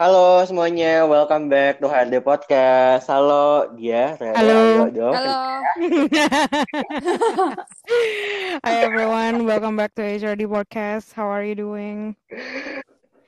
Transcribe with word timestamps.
Halo 0.00 0.40
semuanya, 0.48 1.04
welcome 1.04 1.52
back 1.52 1.76
to 1.78 1.84
HRD 1.86 2.24
Podcast. 2.24 3.04
Halo 3.06 3.68
dia, 3.76 4.16
Rere, 4.16 4.32
Halo. 4.34 4.88
dong. 4.88 5.12
Halo. 5.14 5.36
Hi 8.64 8.74
everyone, 8.82 9.44
welcome 9.44 9.76
back 9.76 9.92
to 9.94 10.00
HRD 10.02 10.48
podcast. 10.48 11.12
How 11.12 11.28
are 11.28 11.44
you 11.44 11.54
doing? 11.54 12.16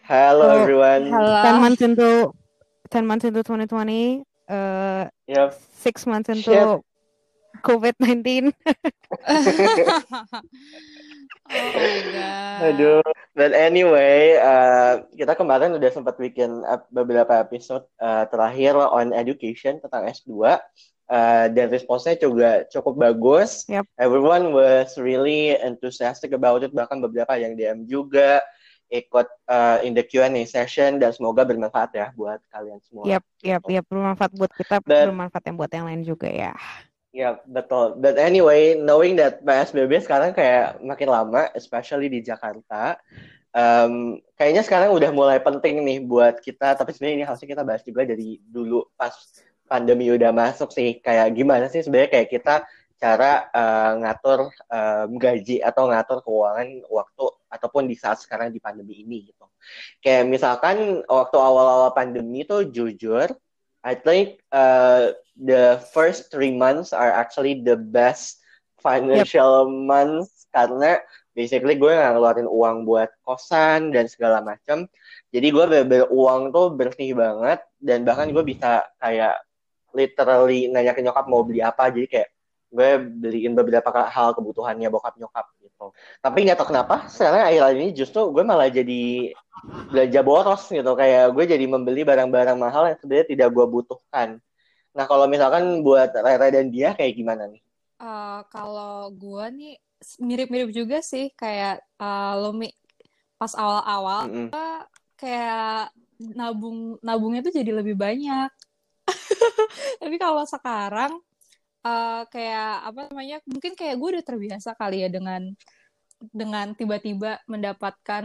Halo 0.08 0.48
Halo. 0.48 0.62
everyone. 0.64 1.03
Halo. 1.12 1.45
10 1.45 1.61
months 1.61 1.82
into 1.85 2.32
10 2.91 3.07
months 3.07 3.25
into 3.29 3.45
2020, 3.45 4.25
uh 4.49 5.05
Yep. 5.29 5.53
6 5.85 6.07
months 6.09 6.29
into 6.33 6.43
Shit. 6.49 6.81
COVID-19. 7.61 8.57
oh 11.50 11.68
my 11.74 12.00
god. 12.12 12.58
Aduh. 12.72 13.04
But 13.34 13.50
anyway, 13.50 14.38
uh, 14.38 15.11
kita 15.11 15.34
kemarin 15.34 15.74
udah 15.74 15.90
sempat 15.90 16.14
bikin 16.14 16.62
beberapa 16.94 17.43
episode 17.43 17.82
uh, 17.98 18.30
terakhir 18.30 18.79
on 18.79 19.11
education 19.11 19.82
tentang 19.82 20.07
S2. 20.07 20.58
Uh, 21.04 21.52
dan 21.52 21.68
responsnya 21.68 22.16
juga 22.16 22.64
cukup 22.72 22.96
bagus. 22.96 23.68
Yep. 23.68 23.85
Everyone 24.00 24.57
was 24.57 24.96
really 24.96 25.52
enthusiastic 25.52 26.32
about 26.32 26.64
it. 26.64 26.72
Bahkan 26.72 27.04
beberapa 27.04 27.36
yang 27.36 27.58
DM 27.58 27.85
juga 27.85 28.40
ikut 28.88 29.26
uh, 29.50 29.82
in 29.82 29.93
the 29.93 30.04
Q&A 30.07 30.46
session 30.46 31.02
dan 31.02 31.11
semoga 31.13 31.43
bermanfaat 31.43 31.90
ya 31.93 32.06
buat 32.14 32.41
kalian 32.48 32.78
semua. 32.86 33.05
Yap, 33.05 33.24
yap, 33.42 33.62
yap, 33.66 33.84
bermanfaat 33.91 34.33
buat 34.33 34.52
kita, 34.55 34.80
Dan- 34.86 35.12
bermanfaat 35.12 35.44
yang 35.44 35.56
buat 35.58 35.72
yang 35.74 35.86
lain 35.91 36.02
juga 36.06 36.28
ya. 36.30 36.55
Ya, 37.14 37.39
betul. 37.47 38.03
But 38.03 38.19
anyway, 38.19 38.75
knowing 38.75 39.14
that 39.22 39.47
PSBB 39.47 40.03
sekarang 40.03 40.34
kayak 40.34 40.83
makin 40.83 41.06
lama, 41.06 41.47
especially 41.55 42.11
di 42.11 42.27
Jakarta, 42.27 42.98
um, 43.55 44.19
kayaknya 44.34 44.67
sekarang 44.67 44.91
udah 44.91 45.14
mulai 45.14 45.39
penting 45.39 45.78
nih 45.86 46.03
buat 46.03 46.42
kita, 46.42 46.75
tapi 46.75 46.91
sebenarnya 46.91 47.17
ini 47.22 47.27
harusnya 47.31 47.48
kita 47.55 47.62
bahas 47.62 47.86
juga 47.86 48.03
dari 48.03 48.42
dulu 48.42 48.83
pas 48.98 49.14
pandemi 49.70 50.11
udah 50.11 50.34
masuk 50.34 50.75
sih, 50.75 50.98
kayak 50.98 51.38
gimana 51.38 51.70
sih 51.70 51.86
sebenarnya 51.86 52.11
kayak 52.19 52.28
kita 52.34 52.66
cara 52.98 53.47
uh, 53.55 53.92
ngatur 54.03 54.50
um, 54.50 55.08
gaji 55.14 55.62
atau 55.62 55.86
ngatur 55.86 56.19
keuangan 56.19 56.66
waktu 56.91 57.25
ataupun 57.47 57.86
di 57.86 57.94
saat 57.94 58.19
sekarang 58.19 58.50
di 58.50 58.58
pandemi 58.58 59.06
ini 59.06 59.31
gitu. 59.31 59.47
Kayak 60.03 60.34
misalkan 60.34 61.06
waktu 61.06 61.36
awal-awal 61.38 61.94
pandemi 61.94 62.42
tuh 62.42 62.66
jujur, 62.75 63.31
I 63.84 63.94
think 63.94 64.40
uh, 64.48 65.12
the 65.36 65.84
first 65.92 66.32
three 66.32 66.56
months 66.56 66.96
are 66.96 67.12
actually 67.12 67.60
the 67.60 67.77
best 67.77 68.41
financial 68.80 69.68
months 69.68 70.48
karena 70.48 71.04
basically 71.36 71.76
gue 71.76 71.92
nggak 71.92 72.16
ngeluarin 72.16 72.48
uang 72.48 72.88
buat 72.88 73.12
kosan 73.20 73.92
dan 73.92 74.08
segala 74.08 74.41
macam. 74.41 74.88
Jadi 75.28 75.46
gue 75.52 75.64
bener 75.68 76.08
uang 76.08 76.48
tuh 76.54 76.72
bersih 76.72 77.12
banget 77.12 77.60
dan 77.76 78.08
bahkan 78.08 78.32
gue 78.32 78.41
bisa 78.41 78.88
kayak 79.02 79.36
literally 79.92 80.72
nanya 80.72 80.96
ke 80.96 81.04
nyokap 81.04 81.28
mau 81.28 81.44
beli 81.44 81.60
apa. 81.60 81.92
Jadi 81.92 82.06
kayak 82.08 82.28
gue 82.75 82.89
beliin 83.22 83.53
beberapa 83.58 83.91
hal 84.17 84.28
kebutuhannya 84.36 84.89
bokap 84.94 85.14
nyokap 85.20 85.47
gitu. 85.62 85.84
Tapi 86.25 86.39
nggak 86.44 86.56
tahu 86.58 86.69
kenapa 86.75 86.94
sekarang 87.14 87.42
akhir-akhir 87.48 87.77
ini 87.81 87.91
justru 88.00 88.20
gue 88.34 88.42
malah 88.50 88.69
jadi 88.78 89.33
belanja 89.91 90.20
boros 90.28 90.62
gitu 90.77 90.92
kayak 91.00 91.22
gue 91.34 91.44
jadi 91.53 91.64
membeli 91.75 92.03
barang-barang 92.11 92.58
mahal 92.64 92.83
yang 92.91 92.98
sebenarnya 93.00 93.27
tidak 93.33 93.48
gue 93.56 93.66
butuhkan. 93.75 94.28
Nah 94.97 95.05
kalau 95.11 95.27
misalkan 95.31 95.64
buat 95.86 96.11
Rere 96.27 96.48
dan 96.56 96.66
dia 96.75 96.89
kayak 96.98 97.14
gimana 97.19 97.44
nih? 97.53 97.62
Eh, 98.03 98.41
kalau 98.55 99.11
gua 99.22 99.44
nih 99.59 99.75
mirip-mirip 100.28 100.70
juga 100.78 100.98
sih 101.11 101.25
kayak 101.41 101.75
eh, 102.03 102.33
lo 102.42 102.50
Mi 102.59 102.69
pas 103.41 103.53
awal-awal 103.62 104.20
Mm-mm. 104.27 104.48
kayak 105.20 105.91
nabung 106.38 106.78
nabungnya 107.06 107.41
tuh 107.47 107.55
jadi 107.59 107.70
lebih 107.81 107.97
banyak. 108.05 108.50
Tapi 110.00 110.16
kalau 110.20 110.44
sekarang 110.47 111.12
eh, 111.84 112.22
kayak 112.32 112.70
apa 112.88 113.00
namanya? 113.12 113.36
Mungkin 113.44 113.72
kayak 113.77 113.96
gue 114.00 114.09
udah 114.19 114.25
terbiasa 114.25 114.70
kali 114.76 115.04
ya 115.04 115.09
dengan 115.12 115.53
dengan 116.32 116.72
tiba-tiba 116.72 117.44
mendapatkan 117.44 118.25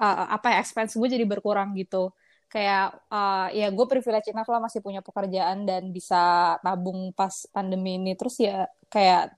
eh, 0.00 0.26
apa 0.32 0.46
ya 0.56 0.58
expense 0.64 0.96
gue 0.96 1.08
jadi 1.12 1.26
berkurang 1.28 1.76
gitu. 1.76 2.12
Kayak 2.48 2.96
eh, 3.12 3.48
ya 3.64 3.68
gue 3.68 3.86
privilege 3.86 4.32
enough 4.32 4.48
lah 4.48 4.60
masih 4.64 4.80
punya 4.80 5.04
pekerjaan 5.04 5.68
dan 5.68 5.92
bisa 5.92 6.56
tabung 6.64 7.12
pas 7.12 7.44
pandemi 7.52 8.00
ini. 8.00 8.16
Terus 8.16 8.36
ya 8.40 8.64
kayak 8.88 9.36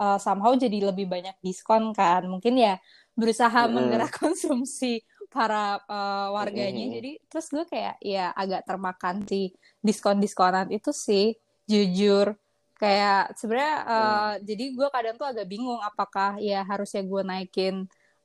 eh, 0.00 0.18
somehow 0.20 0.52
jadi 0.54 0.92
lebih 0.92 1.08
banyak 1.08 1.36
diskon 1.40 1.96
kan. 1.96 2.28
Mungkin 2.28 2.60
ya 2.60 2.76
berusaha 3.18 3.66
Mm-mm. 3.66 3.74
menggerak 3.74 4.12
konsumsi 4.20 5.00
para 5.32 5.80
eh, 5.80 6.28
warganya. 6.36 6.84
Mm-mm. 6.84 6.96
Jadi 7.00 7.12
terus 7.24 7.46
gue 7.48 7.64
kayak 7.64 7.96
ya 8.04 8.36
agak 8.36 8.68
termakan 8.68 9.24
si 9.24 9.56
diskon-diskonan 9.80 10.68
itu 10.68 10.92
sih 10.92 11.32
jujur 11.68 12.36
kayak 12.78 13.34
sebenarnya 13.34 13.76
eh, 13.90 14.32
jadi 14.48 14.64
gue 14.76 14.88
kadang 14.94 15.14
tuh 15.18 15.26
agak 15.26 15.46
bingung 15.50 15.80
apakah 15.82 16.38
ya 16.38 16.62
harusnya 16.62 17.02
gue 17.02 17.22
naikin 17.26 17.74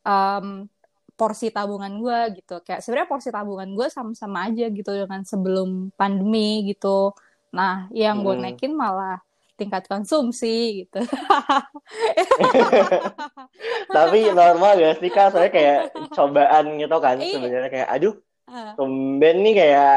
em, 0.06 0.48
porsi 1.14 1.50
tabungan 1.54 1.94
gue 2.02 2.20
gitu 2.42 2.62
kayak 2.66 2.82
sebenarnya 2.82 3.10
porsi 3.10 3.30
tabungan 3.34 3.70
gue 3.78 3.88
sama-sama 3.90 4.50
aja 4.50 4.66
gitu 4.70 4.90
dengan 4.94 5.22
sebelum 5.26 5.94
pandemi 5.98 6.70
gitu 6.70 7.14
nah 7.54 7.86
yang 7.94 8.22
gue 8.26 8.34
Mm-mm. 8.34 8.44
naikin 8.46 8.74
malah 8.74 9.22
tingkat 9.58 9.86
konsumsi 9.86 10.86
gitu 10.86 11.02
Tapi 13.94 14.18
normal 14.34 14.72
gak 14.82 14.96
sih 15.02 15.10
kak? 15.14 15.30
Soalnya 15.34 15.52
kayak 15.54 15.80
cobaan 16.14 16.66
gitu 16.82 16.98
kan 16.98 17.16
Iya. 17.22 17.32
sebenarnya 17.38 17.70
kayak 17.70 17.90
aduh 17.90 18.14
tumben 18.78 19.36
nih 19.46 19.54
kayak 19.56 19.94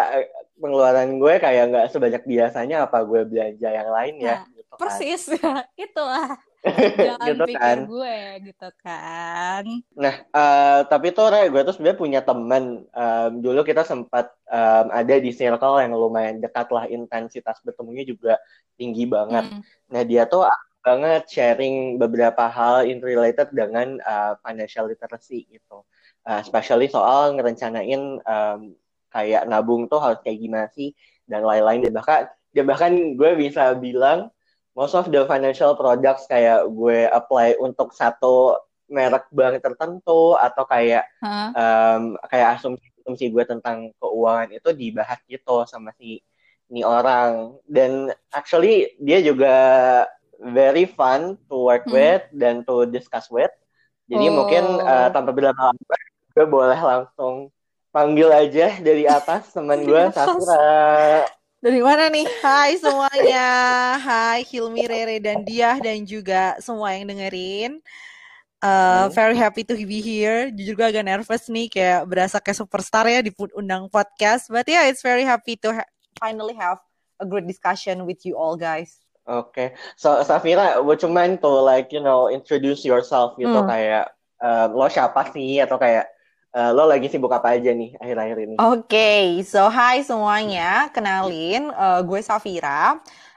pengeluaran 0.56 1.20
gue 1.20 1.34
kayak 1.38 1.64
nggak 1.70 1.86
sebanyak 1.92 2.22
biasanya 2.24 2.76
apa 2.86 2.98
gue 3.04 3.20
belanja 3.24 3.68
yang 3.68 3.90
lain 3.90 4.14
ya 4.20 4.36
Nah, 4.36 4.40
gitu 4.50 4.74
kan. 4.74 4.78
persis 4.80 5.22
itulah 5.84 6.28
jalan 7.04 7.36
Gitu 7.36 7.44
pikir 7.46 7.60
kan. 7.62 7.78
gue 7.86 8.16
gitu 8.46 8.68
kan 8.82 9.64
Nah, 9.94 10.14
eh, 10.26 10.80
tapi 10.90 11.06
tuh 11.10 11.26
Re, 11.30 11.48
gue 11.48 11.62
tuh 11.62 11.74
sebenarnya 11.74 11.98
punya 11.98 12.20
temen. 12.20 12.64
Em, 12.90 13.32
dulu 13.40 13.60
kita 13.62 13.82
sempat 13.86 14.28
em, 14.48 14.86
ada 14.92 15.14
di 15.16 15.30
circle 15.32 15.80
yang 15.82 15.92
lumayan 15.94 16.36
dekat 16.38 16.68
lah, 16.74 16.84
intensitas 16.86 17.56
bertemunya 17.64 18.04
juga 18.04 18.36
tinggi 18.76 19.08
banget. 19.08 19.48
Hmm. 19.48 19.62
Nah, 19.88 20.02
dia 20.04 20.26
tuh 20.26 20.44
banget 20.84 21.26
sharing 21.26 21.98
beberapa 21.98 22.46
hal 22.46 22.86
in 22.86 23.02
related 23.02 23.50
dengan 23.50 23.98
uh, 24.02 24.38
financial 24.44 24.86
literacy 24.86 25.46
gitu. 25.50 25.82
Uh, 26.26 26.38
especially 26.42 26.86
soal 26.86 27.34
ngerencanain 27.34 28.18
um, 28.22 28.60
kayak 29.16 29.48
nabung 29.48 29.88
tuh 29.88 29.96
harus 29.96 30.20
kayak 30.20 30.36
gimana 30.36 30.68
sih 30.76 30.92
dan 31.24 31.40
lain-lain. 31.40 31.88
Dan 31.88 31.92
bahkan, 31.96 32.28
dan 32.52 32.64
bahkan 32.68 32.92
gue 33.16 33.30
bisa 33.40 33.72
bilang 33.72 34.28
most 34.76 34.92
of 34.92 35.08
the 35.08 35.24
financial 35.24 35.72
products 35.72 36.28
kayak 36.28 36.68
gue 36.68 37.08
apply 37.08 37.56
untuk 37.56 37.96
satu 37.96 38.60
merek 38.86 39.26
bank 39.32 39.58
tertentu 39.58 40.36
atau 40.36 40.62
kayak 40.62 41.08
Hah? 41.18 41.50
um, 41.50 42.14
kayak 42.28 42.60
asumsi-asumsi 42.60 43.32
gue 43.32 43.44
tentang 43.48 43.90
keuangan 43.98 44.52
itu 44.52 44.70
dibahas 44.70 45.18
gitu 45.26 45.64
sama 45.64 45.90
si 45.96 46.20
ini 46.68 46.86
orang 46.86 47.56
dan 47.66 48.12
actually 48.30 48.94
dia 49.00 49.18
juga 49.18 49.54
very 50.38 50.86
fun 50.86 51.34
to 51.48 51.66
work 51.66 51.82
Hmm. 51.88 51.98
with 51.98 52.22
dan 52.30 52.62
to 52.62 52.86
discuss 52.86 53.26
with 53.26 53.50
jadi 54.06 54.30
Oh. 54.30 54.34
mungkin 54.44 54.64
uh, 54.78 55.10
tanpa 55.10 55.34
berlama-lama 55.34 55.82
gue 56.30 56.46
boleh 56.46 56.78
langsung 56.78 57.50
panggil 57.96 58.28
aja 58.28 58.76
dari 58.76 59.08
atas 59.08 59.56
teman 59.56 59.80
gue. 59.80 60.02
Safira 60.16 61.24
Dari 61.56 61.80
mana 61.80 62.12
nih? 62.12 62.28
Hai 62.44 62.76
semuanya. 62.76 63.48
Hai 63.96 64.44
Hilmi, 64.44 64.84
Rere, 64.84 65.16
dan 65.16 65.40
Diah 65.40 65.80
dan 65.80 66.04
juga 66.04 66.60
semua 66.60 66.92
yang 66.92 67.08
dengerin. 67.08 67.80
Uh, 68.60 69.08
Hmm. 69.08 69.12
very 69.16 69.36
happy 69.36 69.64
to 69.64 69.72
be 69.72 70.04
here. 70.04 70.52
Jujur 70.52 70.76
gue 70.76 70.86
agak 70.92 71.08
nervous 71.08 71.48
nih, 71.48 71.72
kayak 71.72 72.04
berasa 72.04 72.36
kayak 72.36 72.60
superstar 72.60 73.08
ya 73.08 73.24
di 73.24 73.32
undang 73.56 73.88
podcast. 73.88 74.52
But 74.52 74.68
yeah, 74.68 74.84
it's 74.84 75.00
very 75.00 75.24
happy 75.24 75.56
to 75.64 75.80
ha- 75.80 75.90
finally 76.20 76.52
have 76.60 76.76
a 77.16 77.24
great 77.24 77.48
discussion 77.48 78.04
with 78.04 78.20
you 78.28 78.36
all 78.36 78.60
guys. 78.60 79.00
Oke, 79.26 79.74
so 79.98 80.20
Safira, 80.22 80.78
would 80.84 81.00
you 81.02 81.10
mind 81.10 81.40
to 81.42 81.48
like 81.50 81.90
you 81.90 82.04
know 82.04 82.28
introduce 82.28 82.84
yourself 82.84 83.34
gitu 83.40 83.58
Hmm. 83.58 83.66
kayak 83.66 84.12
um, 84.38 84.76
lo 84.76 84.86
siapa 84.86 85.32
sih 85.34 85.58
atau 85.58 85.80
kayak 85.80 86.06
uh, 86.56 86.72
lo 86.72 86.88
lagi 86.88 87.12
sibuk 87.12 87.28
apa 87.28 87.60
aja 87.60 87.76
nih 87.76 87.92
akhir-akhir 88.00 88.36
ini? 88.48 88.54
Oke, 88.56 89.44
so 89.44 89.68
hi 89.68 90.00
semuanya. 90.00 90.88
Kenalin, 90.96 91.68
uh, 91.76 92.00
gue 92.00 92.24
Safira. 92.24 92.96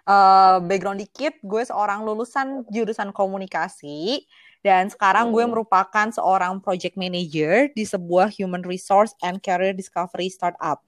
Uh, 0.09 0.57
background 0.65 0.97
dikit, 0.97 1.37
gue 1.43 1.61
seorang 1.61 2.01
lulusan 2.07 2.63
jurusan 2.71 3.11
komunikasi. 3.11 4.23
Dan 4.59 4.91
sekarang 4.91 5.31
gue 5.31 5.43
Hmm. 5.45 5.55
merupakan 5.55 6.07
seorang 6.11 6.59
project 6.59 6.99
manager 6.99 7.71
di 7.71 7.87
sebuah 7.87 8.27
human 8.33 8.63
resource 8.65 9.15
and 9.23 9.39
career 9.39 9.71
discovery 9.71 10.27
startup. 10.27 10.83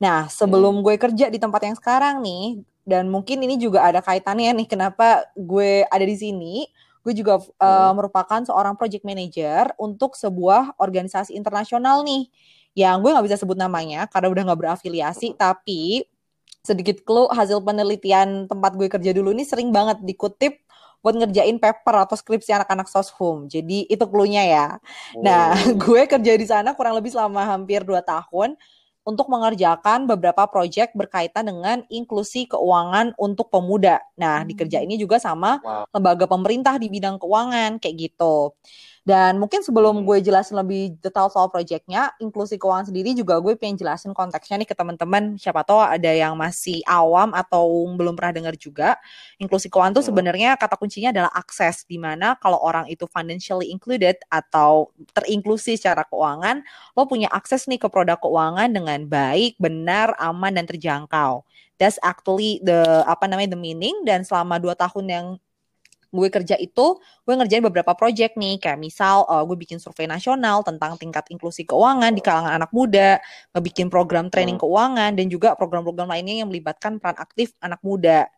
Nah, 0.00 0.32
sebelum 0.32 0.80
gue 0.80 0.96
kerja 0.96 1.28
di 1.28 1.36
tempat 1.36 1.60
yang 1.62 1.76
sekarang 1.76 2.24
nih, 2.24 2.64
dan 2.82 3.06
mungkin 3.12 3.38
ini 3.44 3.60
juga 3.60 3.86
ada 3.86 4.02
kaitannya 4.02 4.50
nih 4.64 4.66
kenapa 4.66 5.28
gue 5.36 5.86
ada 5.86 6.02
di 6.02 6.16
sini. 6.16 6.66
Gue 7.02 7.12
juga 7.18 7.38
uh, 7.38 7.92
merupakan 7.92 8.40
seorang 8.46 8.78
project 8.78 9.02
manager 9.02 9.74
untuk 9.78 10.14
sebuah 10.14 10.78
organisasi 10.78 11.34
internasional 11.34 12.06
nih 12.06 12.30
yang 12.72 13.04
gue 13.04 13.12
nggak 13.12 13.26
bisa 13.28 13.36
sebut 13.36 13.58
namanya 13.58 14.08
karena 14.08 14.32
udah 14.32 14.42
nggak 14.48 14.60
berafiliasi 14.64 15.36
tapi 15.36 16.08
sedikit 16.62 17.02
clue 17.02 17.28
hasil 17.28 17.60
penelitian 17.60 18.46
tempat 18.48 18.78
gue 18.78 18.88
kerja 18.88 19.10
dulu 19.12 19.34
ini 19.34 19.42
sering 19.44 19.74
banget 19.74 20.00
dikutip 20.00 20.62
buat 21.02 21.18
ngerjain 21.18 21.58
paper 21.58 22.06
atau 22.06 22.14
skripsi 22.14 22.54
anak-anak 22.54 22.86
soshum. 22.86 23.50
Jadi 23.50 23.90
itu 23.90 24.04
clue-nya 24.06 24.46
ya. 24.46 24.66
Nah, 25.18 25.50
Oh. 25.50 25.74
gue 25.82 26.06
kerja 26.06 26.32
di 26.38 26.46
sana 26.46 26.78
kurang 26.78 26.94
lebih 26.94 27.10
selama 27.10 27.42
hampir 27.42 27.82
2 27.82 27.98
tahun 28.06 28.54
untuk 29.02 29.26
mengerjakan 29.26 30.06
beberapa 30.06 30.46
proyek 30.46 30.94
berkaitan 30.94 31.50
dengan 31.50 31.82
inklusi 31.90 32.46
keuangan 32.46 33.14
untuk 33.18 33.50
pemuda. 33.50 33.98
Nah, 34.14 34.46
di 34.46 34.54
kerja 34.54 34.78
ini 34.82 34.94
juga 34.94 35.18
sama 35.18 35.58
Wow. 35.62 35.90
lembaga 35.90 36.24
pemerintah 36.30 36.78
di 36.78 36.86
bidang 36.86 37.18
keuangan 37.18 37.82
kayak 37.82 37.96
gitu. 37.98 38.54
Dan 39.02 39.42
mungkin 39.42 39.66
sebelum 39.66 39.98
Hmm. 39.98 40.06
gue 40.06 40.18
jelasin 40.22 40.54
lebih 40.62 40.94
detail 41.02 41.26
soal 41.26 41.50
proyeknya, 41.50 42.14
inklusi 42.22 42.54
keuangan 42.54 42.86
sendiri 42.86 43.18
juga 43.18 43.42
gue 43.42 43.58
pengen 43.58 43.74
jelasin 43.74 44.14
konteksnya 44.14 44.62
nih 44.62 44.68
ke 44.70 44.78
teman-teman. 44.78 45.34
Siapa 45.42 45.66
tahu 45.66 45.82
ada 45.82 46.06
yang 46.06 46.38
masih 46.38 46.86
awam 46.86 47.34
atau 47.34 47.66
belum 47.98 48.14
pernah 48.14 48.30
dengar 48.30 48.54
juga. 48.54 48.94
Inklusi 49.42 49.66
keuangan 49.66 49.98
tuh 49.98 50.06
Hmm. 50.06 50.14
sebenarnya 50.14 50.54
kata 50.54 50.78
kuncinya 50.78 51.10
adalah 51.10 51.34
akses, 51.34 51.82
di 51.82 51.98
mana 51.98 52.38
kalau 52.38 52.62
orang 52.62 52.86
itu 52.86 53.10
financially 53.10 53.74
included 53.74 54.22
atau 54.30 54.94
terinklusi 55.18 55.74
secara 55.74 56.06
keuangan, 56.06 56.62
lo 56.94 57.02
punya 57.10 57.26
akses 57.34 57.66
nih 57.66 57.82
ke 57.82 57.90
produk 57.90 58.22
keuangan 58.22 58.70
dengan 58.70 59.02
baik, 59.10 59.58
benar, 59.58 60.14
aman, 60.22 60.54
dan 60.54 60.62
terjangkau. 60.70 61.42
That's 61.74 61.98
actually 62.06 62.62
the 62.62 63.02
apa 63.10 63.26
namanya 63.26 63.58
the 63.58 63.60
meaning. 63.60 64.06
Dan 64.06 64.22
selama 64.22 64.62
dua 64.62 64.78
tahun 64.78 65.06
yang 65.10 65.26
gue 66.12 66.28
kerja 66.28 66.60
itu 66.60 67.00
gue 67.24 67.34
ngerjain 67.34 67.64
beberapa 67.64 67.96
project 67.96 68.36
nih. 68.36 68.60
Kayak 68.60 68.78
misal 68.78 69.24
uh, 69.26 69.42
gue 69.48 69.56
bikin 69.56 69.80
survei 69.80 70.04
nasional 70.04 70.60
tentang 70.60 71.00
tingkat 71.00 71.24
inklusi 71.32 71.64
keuangan 71.64 72.12
di 72.12 72.20
kalangan 72.20 72.60
anak 72.60 72.70
muda 72.70 73.18
ngebikin 73.56 73.88
program 73.88 74.28
training 74.28 74.60
keuangan 74.60 75.16
dan 75.16 75.26
juga 75.32 75.56
program-program 75.56 76.12
lainnya 76.12 76.44
yang 76.44 76.52
melibatkan 76.52 77.00
peran 77.00 77.16
aktif 77.16 77.56
anak 77.64 77.80
muda. 77.80 78.28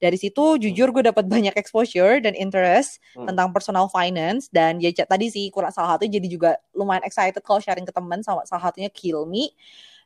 Dari 0.00 0.16
situ 0.16 0.56
jujur 0.56 0.90
gue 0.96 1.04
dapat 1.06 1.28
banyak 1.28 1.54
exposure 1.60 2.24
dan 2.24 2.32
interest 2.32 2.98
Hmm. 3.14 3.26
tentang 3.28 3.52
personal 3.52 3.86
finance 3.90 4.48
dan 4.48 4.80
ya 4.80 4.90
tadi 4.92 5.28
sih 5.28 5.52
kurang 5.52 5.74
salah 5.74 5.94
satu 5.94 6.06
jadi 6.08 6.24
juga 6.24 6.56
lumayan 6.72 7.04
excited 7.04 7.42
kalau 7.44 7.60
sharing 7.60 7.84
ke 7.84 7.92
teman 7.92 8.22
sama 8.24 8.46
salah 8.48 8.70
satunya 8.70 8.88
Kilmi 8.88 9.52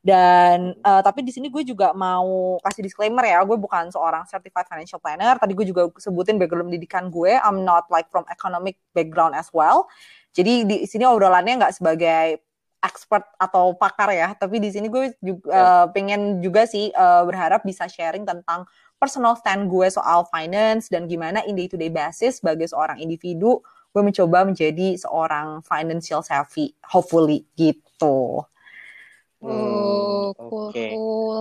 dan 0.04 0.76
eh, 0.76 1.00
tapi 1.00 1.24
di 1.24 1.32
sini 1.32 1.48
gue 1.48 1.64
juga 1.64 1.96
mau 1.96 2.60
kasih 2.60 2.84
disclaimer 2.84 3.24
ya, 3.24 3.40
gue 3.40 3.56
bukan 3.56 3.88
seorang 3.88 4.28
certified 4.28 4.68
financial 4.68 5.00
planner. 5.00 5.40
Tadi 5.40 5.56
gue 5.56 5.64
juga 5.64 5.88
sebutin 5.96 6.36
background 6.36 6.68
pendidikan 6.68 7.08
gue, 7.08 7.32
I'm 7.40 7.64
not 7.64 7.88
like 7.88 8.12
from 8.12 8.28
economic 8.28 8.76
background 8.92 9.32
as 9.32 9.48
well. 9.56 9.88
Jadi 10.36 10.68
di 10.68 10.76
sini 10.84 11.08
obrolannya 11.08 11.56
nggak 11.56 11.80
sebagai 11.80 12.44
expert 12.84 13.24
atau 13.40 13.72
pakar 13.80 14.12
ya, 14.12 14.36
tapi 14.36 14.60
di 14.60 14.68
sini 14.68 14.92
gue 14.92 15.16
juga 15.24 15.48
eh, 15.48 15.86
pengen 15.96 16.44
juga 16.44 16.68
sih 16.68 16.92
eh, 16.92 17.22
berharap 17.24 17.64
bisa 17.64 17.88
sharing 17.88 18.28
tentang 18.28 18.68
personal 19.00 19.40
stand 19.40 19.72
gue 19.72 19.88
soal 19.88 20.28
finance 20.28 20.92
dan 20.92 21.08
gimana 21.08 21.40
in 21.48 21.56
day 21.56 21.64
to 21.64 21.80
day 21.80 21.88
basis 21.88 22.44
sebagai 22.44 22.68
seorang 22.68 23.00
individu 23.00 23.64
gue 23.94 24.02
mencoba 24.04 24.44
menjadi 24.44 25.00
seorang 25.00 25.64
financial 25.64 26.20
savvy, 26.20 26.76
hopefully 26.92 27.48
gitu. 27.56 28.44
Oh, 29.44 30.32
cool, 30.36 30.72
oke. 30.72 30.86
cool. 30.90 31.38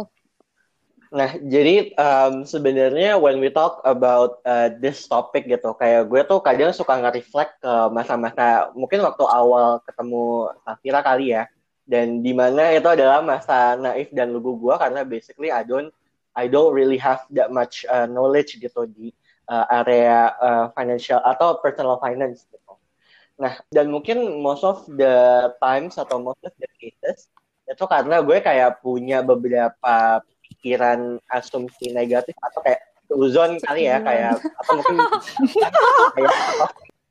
Nah, 1.14 1.30
jadi 1.38 1.94
um, 1.94 2.42
sebenarnya 2.42 3.22
when 3.22 3.38
we 3.38 3.54
talk 3.54 3.86
about 3.86 4.42
uh, 4.50 4.74
this 4.82 5.06
topic 5.06 5.46
gitu, 5.46 5.78
kayak 5.78 6.10
gue 6.10 6.22
tuh 6.26 6.42
kadang 6.42 6.74
suka 6.74 6.98
nge-reflect 6.98 7.62
ke 7.62 7.74
masa-masa 7.94 8.74
mungkin 8.74 9.06
waktu 9.06 9.22
awal 9.30 9.78
ketemu 9.86 10.50
Safira 10.66 11.06
kali 11.06 11.38
ya, 11.38 11.46
dan 11.86 12.26
di 12.26 12.34
mana 12.34 12.74
itu 12.74 12.90
adalah 12.90 13.22
masa 13.22 13.78
naif 13.78 14.10
dan 14.10 14.34
lugu 14.34 14.58
gue 14.58 14.74
karena 14.74 15.06
basically 15.06 15.54
I 15.54 15.62
don't 15.62 15.94
I 16.34 16.50
don't 16.50 16.74
really 16.74 16.98
have 16.98 17.22
that 17.38 17.54
much 17.54 17.86
uh, 17.86 18.10
knowledge 18.10 18.58
gitu 18.58 18.90
di 18.90 19.14
uh, 19.54 19.70
area 19.70 20.34
uh, 20.42 20.66
financial 20.74 21.22
atau 21.22 21.62
personal 21.62 22.02
finance 22.02 22.50
gitu. 22.50 22.74
Nah, 23.38 23.62
dan 23.70 23.94
mungkin 23.94 24.42
most 24.42 24.66
of 24.66 24.90
the 24.90 25.50
times 25.62 26.02
atau 26.02 26.18
most 26.18 26.42
of 26.42 26.54
the 26.58 26.70
cases 26.82 27.30
itu 27.63 27.86
karena 27.88 28.19
gue 28.19 28.38
kayak 28.44 28.83
punya 28.83 29.24
beberapa 29.24 30.19
pikiran 30.44 31.19
asumsi 31.31 31.95
negatif 31.95 32.36
atau 32.44 32.60
kayak 32.60 32.81
uzon 33.13 33.60
kali 33.62 33.88
ya 33.88 34.01
kayak 34.01 34.39
atau 34.39 34.71
mungkin 34.80 34.98
kayak 36.15 36.33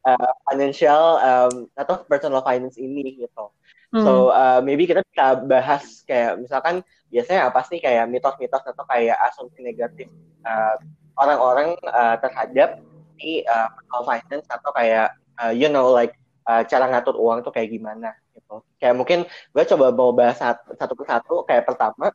uh, 0.08 0.32
financial 0.50 1.02
um, 1.20 1.54
atau 1.78 2.04
personal 2.04 2.42
finance 2.44 2.76
ini 2.76 3.22
gitu. 3.22 3.48
So 3.92 4.32
uh, 4.32 4.64
maybe 4.64 4.88
kita 4.88 5.04
bisa 5.04 5.44
bahas 5.44 6.00
kayak 6.08 6.40
misalkan 6.40 6.80
biasanya 7.12 7.52
apa 7.52 7.60
sih 7.68 7.76
kayak 7.76 8.08
mitos-mitos 8.08 8.64
atau 8.64 8.88
kayak 8.88 9.20
asumsi 9.28 9.60
negatif 9.60 10.08
uh, 10.48 10.80
orang-orang 11.20 11.76
uh, 11.84 12.16
terhadap 12.16 12.80
si 13.20 13.44
uh, 13.44 13.68
personal 13.68 14.02
finance 14.08 14.48
atau 14.48 14.72
kayak 14.72 15.12
uh, 15.44 15.52
you 15.52 15.68
know 15.68 15.92
like 15.92 16.16
uh, 16.48 16.64
cara 16.64 16.88
ngatur 16.88 17.20
uang 17.20 17.44
tuh 17.44 17.52
kayak 17.52 17.68
gimana 17.68 18.16
gitu. 18.34 18.64
Kayak 18.80 18.96
mungkin 18.98 19.18
gue 19.28 19.64
coba 19.68 19.86
mau 19.92 20.10
bahas 20.12 20.40
satu, 20.40 20.74
satu 20.76 20.94
ke 20.96 21.04
satu 21.04 21.34
kayak 21.48 21.64
pertama 21.68 22.12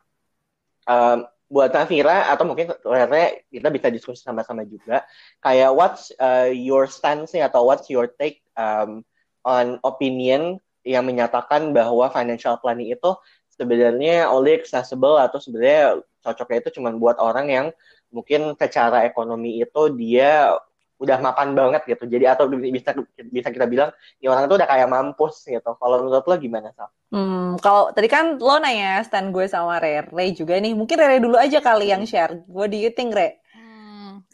um, 0.90 1.28
buat 1.48 1.72
Nafira 1.72 2.28
atau 2.28 2.44
mungkin 2.44 2.76
Rere 2.84 3.48
kita 3.48 3.72
bisa 3.72 3.88
diskusi 3.88 4.20
sama-sama 4.20 4.68
juga 4.68 5.08
kayak 5.40 5.72
what's 5.72 6.12
uh, 6.20 6.52
your 6.52 6.92
stance 6.92 7.32
atau 7.40 7.64
what's 7.64 7.88
your 7.88 8.12
take 8.20 8.44
um, 8.60 9.00
on 9.48 9.80
opinion 9.88 10.60
yang 10.84 11.08
menyatakan 11.08 11.72
bahwa 11.72 12.12
financial 12.12 12.60
planning 12.60 12.92
itu 12.92 13.16
sebenarnya 13.56 14.28
only 14.28 14.60
accessible 14.60 15.16
atau 15.16 15.40
sebenarnya 15.40 16.04
cocoknya 16.20 16.68
itu 16.68 16.70
cuma 16.80 16.92
buat 16.96 17.16
orang 17.24 17.48
yang 17.48 17.68
mungkin 18.12 18.56
secara 18.60 19.08
ekonomi 19.08 19.64
itu 19.64 19.82
dia 19.96 20.52
udah 20.98 21.18
mapan 21.22 21.54
banget 21.54 21.82
gitu. 21.86 22.10
Jadi 22.10 22.26
atau 22.26 22.50
bisa 22.50 22.94
bisa 23.30 23.50
kita 23.54 23.70
bilang 23.70 23.94
ya 24.18 24.34
orang 24.34 24.50
itu 24.50 24.56
udah 24.58 24.70
kayak 24.70 24.90
mampus 24.90 25.46
gitu. 25.46 25.72
Kalau 25.78 25.98
menurut 26.02 26.26
lo 26.26 26.36
gimana 26.38 26.74
Sal? 26.74 26.90
Hmm, 27.08 27.56
kalau 27.62 27.94
tadi 27.96 28.10
kan 28.12 28.36
lo 28.36 28.60
nanya 28.60 29.00
stand 29.06 29.32
gue 29.32 29.46
sama 29.48 29.80
Rere 29.80 30.28
juga 30.34 30.58
nih. 30.58 30.74
Mungkin 30.74 30.98
Rere 30.98 31.18
dulu 31.22 31.38
aja 31.40 31.62
kali 31.62 31.94
yang 31.94 32.04
share. 32.04 32.44
What 32.50 32.74
do 32.74 32.78
you 32.78 32.92
think, 32.92 33.14
Re? 33.14 33.40
Hmm, 33.56 34.26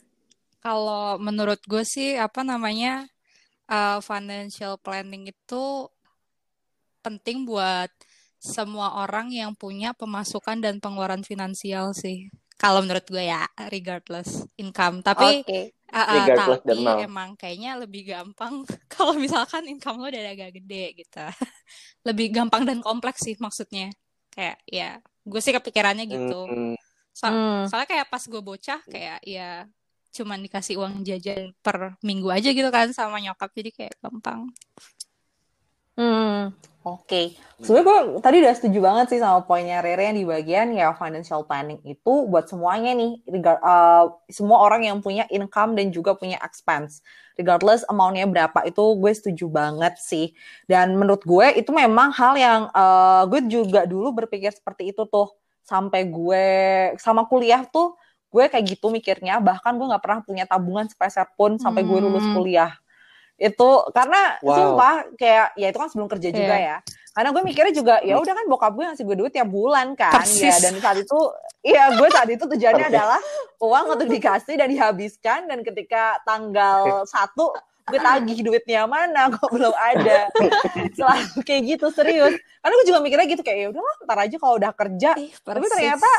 kalau 0.64 1.20
menurut 1.20 1.60
gue 1.68 1.84
sih 1.86 2.16
apa 2.18 2.42
namanya 2.42 3.06
uh, 3.68 4.00
financial 4.00 4.80
planning 4.80 5.30
itu 5.30 5.64
penting 7.04 7.44
buat 7.44 7.92
semua 8.44 9.00
orang 9.04 9.32
yang 9.32 9.56
punya 9.56 9.96
pemasukan 9.96 10.60
dan 10.60 10.80
pengeluaran 10.84 11.24
finansial 11.24 11.96
sih. 11.96 12.28
Kalau 12.64 12.80
menurut 12.80 13.04
gue 13.04 13.28
ya, 13.28 13.44
regardless 13.68 14.48
income. 14.56 15.04
Tapi 15.04 15.44
Oke. 15.44 15.76
uh, 15.92 16.00
uh, 16.00 16.16
Regardless 16.24 16.64
the 16.64 16.72
tapi 16.72 17.04
emang 17.04 17.30
kayaknya 17.36 17.76
lebih 17.76 18.08
gampang 18.08 18.64
kalau 18.94 19.20
misalkan 19.20 19.68
income 19.68 20.00
lo 20.00 20.08
udah 20.08 20.32
agak 20.32 20.64
gede 20.64 21.04
gitu. 21.04 21.20
Lebih 22.08 22.32
gampang 22.32 22.64
dan 22.64 22.80
kompleks 22.80 23.28
sih 23.28 23.36
maksudnya. 23.36 23.92
Kayak 24.32 24.64
ya, 24.64 25.04
gue 25.28 25.40
sih 25.44 25.52
kepikirannya 25.52 26.08
gitu. 26.08 26.48
Hmm, 26.48 26.80
So- 27.12 27.28
Hmm. 27.28 27.68
soalnya 27.68 27.88
kayak 27.92 28.08
pas 28.08 28.24
gue 28.24 28.42
bocah 28.42 28.80
kayak 28.88 29.20
ya 29.28 29.68
cuman 30.14 30.40
dikasih 30.46 30.78
uang 30.80 31.04
jajan 31.04 31.52
per 31.60 31.98
minggu 32.00 32.30
aja 32.30 32.50
gitu 32.54 32.70
kan 32.72 32.90
sama 32.96 33.20
nyokap 33.20 33.52
jadi 33.52 33.70
kayak 33.76 33.96
gampang. 34.00 34.50
Hmm, 36.00 36.50
oke. 36.84 37.22
Sebenarnya 37.64 37.86
gue 37.88 38.00
tadi 38.20 38.36
udah 38.44 38.54
setuju 38.60 38.80
banget 38.84 39.06
sih 39.16 39.20
sama 39.24 39.42
poinnya 39.48 39.80
Rere 39.80 40.12
yang 40.12 40.18
di 40.20 40.28
bagian 40.28 40.76
ya 40.76 40.92
financial 40.92 41.48
planning 41.48 41.80
itu 41.88 42.28
buat 42.28 42.52
semuanya 42.52 42.92
nih, 42.92 43.24
regard, 43.26 43.60
uh, 43.64 44.12
semua 44.28 44.60
orang 44.60 44.84
yang 44.84 44.98
punya 45.00 45.24
income 45.32 45.80
dan 45.80 45.90
juga 45.96 46.14
punya 46.14 46.36
expense. 46.44 47.00
Regardless 47.40 47.88
amount-nya 47.88 48.28
berapa 48.28 48.68
itu 48.68 48.84
gue 49.00 49.12
setuju 49.16 49.46
banget 49.48 49.96
sih. 49.98 50.36
Dan 50.68 51.00
menurut 51.00 51.24
gue 51.24 51.56
itu 51.56 51.72
memang 51.72 52.12
hal 52.12 52.36
yang 52.36 52.62
uh, 52.76 53.24
gue 53.32 53.48
juga 53.48 53.88
dulu 53.88 54.12
berpikir 54.12 54.52
seperti 54.52 54.92
itu 54.92 55.08
tuh. 55.08 55.32
Sampai 55.64 56.06
gue 56.12 56.46
sama 57.00 57.24
kuliah 57.26 57.64
tuh 57.64 57.96
gue 58.28 58.46
kayak 58.52 58.76
gitu 58.76 58.92
mikirnya. 58.92 59.40
Bahkan 59.40 59.80
gue 59.80 59.88
nggak 59.88 60.04
pernah 60.04 60.20
punya 60.20 60.44
tabungan 60.44 60.86
sepeser 60.92 61.32
pun 61.40 61.56
sampai 61.56 61.88
gue 61.88 62.00
lulus 62.04 62.28
Hmm. 62.28 62.36
kuliah 62.36 62.76
itu 63.36 63.70
karena 63.92 64.22
Wow. 64.40 64.54
sumpah 64.54 64.94
kayak 65.16 65.48
ya 65.56 65.68
itu 65.68 65.78
kan 65.78 65.90
sebelum 65.90 66.08
kerja 66.08 66.30
juga 66.30 66.56
Iya. 66.56 66.68
ya 66.70 66.78
karena 67.14 67.30
gue 67.30 67.44
mikirnya 67.46 67.74
juga 67.74 67.96
ya 68.02 68.18
udah 68.18 68.34
kan 68.34 68.46
bokap 68.50 68.74
gue 68.74 68.86
ngasih 68.90 69.06
gue 69.06 69.16
duit 69.16 69.30
tiap 69.30 69.46
bulan 69.46 69.94
kan 69.94 70.10
Persis. 70.12 70.50
ya 70.50 70.58
dan 70.60 70.82
saat 70.82 70.98
itu 70.98 71.20
iya 71.62 71.94
gue 71.94 72.08
saat 72.10 72.26
itu 72.26 72.42
tujuannya 72.42 72.90
adalah 72.90 73.22
uang 73.60 73.86
untuk 73.94 74.08
dikasih 74.10 74.58
dan 74.58 74.66
dihabiskan 74.66 75.46
dan 75.46 75.62
ketika 75.62 76.18
tanggal 76.26 77.06
satu 77.06 77.54
gue 77.84 78.00
tagih 78.00 78.40
duitnya 78.46 78.88
mana? 78.88 79.28
Kok 79.34 79.50
belum 79.52 79.76
ada? 79.76 80.32
Selalu 80.96 81.40
kayak 81.44 81.62
gitu 81.76 81.88
serius. 81.92 82.40
Karena 82.64 82.74
gue 82.80 82.88
juga 82.88 83.00
mikirnya 83.04 83.28
gitu 83.28 83.44
kayak 83.44 83.60
ya 83.60 83.68
udahlah 83.76 83.96
ntar 84.08 84.20
aja 84.24 84.36
kalau 84.40 84.56
udah 84.56 84.72
kerja. 84.72 85.12
Ih, 85.20 85.34
Tapi 85.44 85.68
ternyata 85.68 86.10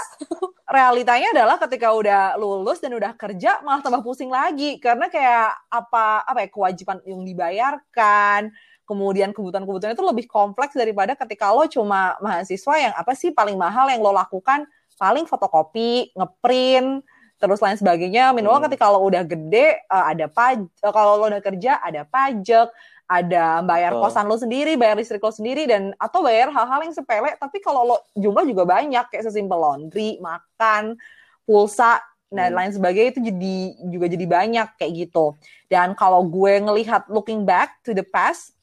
realitanya 0.69 1.29
adalah 1.33 1.57
ketika 1.57 1.89
udah 1.97 2.23
lulus 2.37 2.85
dan 2.85 2.93
udah 2.93 3.17
kerja 3.17 3.65
malah 3.65 3.81
tambah 3.81 4.05
pusing 4.05 4.29
lagi. 4.29 4.77
Karena 4.77 5.09
kayak 5.09 5.73
apa 5.73 6.29
apa 6.29 6.39
ya 6.45 6.49
kewajiban 6.53 7.01
yang 7.09 7.25
dibayarkan. 7.25 8.53
Kemudian 8.85 9.33
kebutuhan-kebutuhan 9.33 9.97
itu 9.97 10.05
lebih 10.05 10.29
kompleks 10.29 10.77
daripada 10.77 11.17
ketika 11.17 11.49
lo 11.49 11.65
cuma 11.65 12.21
mahasiswa 12.21 12.75
yang 12.77 12.93
apa 12.93 13.17
sih 13.17 13.33
paling 13.33 13.57
mahal 13.57 13.89
yang 13.89 14.05
lo 14.05 14.13
lakukan? 14.13 14.69
Paling 15.01 15.25
fotokopi, 15.25 16.13
ngeprint, 16.13 17.03
terus 17.45 17.61
lain 17.61 17.77
sebagainya. 17.77 18.33
Minimal 18.33 18.65
Hmm. 18.65 18.67
ketika 18.73 18.89
lo 18.89 19.05
udah 19.05 19.21
gede 19.21 19.85
eh, 19.85 20.05
ada 20.09 20.25
pajak, 20.25 20.65
kalau 20.81 21.21
lo 21.21 21.29
udah 21.29 21.45
kerja 21.45 21.77
ada 21.77 22.09
pajak, 22.09 22.73
ada 23.05 23.61
bayar 23.61 23.93
Betul. 23.93 24.03
kosan 24.09 24.25
lo 24.25 24.41
sendiri, 24.41 24.81
bayar 24.81 24.97
listrik 24.97 25.21
lo 25.21 25.29
sendiri 25.29 25.69
dan 25.69 25.93
atau 26.01 26.25
bayar 26.25 26.49
hal-hal 26.49 26.81
yang 26.89 26.97
sepele 26.97 27.37
tapi 27.37 27.61
kalau 27.61 27.85
lo 27.85 27.97
jumlah 28.17 28.49
juga 28.49 28.65
banyak 28.65 29.13
kayak 29.13 29.29
sesimpel 29.29 29.61
laundry, 29.61 30.17
makan, 30.19 30.97
pulsa 31.45 32.01
dan 32.33 32.51
Hmm. 32.51 32.59
lain 32.65 32.73
sebagainya 32.73 33.11
itu 33.13 33.21
jadi 33.29 33.57
juga 33.93 34.07
jadi 34.09 34.27
banyak 34.27 34.69
kayak 34.81 34.93
gitu. 35.07 35.37
Dan 35.69 35.93
kalau 35.95 36.25
gue 36.25 36.65
ngelihat 36.65 37.07
looking 37.07 37.45
back 37.45 37.79
to 37.85 37.93
the 37.93 38.03
past 38.03 38.57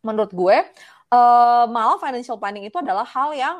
menurut 0.00 0.30
gue 0.30 0.56
eh, 1.10 1.64
malah 1.66 1.98
financial 1.98 2.38
planning 2.38 2.64
itu 2.64 2.78
adalah 2.78 3.02
hal 3.02 3.34
yang 3.34 3.56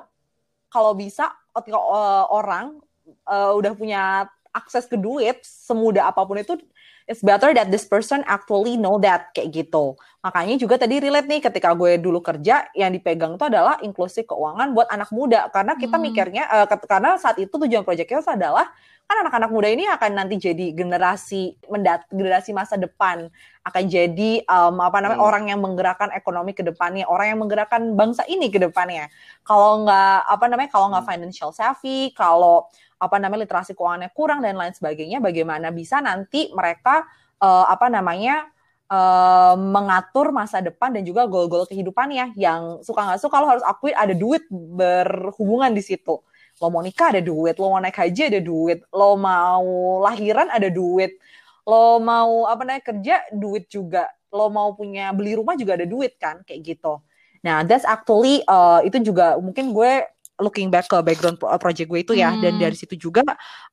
kalau 0.71 0.95
bisa 0.95 1.27
ketika 1.51 1.77
eh, 1.77 2.25
orang 2.31 2.79
eh, 3.27 3.53
udah 3.59 3.73
punya 3.75 4.31
akses 4.51 4.87
ke 4.87 4.97
duit 4.99 5.39
semudah 5.43 6.11
apa 6.11 6.23
pun 6.27 6.39
itu 6.39 6.59
it's 7.07 7.23
better 7.27 7.51
that 7.51 7.71
this 7.75 7.83
person 7.83 8.23
actually 8.27 8.79
know 8.79 8.95
that 9.03 9.35
kayak 9.35 9.51
gitu. 9.51 9.99
Makanya 10.23 10.55
juga 10.59 10.79
tadi 10.79 11.03
relate 11.03 11.27
nih 11.27 11.43
ketika 11.43 11.75
gue 11.75 11.99
dulu 11.99 12.23
kerja 12.23 12.71
yang 12.73 12.95
dipegang 12.95 13.35
itu 13.35 13.45
adalah 13.47 13.83
inklusi 13.83 14.23
keuangan 14.23 14.71
buat 14.71 14.87
anak 14.91 15.11
muda 15.11 15.51
karena 15.51 15.75
kita 15.75 15.99
Hmm. 15.99 16.05
mikirnya 16.07 16.45
ket- 16.71 16.87
karena 16.87 17.19
saat 17.19 17.39
itu 17.43 17.51
tujuan 17.51 17.83
proyeknya 17.83 18.23
adalah 18.23 18.71
kan 19.11 19.27
anak-anak 19.27 19.51
muda 19.51 19.67
ini 19.67 19.91
akan 19.91 20.23
nanti 20.23 20.39
jadi 20.39 20.71
generasi 20.71 21.59
mendat 21.67 22.07
generasi 22.15 22.55
masa 22.55 22.79
depan 22.79 23.27
akan 23.67 23.83
jadi 23.91 24.47
em, 24.47 24.77
apa 24.79 25.03
namanya 25.03 25.19
Hmm. 25.19 25.27
orang 25.27 25.45
yang 25.51 25.59
menggerakkan 25.59 26.15
ekonomi 26.15 26.55
ke 26.55 26.63
depannya, 26.63 27.11
orang 27.11 27.35
yang 27.35 27.43
menggerakkan 27.43 27.99
bangsa 27.99 28.23
ini 28.31 28.55
ke 28.55 28.63
depannya. 28.63 29.11
Kalau 29.43 29.83
nggak 29.83 30.31
apa 30.31 30.45
namanya 30.47 30.71
kalau 30.71 30.95
nggak 30.95 31.03
Hmm. 31.03 31.11
financial 31.11 31.51
savvy, 31.51 32.15
kalau 32.15 32.71
apa 33.01 33.17
namanya 33.17 33.49
literasi 33.49 33.73
keuangannya 33.73 34.13
kurang 34.13 34.45
dan 34.45 34.61
lain 34.61 34.77
sebagainya, 34.77 35.19
bagaimana 35.25 35.73
bisa 35.73 36.05
nanti 36.05 36.53
mereka 36.53 37.09
eh, 37.41 37.67
apa 37.67 37.89
namanya 37.89 38.45
eh, 38.93 39.55
mengatur 39.57 40.31
masa 40.37 40.61
depan 40.61 40.93
dan 40.93 41.03
juga 41.09 41.25
goal-goal 41.25 41.65
kehidupannya 41.65 42.37
yang 42.37 42.85
suka 42.85 43.01
nggak 43.09 43.21
suka 43.25 43.37
lo 43.41 43.49
harus 43.49 43.65
akui 43.65 43.97
ada 43.97 44.13
duit 44.13 44.45
berhubungan 44.53 45.73
di 45.73 45.81
situ. 45.81 46.21
Lo 46.61 46.69
mau 46.69 46.85
nikah 46.85 47.17
ada 47.17 47.25
duit, 47.25 47.57
lo 47.57 47.73
mau 47.73 47.81
naik 47.81 47.97
haji 47.97 48.23
ada 48.37 48.41
duit, 48.45 48.85
lo 48.93 49.17
mau 49.17 49.65
lahiran 50.05 50.53
ada 50.53 50.69
duit, 50.69 51.17
lo 51.65 51.97
mau 52.05 52.45
apa 52.45 52.69
namanya 52.69 52.85
kerja 52.85 53.17
duit 53.33 53.65
juga, 53.73 54.05
lo 54.29 54.53
mau 54.53 54.77
punya 54.77 55.09
beli 55.17 55.41
rumah 55.41 55.57
juga 55.57 55.81
ada 55.81 55.89
duit 55.89 56.21
kan 56.21 56.45
kayak 56.45 56.61
gitu. 56.77 57.01
Nah, 57.41 57.65
that's 57.65 57.89
actually 57.89 58.45
uh, 58.45 58.85
itu 58.85 59.01
juga 59.01 59.41
mungkin 59.41 59.73
gue 59.73 60.05
looking 60.41 60.73
back 60.73 60.89
ke 60.89 60.97
background 61.05 61.37
pro- 61.37 61.53
project 61.57 61.89
gue 61.89 62.01
itu 62.03 62.13
ya 62.17 62.35
dan 62.37 62.57
Hmm. 62.57 62.63
dari 62.65 62.77
situ 62.77 62.97
juga 62.97 63.23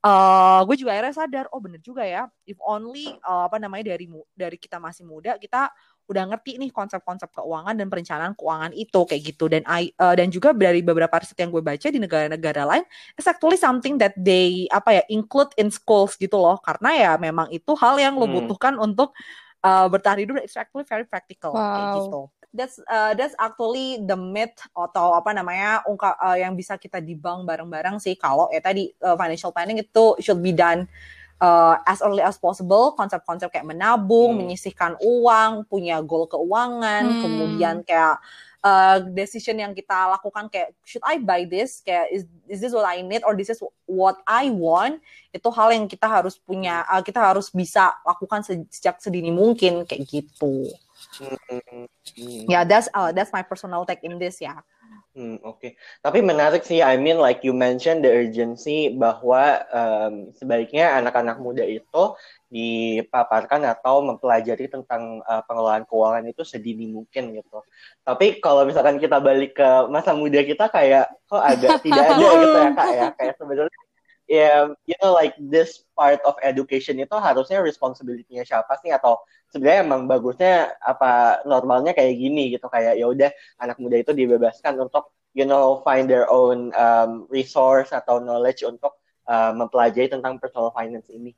uh, 0.03 0.61
gue 0.67 0.75
juga 0.77 0.93
akhirnya 0.93 1.15
sadar 1.15 1.45
oh 1.51 1.59
bener 1.63 1.79
juga 1.81 2.03
ya 2.03 2.27
if 2.43 2.59
only 2.61 3.15
uh, 3.23 3.47
apa 3.47 3.57
namanya 3.57 3.95
dari 3.95 4.05
dari 4.35 4.57
kita 4.59 4.77
masih 4.77 5.07
muda 5.07 5.39
kita 5.39 5.71
udah 6.07 6.23
ngerti 6.31 6.55
nih 6.55 6.71
konsep-konsep 6.71 7.27
keuangan 7.35 7.75
dan 7.75 7.91
perencanaan 7.91 8.31
keuangan 8.31 8.71
itu 8.71 8.99
kayak 9.03 9.21
gitu 9.27 9.51
dan 9.51 9.67
I, 9.67 9.91
uh, 9.99 10.15
dan 10.15 10.31
juga 10.31 10.55
dari 10.55 10.79
beberapa 10.79 11.11
riset 11.19 11.35
yang 11.35 11.51
gue 11.51 11.59
baca 11.59 11.87
di 11.91 11.99
negara-negara 11.99 12.63
lain 12.63 12.83
it's 13.19 13.27
actually 13.27 13.59
something 13.59 13.99
that 13.99 14.15
they 14.15 14.71
apa 14.71 14.99
ya 14.99 15.03
include 15.11 15.51
in 15.59 15.67
schools 15.67 16.15
gitu 16.15 16.39
loh 16.39 16.59
karena 16.63 16.95
ya 16.95 17.11
memang 17.19 17.51
itu 17.51 17.75
hal 17.75 17.99
yang 17.99 18.15
lo 18.15 18.23
Hmm. 18.23 18.39
butuhkan 18.39 18.79
untuk 18.79 19.11
uh, 19.67 19.87
bertahan 19.91 20.23
hidup 20.23 20.39
dan 20.39 20.43
it's 20.47 20.55
actually 20.55 20.87
very 20.87 21.03
practical 21.03 21.51
kayak 21.51 21.91
Wow. 21.91 21.97
gitu 21.99 22.21
that's 22.57 22.81
uh, 22.89 23.13
that's 23.13 23.37
actually 23.37 24.01
the 24.01 24.17
myth 24.17 24.57
atau 24.73 25.13
apa 25.13 25.29
namanya 25.37 25.85
ungkap 25.85 26.17
uh, 26.17 26.33
yang 26.33 26.57
bisa 26.57 26.73
kita 26.81 26.97
dibang 26.97 27.45
bareng-bareng 27.45 28.01
sih 28.01 28.17
kalau 28.17 28.49
ya 28.49 28.57
tadi 28.57 28.89
uh, 29.05 29.13
financial 29.13 29.53
planning 29.53 29.77
itu 29.77 30.17
should 30.17 30.41
be 30.41 30.49
done 30.49 30.89
uh, 31.37 31.77
as 31.85 32.01
early 32.01 32.25
as 32.25 32.41
possible 32.41 32.97
konsep-konsep 32.97 33.53
kayak 33.53 33.69
menabung, 33.69 34.33
Hmm. 34.33 34.49
menyisihkan 34.49 34.97
uang, 34.97 35.69
punya 35.69 36.01
goal 36.01 36.25
keuangan, 36.25 37.13
Hmm. 37.13 37.21
kemudian 37.21 37.75
kayak 37.85 38.17
uh, 38.65 38.97
decision 39.13 39.61
yang 39.61 39.71
kita 39.77 40.17
lakukan 40.17 40.49
kayak 40.49 40.73
should 40.81 41.05
I 41.05 41.21
buy 41.21 41.45
this 41.45 41.85
kayak 41.85 42.09
is 42.09 42.25
is 42.49 42.59
this 42.59 42.73
what 42.73 42.89
I 42.89 43.05
need 43.05 43.21
or 43.21 43.37
this 43.37 43.53
is 43.53 43.61
what 43.85 44.17
I 44.25 44.49
want 44.49 44.99
itu 45.29 45.47
hal 45.53 45.69
yang 45.71 45.85
kita 45.85 46.09
harus 46.09 46.41
punya 46.41 46.81
uh, 46.89 47.05
kita 47.05 47.21
harus 47.21 47.53
bisa 47.53 47.93
lakukan 48.01 48.41
se- 48.41 48.67
sejak 48.73 48.97
sedini 48.97 49.29
mungkin 49.29 49.85
kayak 49.85 50.09
gitu. 50.09 50.73
Hmm. 51.15 51.87
Ya, 52.45 52.67
that's 52.67 52.91
uh, 52.91 53.09
that's 53.15 53.31
my 53.31 53.41
personal 53.41 53.87
take 53.87 54.03
in 54.03 54.19
this 54.19 54.43
ya. 54.43 54.59
Hmm, 55.17 55.41
oke. 55.41 55.73
Tapi 56.05 56.21
menarik 56.21 56.61
sih, 56.61 56.85
I 56.85 56.93
mean 57.01 57.17
like 57.17 57.41
you 57.41 57.49
mentioned 57.49 58.05
the 58.05 58.11
urgency 58.13 58.93
bahwa 58.93 59.65
em, 59.73 60.29
sebaiknya 60.37 60.93
anak-anak 61.01 61.41
muda 61.41 61.65
itu 61.65 62.03
dipaparkan 62.53 63.65
atau 63.65 64.05
mempelajari 64.05 64.69
tentang 64.69 65.25
eh, 65.25 65.41
pengelolaan 65.49 65.89
keuangan 65.89 66.21
itu 66.29 66.45
sedini 66.45 66.93
mungkin 66.93 67.33
gitu. 67.33 67.65
Tapi 68.05 68.37
kalau 68.37 68.61
misalkan 68.69 69.01
kita 69.01 69.17
balik 69.17 69.57
ke 69.57 69.69
masa 69.89 70.13
muda 70.13 70.37
kita 70.45 70.69
kayak 70.69 71.09
kok 71.25 71.41
agak 71.41 71.81
tidak 71.85 72.05
ada 72.13 72.27
gitu 72.37 72.57
ya 72.61 72.69
kak 72.77 72.89
ya. 72.93 73.07
Kayak 73.17 73.35
sebenarnya 73.41 73.81
ya 74.27 74.75
you 74.83 74.95
know 74.99 75.15
like 75.15 75.33
this 75.39 75.87
part 75.95 76.19
of 76.27 76.35
education 76.43 76.99
itu 76.99 77.15
harusnya 77.15 77.63
responsibility-nya 77.63 78.43
siapa 78.43 78.75
sih 78.83 78.91
atau 78.91 79.23
sebenarnya 79.49 79.87
emang 79.87 80.03
bagusnya 80.05 80.75
apa 80.83 81.41
normalnya 81.47 81.95
kayak 81.95 82.19
gini 82.19 82.51
gitu 82.51 82.67
kayak 82.67 82.99
ya 82.99 83.07
udah 83.07 83.31
anak 83.63 83.79
muda 83.79 84.03
itu 84.03 84.11
dibebaskan 84.11 84.75
untuk 84.83 85.15
you 85.31 85.47
know 85.47 85.79
find 85.87 86.11
their 86.11 86.27
own 86.27 86.75
um, 86.75 87.23
resource 87.31 87.95
atau 87.95 88.19
knowledge 88.19 88.67
untuk 88.67 88.99
uh, 89.31 89.55
mempelajari 89.55 90.11
tentang 90.11 90.35
personal 90.37 90.75
finance 90.75 91.07
ini. 91.07 91.31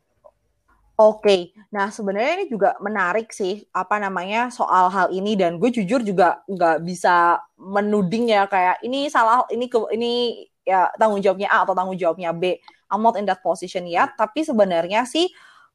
Oke, 0.99 1.55
nah 1.71 1.87
sebenarnya 1.87 2.43
ini 2.43 2.45
juga 2.51 2.75
menarik 2.83 3.31
sih 3.31 3.63
apa 3.71 4.03
namanya 4.03 4.51
soal 4.51 4.91
hal 4.91 5.07
ini 5.15 5.39
dan 5.39 5.55
gue 5.55 5.71
jujur 5.71 6.03
juga 6.03 6.43
nggak 6.43 6.83
bisa 6.83 7.39
menuding 7.55 8.27
ya 8.27 8.43
kayak 8.51 8.83
ini 8.83 9.07
salah 9.07 9.47
ini 9.47 9.71
ke 9.71 9.79
ini 9.95 10.43
ya 10.67 10.91
tanggung 10.99 11.23
jawabnya 11.23 11.47
A 11.47 11.63
atau 11.63 11.71
tanggung 11.71 11.95
jawabnya 11.95 12.35
B. 12.35 12.59
I'm 12.89 13.05
not 13.05 13.15
in 13.15 13.25
that 13.29 13.39
position 13.45 13.85
yet, 13.85 14.17
tapi 14.17 14.41
sebenarnya 14.43 15.05
sih 15.05 15.29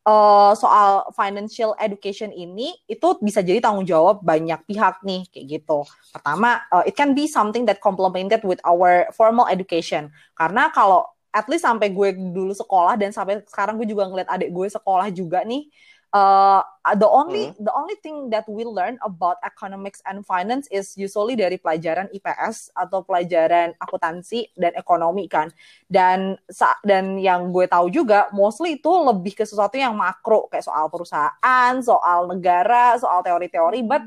eh, 0.04 0.52
soal 0.58 1.08
financial 1.16 1.72
education 1.80 2.30
ini 2.34 2.74
itu 2.84 3.08
bisa 3.24 3.40
jadi 3.40 3.62
tanggung 3.64 3.88
jawab 3.88 4.20
banyak 4.20 4.60
pihak 4.68 5.00
nih 5.06 5.24
kayak 5.32 5.46
gitu. 5.60 5.86
Pertama, 6.12 6.60
eh, 6.82 6.92
it 6.92 6.94
can 6.98 7.16
be 7.16 7.24
something 7.30 7.64
that 7.64 7.80
complemented 7.80 8.44
with 8.44 8.60
our 8.66 9.08
formal 9.16 9.48
education. 9.48 10.12
Karena 10.36 10.68
kalau 10.74 11.08
at 11.34 11.50
least 11.50 11.66
sampai 11.66 11.90
gue 11.90 12.14
dulu 12.14 12.54
sekolah 12.54 12.94
dan 12.94 13.10
sampai 13.10 13.42
sekarang 13.50 13.74
gue 13.74 13.90
juga 13.90 14.06
ngeliat 14.06 14.30
adik 14.30 14.54
gue 14.54 14.70
sekolah 14.70 15.10
juga 15.10 15.42
nih 15.42 15.66
uh, 16.14 16.62
the 16.94 17.08
only 17.10 17.50
the 17.58 17.74
only 17.74 17.98
thing 17.98 18.30
that 18.30 18.46
we 18.46 18.62
learn 18.62 18.96
about 19.02 19.42
economics 19.42 19.98
and 20.06 20.22
finance 20.22 20.70
is 20.70 20.94
usually 20.94 21.34
dari 21.34 21.58
pelajaran 21.58 22.06
IPS 22.14 22.70
atau 22.72 23.02
pelajaran 23.02 23.74
akuntansi 23.82 24.54
dan 24.54 24.72
ekonomi 24.78 25.26
kan. 25.26 25.50
Dan 25.90 26.38
sa- 26.46 26.78
dan 26.86 27.18
yang 27.18 27.50
gue 27.50 27.66
tahu 27.66 27.90
juga 27.90 28.30
mostly 28.30 28.78
itu 28.78 28.88
lebih 28.88 29.34
ke 29.34 29.44
sesuatu 29.44 29.74
yang 29.74 29.92
makro 29.98 30.46
kayak 30.46 30.64
soal 30.64 30.86
perusahaan 30.86 31.74
soal 31.82 32.30
negara 32.30 32.94
soal 33.02 33.20
teori-teori 33.26 33.82
but 33.82 34.00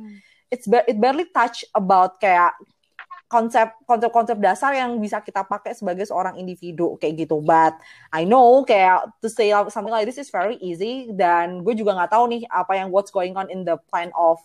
it's 0.47 0.65
ba- 0.65 0.87
it 0.87 0.95
barely 0.95 1.27
touch 1.35 1.67
about 1.75 2.15
kayak 2.23 2.55
konsep 3.27 3.75
konsep 3.83 4.09
konsep 4.09 4.37
dasar 4.39 4.71
yang 4.71 4.95
bisa 5.03 5.19
kita 5.19 5.43
pakai 5.43 5.75
sebagai 5.75 6.07
seorang 6.07 6.39
individu 6.39 6.95
kayak 6.95 7.27
gitu. 7.27 7.43
But 7.43 7.75
I 8.09 8.23
know 8.23 8.63
kayak 8.63 9.19
to 9.19 9.27
say 9.27 9.51
something 9.67 9.91
like 9.91 10.07
this 10.07 10.19
is 10.19 10.31
very 10.31 10.55
easy 10.63 11.11
dan 11.11 11.61
gue 11.61 11.75
juga 11.75 11.95
nggak 11.95 12.11
tahu 12.15 12.25
nih 12.31 12.41
apa 12.47 12.79
yang 12.79 12.87
what's 12.89 13.11
going 13.11 13.35
on 13.35 13.51
in 13.51 13.67
the 13.67 13.75
plan 13.91 14.15
of 14.15 14.39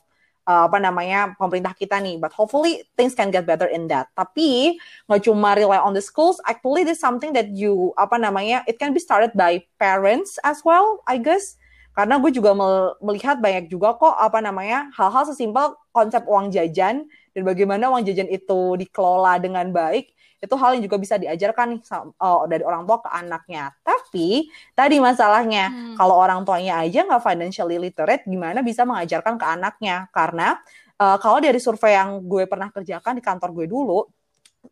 uh, 0.51 0.67
apa 0.67 0.83
namanya 0.83 1.39
pemerintah 1.39 1.79
kita 1.79 2.03
nih. 2.03 2.19
But 2.19 2.35
hopefully 2.35 2.83
things 2.99 3.15
can 3.15 3.31
get 3.31 3.47
better 3.47 3.71
in 3.71 3.87
that. 3.95 4.11
Tapi 4.19 4.77
nggak 5.07 5.23
cuma 5.31 5.55
rely 5.55 5.79
on 5.79 5.95
the 5.95 6.03
schools. 6.03 6.43
Actually 6.43 6.83
this 6.83 6.99
is 6.99 7.03
something 7.03 7.31
that 7.39 7.55
you 7.55 7.95
apa 7.95 8.19
namanya 8.19 8.67
it 8.67 8.83
can 8.83 8.91
be 8.91 8.99
started 8.99 9.31
by 9.39 9.63
parents 9.79 10.43
as 10.43 10.67
well, 10.67 11.07
I 11.07 11.23
guess 11.23 11.63
karena 11.93 12.17
gue 12.17 12.33
juga 12.33 12.57
mel- 12.57 12.97
melihat 13.05 13.37
banyak 13.37 13.69
juga 13.69 13.93
kok 14.01 14.17
apa 14.17 14.41
namanya 14.41 14.89
hal-hal 14.97 15.29
sesimpel 15.29 15.77
konsep 15.93 16.25
uang 16.25 16.49
jajan 16.49 17.05
dan 17.33 17.43
bagaimana 17.45 17.89
uang 17.93 18.05
jajan 18.05 18.29
itu 18.29 18.77
dikelola 18.77 19.41
dengan 19.41 19.69
baik 19.73 20.13
itu 20.43 20.55
hal 20.59 20.75
yang 20.75 20.83
juga 20.83 20.99
bisa 20.99 21.15
diajarkan 21.23 21.79
nih 21.79 21.81
oh, 22.19 22.51
dari 22.51 22.67
orang 22.67 22.83
tua 22.83 22.99
ke 22.99 23.09
anaknya 23.09 23.71
tapi 23.87 24.51
tadi 24.75 24.99
masalahnya 24.99 25.65
Hmm. 25.71 25.95
kalau 25.95 26.19
orang 26.19 26.43
tuanya 26.43 26.83
aja 26.83 27.07
nggak 27.07 27.23
financially 27.23 27.79
literate 27.79 28.27
gimana 28.27 28.59
bisa 28.61 28.83
mengajarkan 28.83 29.39
ke 29.39 29.47
anaknya 29.47 30.11
karena 30.11 30.59
eh, 30.99 31.17
kalau 31.23 31.39
dari 31.39 31.63
survei 31.63 31.95
yang 31.95 32.19
gue 32.27 32.45
pernah 32.51 32.75
kerjakan 32.75 33.15
di 33.15 33.23
kantor 33.23 33.55
gue 33.55 33.67
dulu 33.71 34.03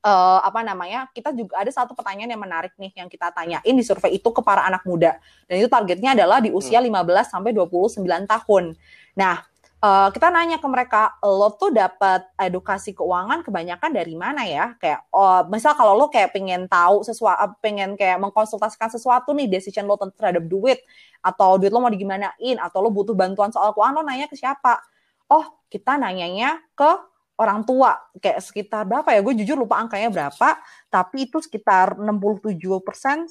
eh, 0.02 0.40
apa 0.42 0.60
namanya 0.66 1.06
kita 1.14 1.30
juga 1.30 1.62
ada 1.62 1.70
satu 1.70 1.94
pertanyaan 1.94 2.34
yang 2.34 2.42
menarik 2.42 2.74
nih 2.74 2.90
yang 2.98 3.06
kita 3.06 3.30
tanyain 3.30 3.74
di 3.74 3.84
survei 3.86 4.18
itu 4.18 4.26
ke 4.34 4.42
para 4.42 4.66
anak 4.66 4.82
muda 4.82 5.22
dan 5.46 5.54
itu 5.54 5.70
targetnya 5.70 6.18
adalah 6.18 6.42
di 6.42 6.50
usia 6.50 6.82
15 6.82 7.30
sampai 7.30 7.54
29 7.54 8.02
tahun. 8.26 8.74
Nah, 9.14 9.38
uh, 9.80 10.08
kita 10.12 10.28
nanya 10.28 10.60
ke 10.60 10.68
mereka, 10.68 11.16
lo 11.24 11.52
tuh 11.56 11.72
dapat 11.72 12.24
edukasi 12.36 12.92
keuangan 12.92 13.40
kebanyakan 13.40 13.90
dari 13.90 14.14
mana 14.14 14.44
ya? 14.44 14.76
Kayak, 14.76 15.08
oh, 15.10 15.44
misal 15.48 15.74
kalau 15.74 15.96
lo 15.96 16.06
kayak 16.12 16.30
pengen 16.36 16.68
tahu 16.68 17.02
sesuatu, 17.02 17.56
pengen 17.64 17.96
kayak 17.96 18.20
mengkonsultasikan 18.20 18.92
sesuatu 18.92 19.32
nih, 19.32 19.48
decision 19.48 19.88
lo 19.88 19.96
terhadap 19.96 20.44
duit, 20.46 20.80
atau 21.24 21.56
duit 21.56 21.72
lo 21.72 21.80
mau 21.80 21.92
digimanain, 21.92 22.56
atau 22.60 22.78
lo 22.84 22.92
butuh 22.92 23.16
bantuan 23.16 23.50
soal 23.50 23.72
keuangan, 23.72 24.00
lo 24.00 24.02
nanya 24.06 24.28
ke 24.28 24.36
siapa? 24.36 24.78
Oh, 25.32 25.44
kita 25.72 25.96
nanyanya 25.96 26.60
ke 26.76 27.10
orang 27.40 27.64
tua 27.64 27.96
kayak 28.20 28.44
sekitar 28.44 28.84
berapa 28.84 29.16
ya 29.16 29.24
gue 29.24 29.34
jujur 29.40 29.56
lupa 29.56 29.80
angkanya 29.80 30.12
berapa 30.12 30.60
tapi 30.92 31.24
itu 31.24 31.40
sekitar 31.40 31.96
67% 31.96 32.52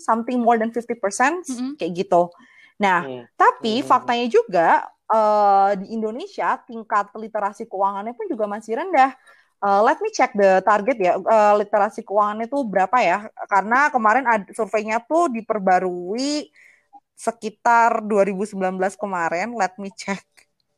something 0.01 0.41
more 0.41 0.57
than 0.57 0.73
50% 0.73 0.97
mm 0.97 1.45
-hmm. 1.45 1.71
kayak 1.77 1.93
gitu 1.93 2.33
nah 2.81 3.05
mm. 3.05 3.37
tapi 3.37 3.85
faktanya 3.85 4.25
juga 4.25 4.89
uh, 5.09 5.71
di 5.75 5.97
Indonesia 5.97 6.55
tingkat 6.63 7.11
literasi 7.17 7.65
keuangannya 7.65 8.13
pun 8.13 8.29
juga 8.29 8.45
masih 8.45 8.77
rendah. 8.77 9.13
Uh, 9.59 9.83
let 9.83 9.99
me 9.99 10.07
check 10.15 10.31
the 10.39 10.63
target 10.63 10.95
ya 10.95 11.19
uh, 11.19 11.53
literasi 11.59 12.05
keuangannya 12.05 12.47
itu 12.47 12.59
berapa 12.63 12.97
ya? 13.03 13.27
Karena 13.51 13.91
kemarin 13.91 14.23
ada 14.23 14.47
surveinya 14.55 15.03
tuh 15.03 15.27
diperbarui 15.33 16.47
sekitar 17.19 17.99
2019 18.07 18.55
kemarin. 18.95 19.51
Let 19.51 19.75
me 19.75 19.91
check. 19.91 20.23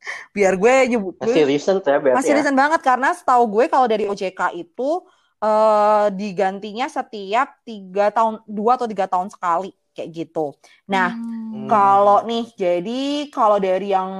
Biar 0.34 0.58
gue 0.58 0.74
nyebut 0.90 1.14
masih 1.22 1.46
recent 1.46 1.78
ya 1.86 2.02
berarti 2.02 2.18
Masih 2.18 2.32
ya? 2.34 2.36
recent 2.42 2.58
banget 2.58 2.80
karena 2.82 3.14
setahu 3.14 3.44
gue 3.46 3.70
kalau 3.70 3.86
dari 3.86 4.10
OJK 4.10 4.50
itu 4.58 5.06
uh, 5.38 6.10
digantinya 6.10 6.90
setiap 6.90 7.54
tiga 7.62 8.10
tahun 8.10 8.42
dua 8.50 8.74
atau 8.74 8.90
tiga 8.90 9.06
tahun 9.06 9.30
sekali 9.30 9.70
kayak 9.92 10.10
gitu. 10.10 10.56
Nah, 10.88 11.12
hmm. 11.12 11.68
kalau 11.68 12.24
nih, 12.24 12.48
jadi 12.56 13.28
kalau 13.28 13.60
dari 13.60 13.92
yang 13.92 14.10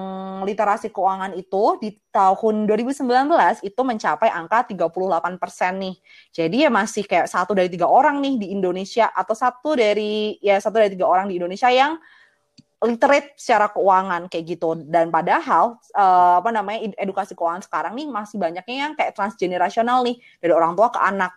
literasi 0.44 0.92
keuangan 0.92 1.32
itu 1.32 1.80
di 1.80 1.96
tahun 2.12 2.68
2019 2.68 3.08
itu 3.64 3.80
mencapai 3.80 4.28
angka 4.28 4.68
38 4.68 5.40
persen 5.40 5.72
nih. 5.80 5.96
Jadi 6.30 6.56
ya 6.68 6.70
masih 6.70 7.08
kayak 7.08 7.26
satu 7.26 7.56
dari 7.56 7.72
tiga 7.72 7.88
orang 7.88 8.20
nih 8.20 8.36
di 8.36 8.46
Indonesia 8.52 9.08
atau 9.10 9.32
satu 9.32 9.72
dari 9.72 10.36
ya 10.44 10.60
satu 10.60 10.76
dari 10.76 10.92
tiga 10.92 11.08
orang 11.08 11.32
di 11.32 11.40
Indonesia 11.40 11.72
yang 11.72 11.96
literate 12.82 13.38
secara 13.38 13.70
keuangan 13.70 14.26
kayak 14.26 14.44
gitu. 14.58 14.74
Dan 14.84 15.08
padahal 15.08 15.78
uh, 15.94 16.42
apa 16.42 16.50
namanya 16.50 16.92
edukasi 16.98 17.32
keuangan 17.32 17.62
sekarang 17.64 17.94
nih 17.94 18.10
masih 18.10 18.36
banyaknya 18.36 18.76
yang 18.76 18.92
kayak 18.98 19.14
transgenerasional 19.14 20.02
nih 20.02 20.18
dari 20.42 20.52
orang 20.52 20.74
tua 20.74 20.90
ke 20.90 21.00
anak. 21.00 21.32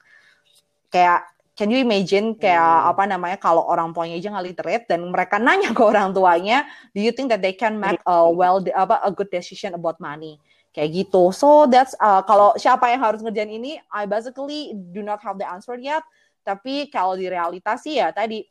Kayak 0.90 1.35
can 1.56 1.72
you 1.72 1.80
imagine 1.80 2.36
kayak 2.36 2.60
hmm. 2.60 2.92
apa 2.92 3.04
namanya 3.08 3.40
kalau 3.40 3.64
orang 3.64 3.96
tuanya 3.96 4.20
aja 4.20 4.28
nggak 4.36 4.48
literate 4.52 4.86
dan 4.92 5.08
mereka 5.08 5.40
nanya 5.40 5.72
ke 5.72 5.82
orang 5.82 6.12
tuanya, 6.12 6.68
do 6.92 7.00
you 7.00 7.16
think 7.16 7.32
that 7.32 7.40
they 7.40 7.56
can 7.56 7.80
make 7.80 7.98
a 8.04 8.28
well 8.28 8.60
apa 8.76 9.00
a 9.02 9.10
good 9.10 9.32
decision 9.32 9.72
about 9.74 9.98
money? 10.04 10.38
Kayak 10.76 11.08
gitu. 11.08 11.32
So 11.32 11.64
that's 11.72 11.96
uh, 12.04 12.20
kalau 12.28 12.52
siapa 12.60 12.92
yang 12.92 13.00
harus 13.00 13.24
ngerjain 13.24 13.48
ini, 13.48 13.80
I 13.88 14.04
basically 14.04 14.76
do 14.92 15.00
not 15.00 15.24
have 15.24 15.40
the 15.40 15.48
answer 15.48 15.80
yet. 15.80 16.04
Tapi 16.44 16.92
kalau 16.92 17.16
di 17.16 17.32
realitas 17.32 17.88
sih 17.88 18.04
ya 18.04 18.12
tadi 18.12 18.44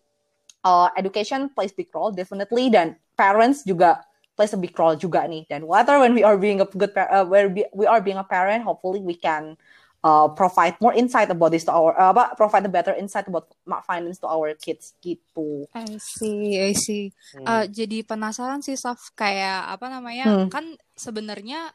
uh, 0.65 0.89
education 0.97 1.53
plays 1.53 1.77
big 1.77 1.93
role 1.93 2.11
definitely 2.11 2.73
dan 2.73 2.97
parents 3.15 3.63
juga 3.63 4.01
plays 4.35 4.57
a 4.57 4.59
big 4.59 4.73
role 4.73 4.97
juga 4.97 5.29
nih. 5.29 5.45
Dan 5.45 5.69
whether 5.69 6.01
when 6.01 6.17
we 6.17 6.25
are 6.25 6.41
being 6.41 6.65
a 6.65 6.67
good 6.73 6.97
uh, 6.97 7.29
where 7.29 7.53
we 7.53 7.85
are 7.85 8.01
being 8.01 8.17
a 8.17 8.25
parent, 8.25 8.65
hopefully 8.65 9.05
we 9.05 9.13
can 9.13 9.61
uh, 10.05 10.29
provide 10.37 10.77
more 10.79 10.93
insight 10.93 11.33
about 11.33 11.51
this 11.51 11.65
to 11.65 11.73
our 11.73 11.97
uh, 11.97 12.13
apa 12.13 12.37
provide 12.37 12.69
a 12.69 12.73
better 12.73 12.93
insight 12.95 13.25
about 13.27 13.49
finance 13.89 14.21
to 14.21 14.29
our 14.29 14.53
kids 14.61 14.93
gitu. 15.01 15.65
I 15.73 15.97
see, 15.97 16.61
I 16.61 16.77
see. 16.77 17.11
Hmm. 17.33 17.45
Uh, 17.49 17.65
jadi 17.67 18.05
penasaran 18.05 18.61
sih 18.61 18.77
Saf 18.77 19.17
kayak 19.17 19.73
apa 19.73 19.89
namanya 19.89 20.45
hmm. 20.45 20.53
kan 20.53 20.77
sebenarnya 20.95 21.73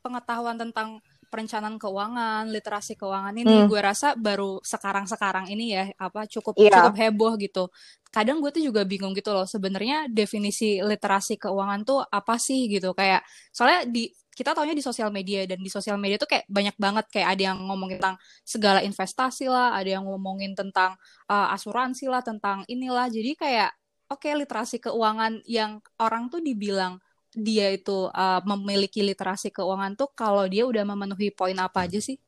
pengetahuan 0.00 0.56
tentang 0.56 1.02
perencanaan 1.30 1.78
keuangan, 1.78 2.50
literasi 2.50 2.98
keuangan 2.98 3.30
ini 3.38 3.62
hmm. 3.62 3.70
gue 3.70 3.80
rasa 3.80 4.18
baru 4.18 4.58
sekarang-sekarang 4.66 5.46
ini 5.54 5.78
ya 5.78 5.86
apa 5.94 6.26
cukup 6.26 6.58
yeah. 6.58 6.74
cukup 6.74 6.94
heboh 6.98 7.32
gitu. 7.38 7.64
Kadang 8.10 8.42
gue 8.42 8.50
tuh 8.50 8.66
juga 8.66 8.82
bingung 8.82 9.14
gitu 9.14 9.30
loh 9.30 9.46
sebenarnya 9.46 10.10
definisi 10.10 10.82
literasi 10.82 11.38
keuangan 11.38 11.86
tuh 11.86 12.02
apa 12.02 12.34
sih 12.42 12.66
gitu 12.66 12.90
kayak 12.90 13.22
soalnya 13.54 13.86
di 13.86 14.10
kita 14.30 14.54
taunya 14.54 14.72
di 14.72 14.84
sosial 14.84 15.10
media 15.10 15.44
dan 15.44 15.58
di 15.58 15.68
sosial 15.68 15.98
media 15.98 16.16
tuh 16.16 16.30
kayak 16.30 16.46
banyak 16.46 16.76
banget 16.78 17.06
kayak 17.10 17.28
ada 17.36 17.42
yang 17.52 17.58
ngomongin 17.66 17.98
tentang 17.98 18.16
segala 18.46 18.80
investasi 18.80 19.50
lah, 19.50 19.74
ada 19.74 19.98
yang 19.98 20.06
ngomongin 20.06 20.54
tentang 20.54 20.94
uh, 21.26 21.52
asuransi 21.54 22.06
lah, 22.06 22.22
tentang 22.22 22.62
inilah. 22.70 23.10
Jadi 23.10 23.34
kayak 23.34 23.74
oke 24.10 24.22
okay, 24.22 24.32
literasi 24.38 24.78
keuangan 24.78 25.42
yang 25.46 25.82
orang 25.98 26.30
tuh 26.30 26.38
dibilang 26.42 27.02
dia 27.30 27.70
itu 27.70 28.10
uh, 28.10 28.42
memiliki 28.42 29.06
literasi 29.06 29.54
keuangan 29.54 29.94
tuh 29.94 30.10
kalau 30.14 30.46
dia 30.50 30.66
udah 30.66 30.82
memenuhi 30.82 31.30
poin 31.30 31.54
apa 31.58 31.86
aja 31.86 32.02
sih? 32.02 32.18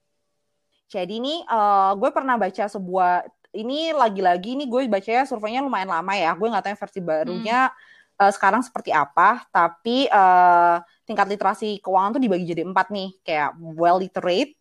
Jadi 0.86 1.18
ini 1.18 1.40
uh, 1.48 1.96
gue 1.96 2.10
pernah 2.12 2.36
baca 2.36 2.68
sebuah 2.68 3.24
ini 3.52 3.92
lagi-lagi 3.92 4.56
nih 4.56 4.68
gue 4.68 4.80
bacanya 4.88 5.24
surveinya 5.24 5.64
lumayan 5.64 5.88
lama 5.90 6.12
ya. 6.14 6.32
Gue 6.36 6.48
nggak 6.48 6.62
tahu 6.62 6.72
yang 6.72 6.80
versi 6.80 7.00
barunya 7.00 7.60
hmm. 7.68 7.91
Uh, 8.22 8.30
sekarang 8.30 8.62
seperti 8.62 8.94
apa, 8.94 9.42
tapi 9.50 10.06
uh, 10.06 10.78
tingkat 11.02 11.26
literasi 11.26 11.82
keuangan 11.82 12.14
tuh 12.14 12.22
dibagi 12.22 12.46
jadi 12.46 12.62
empat 12.62 12.94
nih 12.94 13.10
kayak 13.26 13.58
well 13.58 13.98
literate 13.98 14.54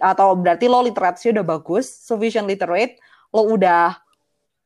atau 0.00 0.32
berarti 0.36 0.64
lo 0.68 0.80
literasi 0.80 1.32
udah 1.32 1.44
bagus 1.44 1.84
sufficient 1.84 2.48
literate 2.48 2.96
lo 3.32 3.52
udah 3.52 3.96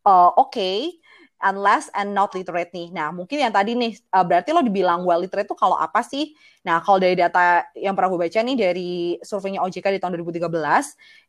uh, 0.06 0.30
oke 0.38 0.54
okay, 0.54 0.98
and 1.42 1.60
less 1.60 1.92
and 1.92 2.16
not 2.16 2.32
literate 2.32 2.72
nih. 2.72 2.88
Nah, 2.94 3.12
mungkin 3.12 3.36
yang 3.36 3.52
tadi 3.52 3.76
nih, 3.76 3.92
uh, 4.14 4.24
berarti 4.24 4.50
lo 4.56 4.64
dibilang 4.64 5.04
well 5.04 5.20
literate 5.20 5.46
tuh 5.46 5.58
kalau 5.58 5.76
apa 5.76 6.00
sih? 6.00 6.32
Nah, 6.64 6.80
kalau 6.80 6.98
dari 6.98 7.14
data 7.14 7.62
yang 7.76 7.92
pernah 7.92 8.08
gue 8.10 8.20
baca 8.26 8.40
nih 8.40 8.56
dari 8.56 8.92
surveinya 9.20 9.60
OJK 9.62 9.86
di 9.94 10.00
tahun 10.00 10.16
2013, 10.18 10.48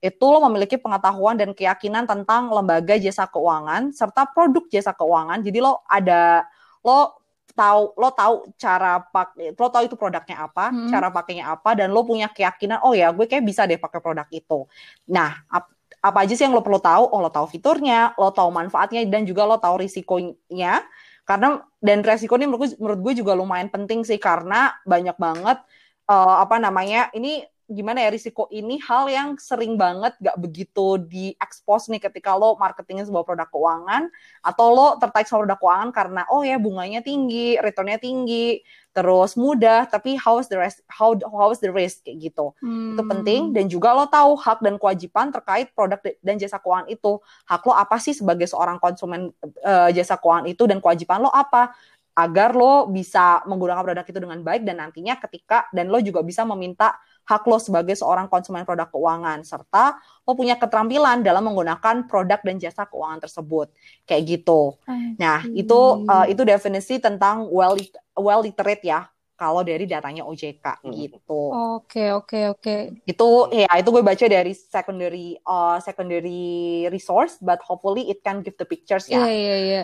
itu 0.01 0.25
lo 0.25 0.39
memiliki 0.47 0.79
pengetahuan 0.79 1.35
dan 1.35 1.51
keyakinan 1.51 2.07
tentang 2.07 2.49
lembaga 2.49 2.95
jasa 2.97 3.27
keuangan 3.27 3.91
serta 3.91 4.31
produk 4.31 4.65
jasa 4.71 4.95
keuangan. 4.95 5.43
Jadi 5.43 5.59
lo 5.59 5.83
ada, 5.85 6.47
lo 6.83 7.21
tahu 7.57 7.97
lo 7.97 8.09
tahu 8.13 8.53
cara 8.53 9.01
pakai 9.01 9.57
lo 9.57 9.67
tahu 9.73 9.83
itu 9.89 9.97
produknya 9.97 10.45
apa 10.45 10.69
hmm. 10.69 10.93
cara 10.93 11.09
pakainya 11.09 11.57
apa 11.57 11.73
dan 11.73 11.89
lo 11.89 12.05
punya 12.05 12.29
keyakinan 12.29 12.85
oh 12.85 12.93
ya 12.93 13.09
gue 13.09 13.25
kayak 13.25 13.41
bisa 13.41 13.65
deh 13.65 13.81
pakai 13.81 13.97
produk 13.97 14.27
itu. 14.29 14.69
Nah 15.09 15.41
ap, 15.49 15.73
apa 15.97 16.17
aja 16.21 16.33
sih 16.37 16.45
yang 16.45 16.53
lo 16.53 16.61
perlu 16.61 16.77
tahu? 16.77 17.09
Oh 17.09 17.19
lo 17.23 17.33
tahu 17.33 17.49
fiturnya 17.49 18.13
lo 18.19 18.29
tahu 18.29 18.53
manfaatnya 18.53 19.01
dan 19.09 19.25
juga 19.25 19.49
lo 19.49 19.57
tahu 19.57 19.81
risikonya. 19.81 20.85
Karena 21.27 21.59
dan 21.83 22.07
resiko 22.07 22.39
ini 22.39 22.47
menurut 22.47 22.61
gue, 22.63 22.69
menurut 22.79 22.99
gue 23.03 23.13
juga 23.19 23.35
lumayan 23.35 23.67
penting 23.67 24.07
sih 24.07 24.15
karena 24.15 24.71
banyak 24.87 25.17
banget 25.19 25.59
uh, 26.07 26.39
apa 26.39 26.55
namanya 26.57 27.11
ini 27.11 27.43
gimana 27.67 27.99
ya 27.99 28.09
risiko 28.15 28.47
ini 28.47 28.79
hal 28.79 29.11
yang 29.11 29.35
sering 29.35 29.75
banget 29.75 30.15
gak 30.23 30.39
begitu 30.39 30.95
di 31.03 31.35
expose 31.35 31.91
nih 31.91 31.99
ketika 31.99 32.31
lo 32.31 32.55
marketingnya 32.55 33.03
sebuah 33.03 33.27
produk 33.27 33.47
keuangan 33.51 34.07
atau 34.39 34.67
lo 34.71 34.87
tertarik 34.95 35.27
sama 35.27 35.43
produk 35.43 35.59
keuangan 35.59 35.89
karena 35.91 36.21
oh 36.31 36.47
ya 36.47 36.55
bunganya 36.55 37.03
tinggi, 37.03 37.59
returnnya 37.59 37.99
tinggi, 37.99 38.63
terus 38.95 39.37
mudah, 39.37 39.85
tapi 39.85 40.17
how 40.17 40.41
is 40.41 40.49
the 40.49 40.57
rest, 40.57 40.81
how 40.89 41.13
how 41.29 41.53
is 41.53 41.61
the 41.61 41.69
risk 41.69 42.01
kayak 42.01 42.31
gitu. 42.31 42.55
Hmm. 42.63 42.95
Itu 42.95 43.03
penting 43.05 43.41
dan 43.51 43.69
juga 43.69 43.93
lo 43.93 44.09
tahu 44.09 44.39
hak 44.39 44.63
dan 44.63 44.79
kewajiban 44.81 45.29
terkait 45.29 45.69
produk 45.75 46.01
dan 46.23 46.41
jasa 46.41 46.57
keuangan 46.57 46.89
itu. 46.89 47.21
Hak 47.45 47.61
lo 47.67 47.77
apa 47.77 47.99
sih 48.01 48.15
sebagai 48.15 48.49
seorang 48.49 48.81
konsumen 48.81 49.29
uh, 49.61 49.93
jasa 49.93 50.17
keuangan 50.17 50.49
itu 50.49 50.63
dan 50.65 50.81
kewajiban 50.81 51.21
lo 51.21 51.29
apa? 51.29 51.77
Agar 52.17 52.57
lo 52.57 52.89
bisa 52.89 53.45
menggunakan 53.45 53.85
produk 53.85 54.05
itu 54.09 54.17
dengan 54.17 54.41
baik 54.41 54.65
dan 54.65 54.81
nantinya 54.81 55.21
ketika 55.21 55.69
dan 55.69 55.93
lo 55.93 56.01
juga 56.01 56.25
bisa 56.25 56.41
meminta 56.49 56.97
hak 57.29 57.45
lo 57.45 57.61
sebagai 57.61 57.93
seorang 57.93 58.25
konsumen 58.25 58.65
produk 58.65 58.89
keuangan 58.89 59.45
serta 59.45 60.01
lo 60.25 60.33
punya 60.33 60.57
keterampilan 60.57 61.21
dalam 61.21 61.45
menggunakan 61.45 62.09
produk 62.09 62.41
dan 62.41 62.57
jasa 62.57 62.89
keuangan 62.89 63.21
tersebut 63.21 63.69
kayak 64.09 64.23
gitu. 64.25 64.81
Nah 65.21 65.45
itu 65.53 65.79
uh, 66.09 66.25
itu 66.25 66.41
definisi 66.41 66.97
tentang 66.97 67.45
well 67.53 67.77
well 68.17 68.41
literate 68.41 68.81
ya 68.81 69.05
kalau 69.37 69.61
dari 69.61 69.85
datanya 69.85 70.25
OJK 70.25 70.81
hmm. 70.81 70.93
gitu. 70.97 71.41
Oke 71.77 72.09
oke 72.09 72.57
oke. 72.57 72.75
Itu 73.05 73.53
ya 73.53 73.69
itu 73.77 73.89
gue 73.93 74.01
baca 74.01 74.25
dari 74.25 74.57
secondary 74.57 75.37
uh, 75.45 75.77
secondary 75.77 76.89
resource, 76.89 77.37
but 77.37 77.61
hopefully 77.61 78.09
it 78.09 78.25
can 78.25 78.41
give 78.41 78.57
the 78.57 78.65
pictures 78.65 79.05
ya. 79.05 79.21
Iya 79.21 79.29
iya 79.29 79.57
iya. 79.61 79.83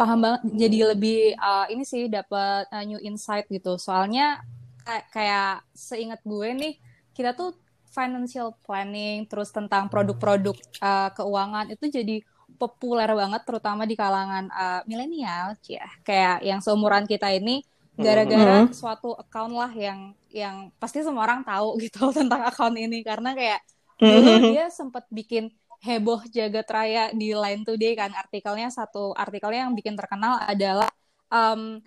Paham 0.00 0.18
banget. 0.24 0.40
Jadi 0.56 0.78
lebih 0.80 1.20
uh, 1.36 1.68
ini 1.68 1.84
sih 1.84 2.08
dapat 2.08 2.64
uh, 2.72 2.84
new 2.88 2.96
insight 3.04 3.44
gitu. 3.52 3.76
Soalnya 3.76 4.40
kayak, 4.80 5.04
kayak 5.12 5.52
seingat 5.76 6.20
gue 6.24 6.48
nih 6.56 6.74
kita 7.12 7.36
tuh 7.36 7.52
financial 7.90 8.54
planning 8.64 9.26
terus 9.26 9.50
tentang 9.50 9.90
produk-produk 9.90 10.56
uh, 10.80 11.10
keuangan 11.12 11.74
itu 11.74 11.90
jadi 11.90 12.16
populer 12.56 13.10
banget 13.10 13.42
terutama 13.46 13.82
di 13.82 13.98
kalangan 13.98 14.46
uh, 14.50 14.80
milenial 14.86 15.58
ya 15.66 15.86
kayak 16.06 16.42
yang 16.46 16.62
seumuran 16.62 17.06
kita 17.06 17.30
ini 17.34 17.66
gara-gara 17.98 18.64
mm 18.64 18.70
-hmm. 18.70 18.74
suatu 18.74 19.14
account 19.18 19.54
lah 19.54 19.70
yang 19.74 20.14
yang 20.30 20.70
pasti 20.78 21.02
semua 21.02 21.26
orang 21.26 21.42
tahu 21.42 21.78
gitu 21.82 22.10
tentang 22.18 22.46
account 22.46 22.78
ini 22.78 23.02
karena 23.02 23.34
kayak 23.34 23.60
dulu 23.98 24.16
mm 24.22 24.38
-hmm. 24.38 24.52
dia 24.54 24.66
sempat 24.70 25.04
bikin 25.10 25.50
heboh 25.80 26.20
jagat 26.28 26.68
raya 26.68 27.08
di 27.12 27.32
Line 27.32 27.64
Today 27.64 27.96
kan 27.96 28.12
artikelnya 28.12 28.68
satu 28.68 29.16
artikelnya 29.16 29.66
yang 29.68 29.74
bikin 29.76 29.96
terkenal 29.96 30.36
adalah 30.44 30.88
um, 31.32 31.80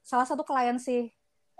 salah 0.00 0.26
satu 0.26 0.42
klien 0.46 0.78
sih 0.78 1.10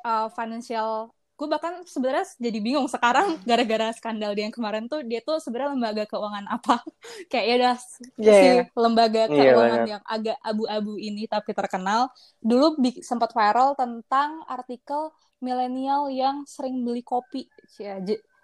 uh, 0.07 0.31
financial 0.33 1.11
gue 1.41 1.49
bahkan 1.49 1.81
sebenarnya 1.89 2.29
jadi 2.37 2.59
bingung 2.61 2.85
sekarang 2.85 3.41
gara-gara 3.49 3.89
skandal 3.97 4.37
dia 4.37 4.45
yang 4.45 4.53
kemarin 4.53 4.85
tuh 4.93 5.01
dia 5.01 5.25
tuh 5.25 5.41
sebenarnya 5.41 5.73
lembaga 5.73 6.05
keuangan 6.05 6.47
apa 6.53 6.85
kayak 7.33 7.45
ya 7.49 7.55
udah 7.57 7.77
Yeah, 8.21 8.37
si 8.37 8.47
yeah. 8.47 8.65
lembaga 8.77 9.23
Iya, 9.25 9.33
keuangan 9.57 9.81
benar. 9.81 9.93
yang 9.97 10.03
agak 10.05 10.37
abu-abu 10.45 10.93
ini 11.01 11.25
tapi 11.25 11.51
terkenal 11.57 12.13
dulu 12.45 12.77
sempat 13.01 13.33
viral 13.33 13.73
tentang 13.73 14.45
artikel 14.45 15.09
milenial 15.41 16.13
yang 16.13 16.45
sering 16.45 16.85
beli 16.85 17.01
kopi 17.01 17.49
Ya, 17.81 17.97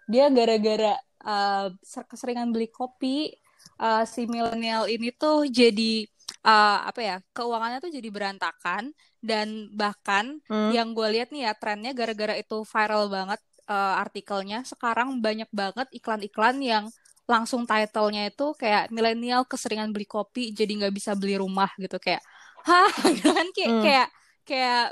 dia 0.08 0.26
gara-gara 0.32 0.96
uh, 1.26 1.68
ser- 1.82 2.06
keseringan 2.10 2.48
beli 2.54 2.68
kopi 2.70 3.34
uh, 3.82 4.02
si 4.06 4.24
milenial 4.30 4.86
ini 4.90 5.10
tuh 5.14 5.46
jadi 5.50 6.06
uh, 6.46 6.86
apa 6.88 7.00
ya 7.02 7.16
keuangannya 7.36 7.78
tuh 7.84 7.90
jadi 7.92 8.08
berantakan 8.16 8.92
dan 9.22 9.70
bahkan 9.74 10.38
Hmm. 10.48 10.72
yang 10.74 10.94
gue 10.96 11.06
lihat 11.14 11.28
nih 11.34 11.50
ya 11.50 11.52
trennya 11.58 11.92
gara-gara 11.98 12.34
itu 12.38 12.62
viral 12.66 13.04
banget 13.10 13.40
uh, 13.70 14.02
artikelnya 14.02 14.62
sekarang 14.66 15.08
banyak 15.22 15.48
banget 15.54 15.86
iklan-iklan 15.98 16.56
yang 16.62 16.84
langsung 17.26 17.66
titlenya 17.66 18.30
itu 18.30 18.54
kayak 18.54 18.86
milenial 18.94 19.42
keseringan 19.50 19.90
beli 19.90 20.06
kopi 20.06 20.54
jadi 20.54 20.70
nggak 20.86 20.94
bisa 20.94 21.12
beli 21.18 21.34
rumah 21.42 21.70
gitu 21.82 21.98
kayak 21.98 22.22
hah 22.66 22.90
gitu 23.18 23.30
kan 23.34 23.46
kayak 23.56 23.72
Hmm. 23.72 23.82
kayak 23.82 24.06
kayak 24.46 24.82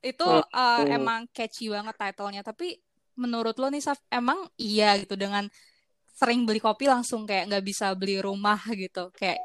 itu 0.00 0.24
uh, 0.56 0.80
Hmm. 0.80 0.86
emang 0.88 1.28
catchy 1.36 1.68
banget 1.68 1.94
titlenya 2.00 2.42
tapi 2.44 2.80
menurut 3.20 3.52
lo 3.60 3.68
nih 3.68 3.82
Saf 3.84 4.00
emang 4.08 4.48
iya 4.56 4.96
gitu 5.00 5.12
dengan 5.16 5.44
sering 6.18 6.44
beli 6.48 6.60
kopi 6.62 6.84
langsung 6.90 7.24
kayak 7.28 7.48
nggak 7.48 7.64
bisa 7.70 7.86
beli 7.98 8.20
rumah 8.20 8.60
gitu 8.82 9.10
kayak 9.18 9.38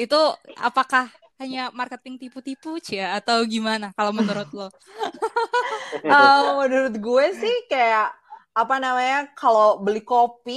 itu 0.00 0.16
apakah 0.56 1.10
hanya 1.40 1.68
marketing 1.74 2.14
tipu-tipu 2.22 2.78
cia 2.86 3.18
atau 3.18 3.42
gimana 3.44 3.90
kalau 3.98 4.12
menurut 4.14 4.48
lo? 4.54 4.68
Eh, 6.12 6.40
menurut 6.60 6.94
gue 7.04 7.24
sih 7.40 7.54
kayak 7.70 8.04
apa 8.52 8.74
namanya 8.84 9.16
kalau 9.38 9.80
beli 9.84 10.00
kopi 10.04 10.52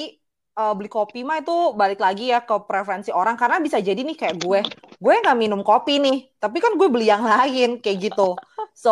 eh, 0.60 0.72
beli 0.78 0.90
kopi 0.96 1.18
mah 1.28 1.38
itu 1.42 1.52
balik 1.80 2.00
lagi 2.06 2.24
ya 2.34 2.38
ke 2.48 2.54
preferensi 2.68 3.10
orang 3.20 3.36
karena 3.42 3.58
bisa 3.66 3.78
jadi 3.88 4.00
nih 4.08 4.16
kayak 4.22 4.36
gue 4.44 4.60
gue 5.04 5.14
nggak 5.22 5.38
minum 5.42 5.62
kopi 5.68 5.92
nih 6.04 6.16
tapi 6.42 6.58
kan 6.64 6.72
gue 6.80 6.88
beli 6.94 7.06
yang 7.14 7.24
lain 7.32 7.68
kayak 7.84 7.98
gitu 8.12 8.22
so 8.84 8.90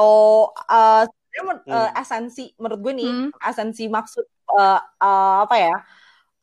eh, 0.72 1.02
sebenarnya 1.08 1.44
men- 1.50 1.68
eh, 1.76 1.90
esensi 2.02 2.42
menurut 2.62 2.80
gue 2.86 2.94
nih 3.02 3.10
Hmm. 3.10 3.30
esensi 3.50 3.84
maksud 3.98 4.24
eh, 4.60 4.78
eh, 5.04 5.34
apa 5.44 5.56
ya 5.66 5.74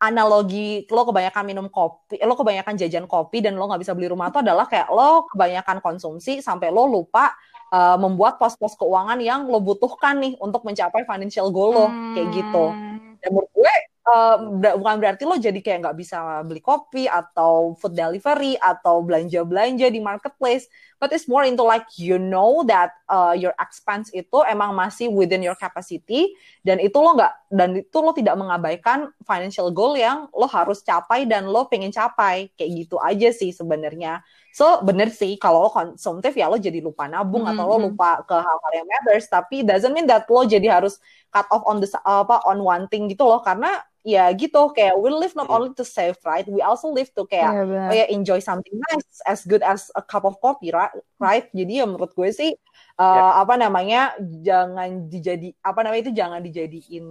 analogi 0.01 0.89
lo 0.89 1.05
kebanyakan 1.05 1.45
minum 1.45 1.67
kopi, 1.69 2.17
lo 2.25 2.33
kebanyakan 2.33 2.75
jajan 2.81 3.05
kopi 3.05 3.45
dan 3.45 3.61
lo 3.61 3.69
nggak 3.69 3.85
bisa 3.85 3.93
beli 3.93 4.09
rumah 4.09 4.33
itu 4.33 4.41
adalah 4.41 4.65
kayak 4.65 4.89
lo 4.89 5.29
kebanyakan 5.29 5.85
konsumsi 5.85 6.41
sampai 6.41 6.73
lo 6.73 6.89
lupa 6.89 7.37
uh, 7.69 8.01
membuat 8.01 8.41
pos-pos 8.41 8.75
keuangan 8.81 9.21
yang 9.21 9.45
lo 9.45 9.61
butuhkan 9.61 10.17
nih 10.17 10.41
untuk 10.41 10.65
mencapai 10.65 11.05
financial 11.05 11.53
goal 11.53 11.71
lo 11.77 11.87
kayak 12.17 12.29
gitu. 12.33 12.65
Hmm. 12.73 13.21
Dan 13.21 13.29
menurut 13.37 13.53
gue 13.53 13.75
uh, 14.11 14.37
bukan 14.59 14.97
berarti 14.99 15.23
lo 15.23 15.39
jadi 15.39 15.57
kayak 15.63 15.87
nggak 15.87 15.97
bisa 15.97 16.43
beli 16.43 16.59
kopi 16.59 17.07
atau 17.07 17.79
food 17.79 17.95
delivery 17.95 18.59
atau 18.59 19.01
belanja-belanja 19.07 19.87
di 19.87 20.03
marketplace, 20.03 20.67
but 20.99 21.15
it's 21.15 21.31
more 21.31 21.47
into 21.47 21.63
like 21.63 21.87
you 21.95 22.19
know 22.19 22.67
that 22.67 22.99
uh, 23.07 23.33
your 23.33 23.55
expense 23.63 24.11
itu 24.11 24.43
emang 24.51 24.75
masih 24.75 25.09
within 25.09 25.41
your 25.41 25.57
capacity 25.57 26.35
dan 26.67 26.83
itu 26.83 26.99
lo 26.99 27.15
nggak 27.15 27.33
dan 27.55 27.79
itu 27.79 27.99
lo 28.03 28.11
tidak 28.11 28.35
mengabaikan 28.35 29.15
financial 29.23 29.71
goal 29.71 29.95
yang 29.95 30.27
lo 30.35 30.51
harus 30.51 30.83
capai 30.83 31.25
dan 31.25 31.47
lo 31.47 31.71
pengen 31.71 31.95
capai 31.95 32.51
kayak 32.59 32.85
gitu 32.85 32.99
aja 32.99 33.31
sih 33.31 33.55
sebenarnya. 33.55 34.27
So 34.51 34.83
bener 34.83 35.09
sih 35.15 35.39
kalau 35.39 35.63
lo 35.67 35.71
konsumtif 35.71 36.35
ya 36.35 36.51
lo 36.51 36.59
jadi 36.59 36.83
lupa 36.83 37.07
nabung 37.07 37.47
atau 37.47 37.65
lo 37.71 37.77
Mhm. 37.79 37.85
lupa 37.91 38.19
ke 38.27 38.35
hal-hal 38.35 38.73
yang 38.83 38.87
matters 38.91 39.31
tapi 39.31 39.63
doesn't 39.63 39.95
mean 39.95 40.11
that 40.11 40.27
lo 40.27 40.43
jadi 40.43 40.67
harus 40.81 40.99
cut 41.31 41.47
off 41.55 41.63
on 41.71 41.79
the 41.79 41.89
apa 42.03 42.43
on 42.45 42.59
one 42.59 42.85
thing 42.91 43.07
gitu 43.07 43.23
loh 43.23 43.39
karena 43.41 43.79
ya 44.01 44.33
gitu 44.33 44.73
kayak 44.73 44.97
we 44.97 45.13
live 45.13 45.37
not 45.37 45.47
Hmm. 45.47 45.55
only 45.61 45.71
to 45.77 45.85
save 45.85 46.17
right 46.25 46.49
we 46.49 46.65
also 46.65 46.89
live 46.89 47.13
to 47.13 47.23
kayak 47.29 47.53
Iya, 47.53 47.63
benar. 47.69 47.89
oh 47.93 47.95
ya 47.95 48.07
enjoy 48.11 48.41
something 48.41 48.75
nice 48.91 49.21
as 49.29 49.45
good 49.45 49.61
as 49.61 49.93
a 49.93 50.01
cup 50.03 50.25
of 50.25 50.41
coffee 50.41 50.73
right, 50.73 50.89
right? 51.21 51.47
jadi 51.53 51.83
ya 51.83 51.85
menurut 51.85 52.11
gue 52.17 52.33
sih 52.33 52.51
uh, 52.97 53.33
apa 53.39 53.61
namanya 53.61 54.17
jangan 54.41 55.07
dijadi 55.07 55.53
apa 55.61 55.85
namanya 55.85 56.01
itu 56.09 56.13
jangan 56.17 56.41
dijadiin 56.41 57.07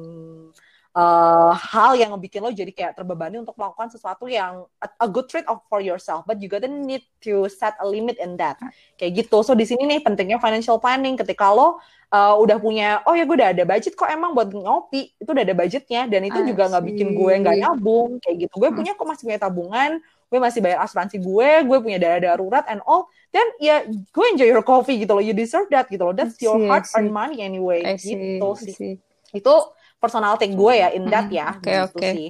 uh, 0.95 1.53
hal 1.53 1.93
yang 1.93 2.13
bikin 2.17 2.41
lo 2.41 2.49
jadi 2.49 2.71
kayak 2.73 2.93
terbebani 2.97 3.41
untuk 3.41 3.53
melakukan 3.57 3.89
sesuatu 3.93 4.25
yang 4.25 4.65
a, 4.81 4.87
a 5.03 5.07
good 5.09 5.29
trade 5.29 5.45
off 5.45 5.61
for 5.69 5.81
yourself 5.83 6.25
but 6.25 6.41
you 6.41 6.49
gotta 6.49 6.69
need 6.69 7.03
to 7.21 7.45
set 7.51 7.75
a 7.81 7.85
limit 7.85 8.17
in 8.17 8.37
that. 8.39 8.57
Kayak 8.97 9.25
gitu. 9.25 9.41
So 9.45 9.53
di 9.53 9.65
sini 9.67 9.85
nih 9.85 9.99
pentingnya 10.01 10.39
financial 10.41 10.81
planning. 10.81 11.15
Ketika 11.19 11.51
lo 11.53 11.77
uh, 12.09 12.33
udah 12.39 12.57
punya 12.57 12.99
oh 13.05 13.13
ya 13.13 13.23
gue 13.25 13.35
udah 13.37 13.51
ada 13.53 13.63
budget 13.65 13.93
kok 13.93 14.09
emang 14.09 14.33
buat 14.33 14.49
ngopi 14.49 15.13
itu 15.17 15.29
udah 15.29 15.43
ada 15.45 15.55
budgetnya 15.55 16.01
dan 16.09 16.21
itu 16.25 16.39
juga 16.45 16.69
nggak 16.69 16.83
bikin 16.93 17.07
gue 17.13 17.33
nggak 17.45 17.55
Asik. 17.59 17.65
nabung 17.65 18.09
kayak 18.23 18.35
gitu. 18.49 18.55
Gue 18.57 18.69
Hmm. 18.73 18.77
punya 18.81 18.91
kok 18.97 19.07
masih 19.07 19.23
punya 19.29 19.39
tabungan 19.41 19.91
gue 20.29 20.37
masih 20.37 20.61
bayar 20.61 20.85
asuransi 20.85 21.17
gue 21.17 21.49
gue 21.65 21.77
punya 21.81 21.97
dana 21.97 22.21
darurat 22.21 22.61
and 22.69 22.85
all 22.85 23.09
dan 23.33 23.41
ya 23.57 23.81
gue 23.89 24.25
enjoy 24.29 24.45
your 24.45 24.61
coffee 24.61 25.01
gitu 25.01 25.13
loh. 25.17 25.23
You 25.25 25.33
deserve 25.33 25.69
that 25.73 25.89
gitu 25.89 26.05
loh. 26.05 26.13
That's 26.13 26.37
your 26.41 26.57
hard 26.69 26.85
earned 26.93 27.09
money 27.13 27.41
anyway. 27.41 27.81
I 27.81 27.97
see, 27.97 28.13
gitu 28.41 28.49
sih. 28.57 28.97
itu 29.29 29.53
personal 29.99 30.39
take 30.39 30.55
gue 30.55 30.73
ya 30.73 30.89
in 30.95 31.05
that 31.11 31.27
ya 31.29 31.55
oke, 31.55 31.67
gitu 31.67 31.97
oke. 31.99 32.09
sih 32.15 32.29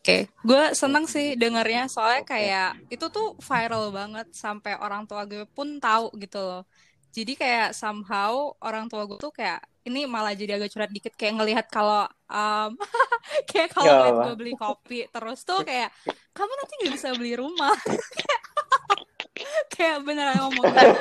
Oke, 0.00 0.32
gue 0.32 0.72
seneng 0.72 1.04
sih 1.04 1.36
dengarnya 1.36 1.84
soalnya 1.84 2.24
Oke. 2.24 2.32
kayak 2.32 2.72
itu 2.88 3.04
tuh 3.12 3.36
viral 3.36 3.92
banget 3.92 4.32
sampai 4.32 4.72
orang 4.80 5.04
tua 5.04 5.28
gue 5.28 5.44
pun 5.44 5.76
tahu 5.76 6.08
gitu 6.16 6.40
loh. 6.40 6.64
Jadi 7.12 7.36
kayak 7.36 7.76
somehow 7.76 8.56
orang 8.64 8.88
tua 8.88 9.04
gue 9.04 9.20
tuh 9.20 9.28
kayak 9.28 9.60
ini 9.84 10.08
malah 10.08 10.32
jadi 10.32 10.56
agak 10.56 10.72
curhat 10.72 10.88
dikit 10.88 11.12
kayak 11.20 11.36
ngelihat 11.36 11.66
kalau 11.68 12.08
um, 12.32 12.80
kayak 13.52 13.76
kalau 13.76 13.92
Gak 13.92 13.96
ngeliat 14.00 14.16
gue 14.24 14.34
beli 14.40 14.54
kopi 14.56 15.04
terus 15.12 15.44
tuh 15.44 15.60
kayak 15.68 15.92
kamu 16.32 16.48
nanti 16.48 16.72
nggak 16.80 16.94
bisa 16.96 17.08
beli 17.20 17.32
rumah. 17.36 17.76
kayak 19.76 20.00
beneran 20.04 20.36
ngomong 20.48 20.64
gitu. 20.64 21.00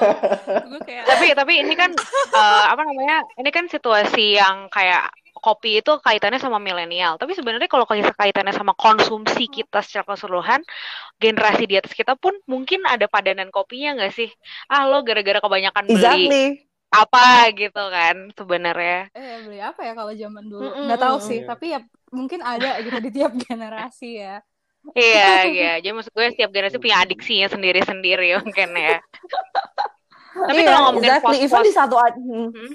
Gue 0.76 0.82
kayak 0.84 1.04
tapi 1.08 1.26
tapi 1.40 1.54
ini 1.64 1.74
kan 1.80 1.92
eh, 2.36 2.66
apa 2.68 2.82
namanya 2.84 3.24
ini 3.40 3.48
kan 3.48 3.72
situasi 3.72 4.36
yang 4.36 4.68
kayak 4.68 5.08
kopi 5.42 5.80
itu 5.82 5.92
kaitannya 6.04 6.40
sama 6.44 6.58
milenial. 6.62 7.18
Tapi 7.22 7.32
sebenarnya 7.38 7.70
kalau 7.72 7.86
kaitannya 7.90 8.54
sama 8.56 8.74
konsumsi 8.78 9.48
kita 9.50 9.80
secara 9.86 10.06
keseluruhan 10.16 10.62
generasi 11.24 11.64
di 11.70 11.76
atas 11.80 11.94
kita 11.96 12.14
pun 12.20 12.34
mungkin 12.52 12.84
ada 12.88 13.06
padanan 13.10 13.50
kopinya 13.56 13.90
nggak 14.00 14.14
sih? 14.16 14.30
Ah 14.72 14.84
lo 14.90 15.02
gara-gara 15.08 15.40
kebanyakan 15.44 15.86
beli 15.96 16.28
exactly. 16.28 16.46
apa 16.94 17.52
gitu 17.60 17.84
kan 17.96 18.16
sebenarnya. 18.38 19.10
Eh 19.18 19.36
beli 19.46 19.60
apa 19.62 19.82
ya 19.88 19.94
kalau 19.98 20.14
zaman 20.14 20.46
dulu? 20.52 20.70
Mm-mm, 20.70 20.84
nggak 20.86 21.02
tahu 21.04 21.18
mm-mm. 21.18 21.28
sih 21.30 21.40
Iya. 21.42 21.48
tapi 21.50 21.66
ya 21.74 21.80
mungkin 22.18 22.40
ada 22.42 22.68
gitu 22.86 22.98
di 23.06 23.10
tiap 23.16 23.34
generasi 23.46 24.10
ya. 24.24 24.36
iya 24.98 25.28
iya. 25.54 25.70
Jadi 25.84 25.94
maksud 25.96 26.14
gue 26.16 26.26
setiap 26.34 26.50
generasi 26.56 26.78
punya 26.84 26.98
adiksinya 27.04 27.48
sendiri-sendiri 27.54 28.28
mungkin 28.44 28.70
ya. 28.76 28.96
Tapi 30.48 30.60
Iya, 30.60 30.66
kalau 30.66 30.80
ngomongin 30.90 31.14
exactly. 31.14 31.38
even 31.46 31.62
pos-pos 31.62 31.68
di 31.68 31.74
satu 31.74 31.96
hmm. 31.98 32.72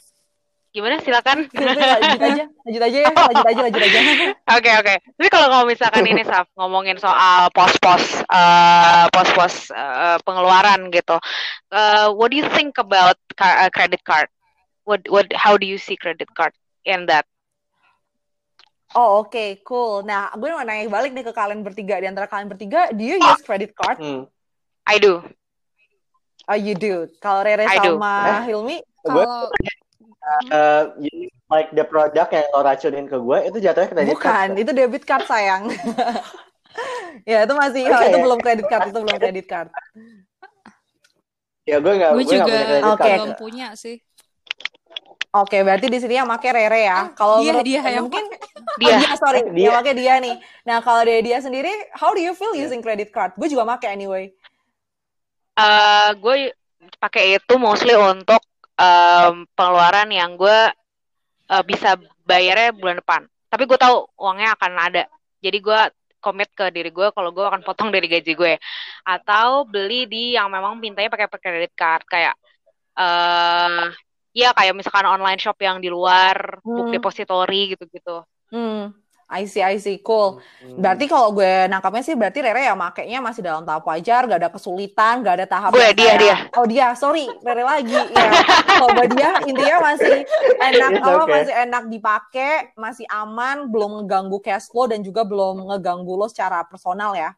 Gimana 0.75 0.99
silakan 0.99 1.47
lanjut 1.55 2.19
aja 2.19 2.45
lanjut 2.67 2.83
aja 2.83 2.99
ya 2.99 3.11
lanjut 3.15 3.47
aja 3.47 3.61
lanjut 3.63 3.83
aja 3.87 4.01
Oke 4.59 4.71
oke. 4.77 4.95
Tapi 5.17 5.29
kalau 5.33 5.49
kalau 5.49 5.65
misalkan 5.65 6.05
ini 6.05 6.21
Saf 6.21 6.45
ngomongin 6.53 7.01
soal 7.01 7.49
pos-pos 7.57 8.21
eh, 8.29 9.05
pos-pos 9.09 9.73
eh, 9.73 10.19
pengeluaran 10.21 10.93
gitu, 10.93 11.17
eh, 11.73 12.07
what 12.13 12.29
do 12.29 12.37
you 12.37 12.45
think 12.53 12.77
about 12.77 13.17
ca- 13.41 13.65
uh, 13.65 13.71
credit 13.73 14.05
card? 14.05 14.29
What 14.85 15.01
what 15.09 15.33
how 15.33 15.57
do 15.57 15.65
you 15.65 15.81
see 15.81 15.97
credit 15.97 16.29
card 16.37 16.53
in 16.85 17.09
that? 17.09 17.25
Oh 18.93 19.25
oke, 19.25 19.65
cool. 19.65 20.05
Nah, 20.05 20.31
gue 20.37 20.53
mau 20.53 20.61
nanya 20.63 20.87
balik 20.93 21.17
nih 21.17 21.25
ke 21.25 21.33
kalian 21.33 21.65
bertiga. 21.65 21.99
Di 21.99 22.07
antara 22.07 22.29
kalian 22.29 22.53
bertiga, 22.53 22.93
do 22.93 23.03
you 23.03 23.17
use 23.17 23.41
credit 23.43 23.73
card? 23.75 23.99
Hmm. 23.99 24.29
I 24.87 25.01
do. 25.01 25.25
Oh, 26.45 26.55
you 26.55 26.77
do. 26.77 27.09
Kalau 27.19 27.41
Rere 27.41 27.65
I 27.65 27.81
do. 27.81 27.97
sama 27.97 28.45
Hilmi, 28.45 28.85
Kalau 29.01 29.49
uh, 30.49 30.83
you- 30.99 31.31
like 31.49 31.71
the 31.73 31.85
product 31.85 32.33
yang 32.33 32.47
lo 32.51 32.61
racunin 32.61 33.07
ke 33.07 33.15
gue 33.15 33.39
itu 33.47 33.59
jatuhnya 33.61 33.89
kredit 33.89 34.11
bukan. 34.17 34.25
card. 34.27 34.51
Itu 34.59 34.71
debit 34.73 35.05
card, 35.05 35.25
sayang. 35.29 35.69
ya, 37.31 37.45
itu 37.45 37.55
masih, 37.55 37.83
oh, 37.87 37.95
Oke. 37.95 38.07
itu 38.09 38.19
belum 38.19 38.39
credit 38.41 38.67
card. 38.67 38.85
Itu 38.91 38.99
belum 39.05 39.19
credit 39.21 39.47
card. 39.47 39.69
Ya 41.65 41.81
gue 41.81 41.93
nggak 41.95 42.11
gue 42.13 42.21
gue 42.21 42.29
nggak 42.29 42.37
juga 42.37 42.45
punya 42.45 42.65
kredit 42.67 42.85
Oke. 42.85 42.99
card. 43.01 43.19
belum 43.21 43.35
punya 43.37 43.69
sih. 43.77 43.97
Oke, 45.35 45.67
berarti 45.67 45.87
di 45.91 45.99
sini 45.99 46.15
yang 46.15 46.31
make 46.31 46.47
Rere 46.47 46.87
ya. 46.87 47.11
Kalau 47.13 47.43
dia 47.43 47.51
menurut- 47.51 47.67
dia 47.67 47.81
yang 47.83 48.07
mungkin 48.07 48.25
Dia. 48.79 48.95
Oh, 48.95 49.01
dia 49.03 49.15
sorry, 49.19 49.41
Eh, 49.43 49.51
dia 49.51 49.67
dia. 49.67 49.71
pakai 49.75 49.95
dia 49.95 50.15
nih. 50.19 50.35
Nah, 50.63 50.79
kalau 50.79 51.03
dari 51.03 51.23
dia 51.23 51.39
sendiri, 51.39 51.71
how 51.93 52.11
do 52.11 52.23
you 52.23 52.35
feel 52.35 52.55
using 52.55 52.79
credit 52.79 53.11
card? 53.11 53.35
Gue 53.35 53.51
juga 53.51 53.67
make 53.67 53.83
anyway. 53.85 54.31
Eh, 55.55 56.09
gue 56.19 56.55
pakai 56.99 57.39
itu 57.39 57.55
mostly 57.57 57.95
untuk 57.95 58.39
em, 58.79 59.47
pengeluaran 59.55 60.09
yang 60.11 60.35
gue 60.39 60.59
eh, 61.51 61.65
bisa 61.67 61.97
bayarnya 62.25 62.75
bulan 62.75 62.97
depan. 63.01 63.23
Tapi 63.51 63.63
gue 63.69 63.79
tahu 63.79 64.09
uangnya 64.19 64.57
akan 64.59 64.73
ada. 64.79 65.05
Jadi 65.43 65.59
gue 65.61 65.81
komit 66.25 66.49
ke 66.57 66.73
diri 66.73 66.89
gue 66.89 67.13
kalau 67.13 67.31
gue 67.37 67.45
akan 67.45 67.61
potong 67.63 67.93
dari 67.93 68.09
gaji 68.09 68.33
gue. 68.35 68.55
Atau 69.05 69.69
beli 69.69 70.09
di 70.09 70.35
yang 70.37 70.49
memang 70.51 70.79
mintanya 70.81 71.13
pakai 71.13 71.29
credit 71.29 71.75
card 71.77 72.05
kayak 72.09 72.35
eh 72.99 73.85
ya 74.35 74.51
kayak 74.51 74.75
misalkan 74.75 75.07
online 75.07 75.39
shop 75.39 75.59
yang 75.63 75.79
di 75.79 75.87
luar, 75.91 76.59
book 76.65 76.91
Hmm. 76.91 76.95
depository 76.95 77.75
gitu-gitu. 77.77 78.27
Hmm, 78.51 78.91
I 79.35 79.51
see, 79.51 79.67
I 79.67 79.83
see, 79.83 79.99
cool. 79.99 80.39
Hmm. 80.63 80.79
Berarti 80.79 81.11
kalau 81.11 81.35
gue 81.35 81.67
nangkapnya 81.67 82.03
sih 82.07 82.15
berarti 82.15 82.39
Rere 82.39 82.71
ya 82.71 82.79
makainya 82.79 83.19
masih 83.19 83.43
dalam 83.43 83.67
tahap 83.67 83.83
wajar, 83.91 84.31
gak 84.31 84.39
ada 84.39 84.51
kesulitan, 84.55 85.27
gak 85.27 85.43
ada 85.43 85.47
tahap 85.51 85.71
Gue, 85.75 85.91
dia, 85.99 86.15
dia. 86.15 86.37
Oh 86.55 86.63
dia, 86.63 86.95
sorry, 86.95 87.27
Rere 87.43 87.67
lagi. 87.67 87.91
Ya, 87.91 88.31
kalau 88.79 88.95
buat 88.95 89.11
dia 89.11 89.31
intinya 89.43 89.79
masih 89.91 90.23
enak 90.63 90.91
okay. 91.03 91.27
masih 91.35 91.55
enak 91.67 91.85
dipakai, 91.91 92.55
masih 92.79 93.07
aman, 93.11 93.67
belum 93.67 94.07
ngeganggu 94.07 94.39
cash 94.39 94.71
flow 94.71 94.87
dan 94.87 95.03
juga 95.03 95.27
belum 95.27 95.67
ngeganggu 95.75 96.15
lo 96.15 96.31
secara 96.31 96.63
personal 96.63 97.19
ya. 97.19 97.35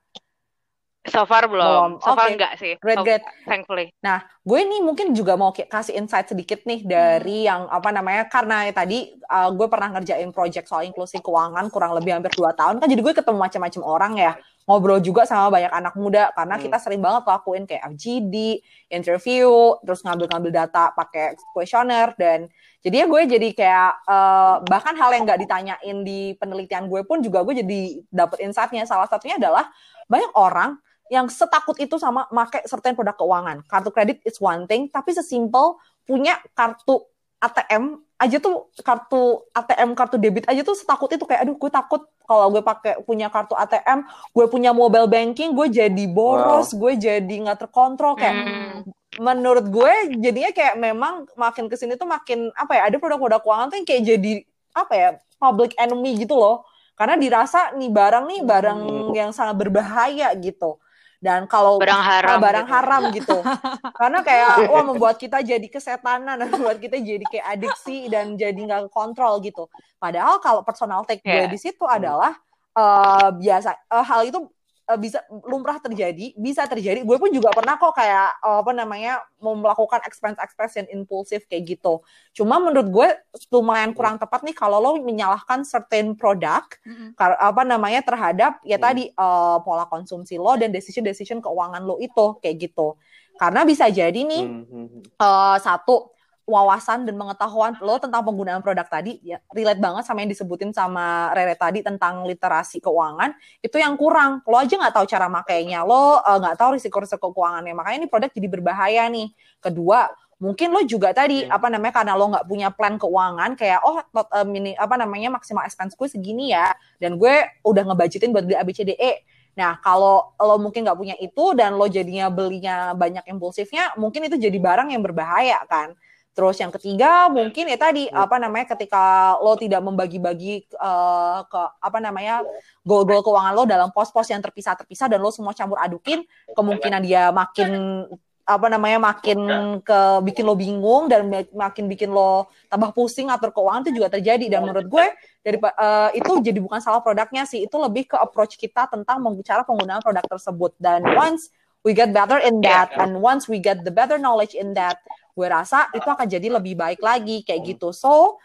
So 1.08 1.22
far 1.24 1.46
Belum. 1.46 1.98
belum. 1.98 2.04
So 2.04 2.12
far 2.12 2.28
enggak 2.28 2.58
sih. 2.58 2.74
Great, 2.78 2.98
So- 2.98 3.04
great. 3.04 3.22
Thankfully. 3.44 3.90
Nah, 4.00 4.20
gue 4.42 4.60
nih 4.62 4.80
mungkin 4.80 5.10
juga 5.10 5.34
mau 5.34 5.50
kasih 5.50 5.94
insight 5.94 6.26
sedikit 6.26 6.62
nih 6.62 6.82
dari 6.82 7.46
yang 7.46 7.66
apa 7.66 7.90
namanya 7.90 8.26
karena 8.26 8.66
ya 8.66 8.72
tadi 8.72 9.14
uh, 9.26 9.50
gue 9.50 9.66
pernah 9.66 9.94
ngerjain 9.94 10.30
project 10.30 10.66
soal 10.66 10.84
inklusi 10.84 11.18
keuangan 11.18 11.66
kurang 11.68 11.94
lebih 11.94 12.14
hampir 12.14 12.30
dua 12.34 12.52
tahun 12.52 12.78
kan 12.78 12.86
jadi 12.86 13.02
gue 13.02 13.14
ketemu 13.14 13.38
macam-macam 13.38 13.82
orang 13.82 14.12
ya 14.14 14.32
ngobrol 14.66 14.98
juga 14.98 15.22
sama 15.22 15.46
banyak 15.46 15.70
anak 15.70 15.94
muda 15.94 16.34
karena 16.34 16.58
Hmm. 16.58 16.64
kita 16.66 16.76
sering 16.82 16.98
banget 16.98 17.22
lakuin 17.22 17.62
kayak 17.64 17.86
FGD, 17.86 18.58
interview, 18.90 19.46
terus 19.82 20.02
ngambil-ngambil 20.02 20.50
data 20.50 20.90
pakai 20.90 21.34
kuesioner 21.54 22.14
dan 22.18 22.50
jadi 22.82 23.02
ya 23.02 23.06
gue 23.06 23.20
jadi 23.30 23.48
kayak 23.50 23.90
uh, 24.06 24.54
bahkan 24.62 24.94
hal 24.94 25.10
yang 25.10 25.22
nggak 25.22 25.38
ditanyain 25.38 25.96
di 26.02 26.34
penelitian 26.34 26.86
gue 26.86 27.02
pun 27.02 27.18
juga 27.18 27.42
gue 27.42 27.62
jadi 27.62 27.78
dapet 28.10 28.42
insightnya 28.42 28.82
salah 28.82 29.06
satunya 29.06 29.38
adalah 29.38 29.70
banyak 30.06 30.30
orang 30.34 30.78
yang 31.08 31.30
setakut 31.30 31.78
itu 31.78 31.96
sama 31.96 32.26
make 32.30 32.64
certain 32.66 32.94
produk 32.94 33.14
keuangan. 33.14 33.62
Kartu 33.66 33.90
kredit 33.90 34.18
is 34.26 34.38
one 34.38 34.66
thing, 34.66 34.90
tapi 34.90 35.14
sesimpel 35.14 35.78
punya 36.02 36.38
kartu 36.54 37.02
ATM 37.36 38.00
aja 38.16 38.40
tuh 38.40 38.72
kartu 38.80 39.44
ATM 39.52 39.92
kartu 39.92 40.16
debit 40.16 40.48
aja 40.48 40.64
tuh 40.64 40.72
setakut 40.72 41.12
itu 41.12 41.28
kayak 41.28 41.44
aduh 41.44 41.52
gue 41.52 41.68
takut 41.68 42.00
kalau 42.24 42.48
gue 42.48 42.64
pakai 42.64 42.96
punya 43.04 43.28
kartu 43.28 43.52
ATM 43.52 44.08
gue 44.32 44.46
punya 44.48 44.72
mobile 44.72 45.04
banking 45.04 45.52
gue 45.52 45.68
jadi 45.68 46.04
boros 46.08 46.72
gue 46.72 46.96
jadi 46.96 47.34
nggak 47.44 47.68
terkontrol 47.68 48.16
kayak 48.16 48.34
Hmm. 48.36 48.88
menurut 49.20 49.68
gue 49.68 50.16
jadinya 50.16 50.48
kayak 50.48 50.80
memang 50.80 51.28
makin 51.36 51.68
ke 51.68 51.76
sini 51.76 51.96
tuh 51.96 52.08
makin 52.08 52.48
apa 52.56 52.72
ya 52.72 52.82
ada 52.88 52.96
produk-produk 52.96 53.40
keuangan 53.40 53.66
tuh 53.68 53.76
yang 53.80 53.88
kayak 53.88 54.02
jadi 54.08 54.32
apa 54.72 54.92
ya 54.96 55.08
public 55.36 55.76
enemy 55.76 56.16
gitu 56.16 56.40
loh 56.40 56.64
karena 56.96 57.20
dirasa 57.20 57.76
nih 57.76 57.92
barang 57.92 58.24
nih 58.32 58.40
barang 58.48 58.78
Hmm. 58.80 59.12
yang 59.12 59.30
sangat 59.36 59.60
berbahaya 59.60 60.32
gitu 60.40 60.80
dan 61.20 61.48
kalau 61.48 61.80
Barang 61.80 62.02
haram. 62.04 62.36
Ah, 62.36 62.38
barang 62.38 62.66
gitu. 62.68 62.74
haram 62.76 63.02
gitu 63.12 63.38
karena 64.00 64.18
kayak 64.20 64.68
wah 64.68 64.84
membuat 64.84 65.16
kita 65.16 65.40
jadi 65.40 65.66
kesetanan 65.66 66.36
membuat 66.52 66.76
kita 66.78 67.00
jadi 67.00 67.24
kayak 67.24 67.46
adiksi 67.56 68.08
dan 68.12 68.36
jadi 68.36 68.56
nggak 68.56 68.92
kontrol 68.92 69.40
gitu 69.40 69.66
padahal 69.96 70.38
kalau 70.44 70.60
personal 70.60 71.02
take 71.08 71.24
gue 71.24 71.32
Iya. 71.32 71.48
di 71.48 71.58
situ 71.58 71.84
adalah 71.88 72.36
eh, 72.76 73.28
biasa 73.32 73.70
eh, 73.72 74.04
hal 74.04 74.28
itu 74.28 74.38
eh, 74.86 74.98
bisa 74.98 75.18
lumrah 75.44 75.78
terjadi 75.78 76.32
bisa 76.34 76.64
terjadi 76.64 77.02
gue 77.02 77.16
pun 77.18 77.30
juga 77.30 77.50
pernah 77.50 77.74
kok 77.74 77.92
kayak 77.92 78.38
eh, 78.40 78.58
apa 78.62 78.72
namanya 78.72 79.12
mau 79.42 79.52
melakukan 79.52 80.00
expense 80.06 80.38
expense 80.38 80.78
yang 80.78 80.88
impulsif 80.94 81.44
kayak 81.46 81.76
gitu 81.76 82.00
cuma 82.32 82.56
menurut 82.56 82.88
gue 82.88 83.08
lumayan 83.50 83.92
kurang 83.92 84.16
tepat 84.16 84.42
nih 84.42 84.54
kalau 84.54 84.78
lo 84.78 84.96
menyalahkan 84.98 85.62
certain 85.62 86.14
product 86.14 86.78
kar- 87.14 87.36
apa 87.36 87.62
namanya 87.62 88.00
terhadap 88.00 88.58
ya 88.62 88.78
Hmm. 88.78 88.86
tadi 88.86 89.04
eh, 89.10 89.56
pola 89.60 89.84
konsumsi 89.86 90.38
lo 90.38 90.54
dan 90.54 90.70
decision 90.70 91.02
decision 91.02 91.38
keuangan 91.38 91.82
lo 91.82 91.98
itu 91.98 92.38
kayak 92.40 92.70
gitu 92.70 92.94
karena 93.36 93.68
bisa 93.68 93.92
jadi 93.92 94.16
nih 94.16 94.44
Hmm, 94.48 94.64
hmm, 94.64 94.86
hmm. 94.88 95.02
eh, 95.12 95.56
satu 95.60 96.15
wawasan 96.46 97.02
dan 97.02 97.18
pengetahuan 97.18 97.74
lo 97.82 97.98
tentang 97.98 98.22
penggunaan 98.22 98.62
produk 98.62 98.86
tadi 98.86 99.18
ya 99.18 99.42
relate 99.50 99.82
banget 99.82 100.06
sama 100.06 100.22
yang 100.22 100.30
disebutin 100.30 100.70
sama 100.70 101.34
Rere 101.34 101.58
tadi 101.58 101.82
tentang 101.82 102.22
literasi 102.22 102.78
keuangan 102.78 103.34
itu 103.58 103.76
yang 103.82 103.98
kurang. 103.98 104.46
Lo 104.46 104.54
aja 104.56 104.78
nggak 104.78 104.94
tahu 104.94 105.06
cara 105.10 105.26
makainya. 105.26 105.82
Lo 105.82 106.22
eh, 106.22 106.38
nggak 106.38 106.54
tahu 106.54 106.78
risiko-risiko 106.78 107.34
keuangannya. 107.34 107.74
Makanya 107.74 107.96
ini 108.06 108.08
produk 108.08 108.30
jadi 108.30 108.48
berbahaya 108.48 109.10
nih. 109.10 109.34
Kedua 109.58 110.06
mungkin 110.38 110.68
lo 110.70 110.84
juga 110.86 111.10
tadi 111.16 111.48
Hmm. 111.48 111.56
apa 111.56 111.66
namanya 111.72 111.94
karena 111.98 112.12
lo 112.14 112.28
nggak 112.28 112.46
punya 112.46 112.68
plan 112.70 112.94
keuangan 113.00 113.56
kayak 113.56 113.80
oh 113.82 113.98
tot- 114.14 114.30
eh, 114.30 114.44
mini 114.46 114.72
apa 114.76 114.94
namanya 115.00 115.32
maksimal 115.32 115.64
expense 115.64 115.96
gue 115.96 116.08
segini 116.12 116.52
ya 116.52 116.76
dan 117.00 117.16
gue 117.16 117.34
udah 117.64 117.82
ngebudgetin 117.88 118.30
buat 118.30 118.44
beli 118.46 118.54
ABCDE 118.54 119.24
Nah, 119.56 119.80
kalau 119.80 120.36
lo 120.36 120.60
mungkin 120.60 120.84
nggak 120.84 120.98
punya 121.00 121.16
itu 121.16 121.56
dan 121.56 121.80
lo 121.80 121.88
jadinya 121.88 122.28
belinya 122.28 122.92
banyak 122.92 123.24
impulsifnya, 123.24 123.96
mungkin 123.96 124.28
itu 124.28 124.36
jadi 124.36 124.52
barang 124.60 124.92
yang 124.92 125.00
berbahaya 125.00 125.64
kan. 125.64 125.96
Terus 126.36 126.60
yang 126.60 126.68
ketiga 126.68 127.32
mungkin 127.32 127.64
ya 127.64 127.80
tadi 127.80 128.12
Hmm. 128.12 128.28
apa 128.28 128.36
namanya 128.36 128.76
ketika 128.76 129.34
lo 129.40 129.56
tidak 129.56 129.80
membagi-bagi 129.80 130.68
eh, 130.68 131.38
ke 131.48 131.62
apa 131.80 131.98
namanya 131.98 132.44
goal-goal 132.84 133.24
keuangan 133.24 133.56
lo 133.56 133.64
dalam 133.64 133.88
pos-pos 133.88 134.28
yang 134.28 134.44
terpisah-terpisah 134.44 135.08
dan 135.08 135.24
lo 135.24 135.32
semua 135.32 135.56
campur 135.56 135.80
adukin, 135.80 136.28
kemungkinan 136.52 137.00
dia 137.00 137.32
makin 137.32 138.04
apa 138.46 138.70
namanya 138.70 139.02
makin 139.02 139.38
ke 139.82 139.98
bikin 140.22 140.46
lo 140.46 140.54
bingung 140.54 141.10
dan 141.10 141.26
makin 141.50 141.90
bikin 141.90 142.14
lo 142.14 142.46
tambah 142.70 142.94
pusing 142.94 143.26
atur 143.26 143.50
keuangan 143.50 143.88
itu 143.88 143.98
juga 143.98 144.12
terjadi. 144.20 144.46
Dan 144.52 144.68
menurut 144.68 144.86
gue 144.86 145.06
dari 145.40 145.56
eh, 145.56 146.10
itu 146.20 146.32
jadi 146.44 146.60
bukan 146.60 146.84
salah 146.84 147.00
produknya 147.00 147.48
sih. 147.48 147.64
Itu 147.64 147.80
lebih 147.80 148.12
ke 148.12 148.16
approach 148.20 148.60
kita 148.60 148.92
tentang 148.92 149.24
membicara 149.24 149.64
penggunaan 149.64 150.04
produk 150.04 150.22
tersebut. 150.36 150.76
Dan 150.76 151.02
once 151.16 151.48
we 151.82 151.90
get 151.90 152.14
better 152.14 152.38
in 152.38 152.62
that 152.62 152.94
and 152.98 153.18
once 153.18 153.50
we 153.50 153.58
get 153.58 153.82
the 153.82 153.90
better 153.90 154.14
knowledge 154.20 154.54
in 154.54 154.74
that 154.78 155.00
gue 155.36 155.46
rasa 155.46 155.92
itu 155.92 156.08
akan 156.08 156.24
jadi 156.24 156.48
lebih 156.48 156.72
baik 156.74 157.04
lagi 157.04 157.44
kayak 157.44 157.76
gitu 157.76 157.92
so 157.92 158.40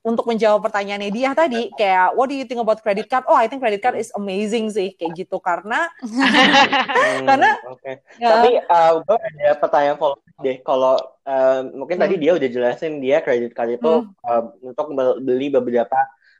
untuk 0.00 0.24
menjawab 0.24 0.64
pertanyaannya 0.64 1.12
dia 1.12 1.36
tadi 1.36 1.68
kayak 1.76 2.16
what 2.16 2.24
do 2.24 2.34
you 2.34 2.48
think 2.48 2.56
about 2.56 2.80
credit 2.80 3.04
card 3.04 3.28
oh 3.28 3.36
I 3.36 3.52
think 3.52 3.60
credit 3.60 3.84
card 3.84 4.00
is 4.00 4.08
amazing 4.16 4.72
sih 4.72 4.96
kayak 4.96 5.12
gitu 5.12 5.36
karena 5.36 5.84
Hmm, 7.00 7.26
Karena, 7.28 7.50
oke. 7.68 7.92
ya, 8.16 8.28
Tapi 8.32 8.50
uh, 8.64 8.92
gue 9.04 9.16
ada 9.18 9.48
pertanyaan 9.56 9.96
follow 9.96 10.18
deh. 10.40 10.56
Kalau 10.60 10.96
uh, 11.22 11.60
mungkin 11.76 11.96
tadi 11.96 12.16
Hmm. 12.16 12.22
dia 12.24 12.32
udah 12.32 12.48
jelasin 12.48 12.92
dia 12.98 13.20
credit 13.20 13.52
card 13.52 13.76
itu 13.76 13.92
Hmm. 14.08 14.16
uh, 14.24 14.42
untuk 14.64 14.96
be- 14.96 15.20
beli 15.20 15.52
beberapa 15.52 15.98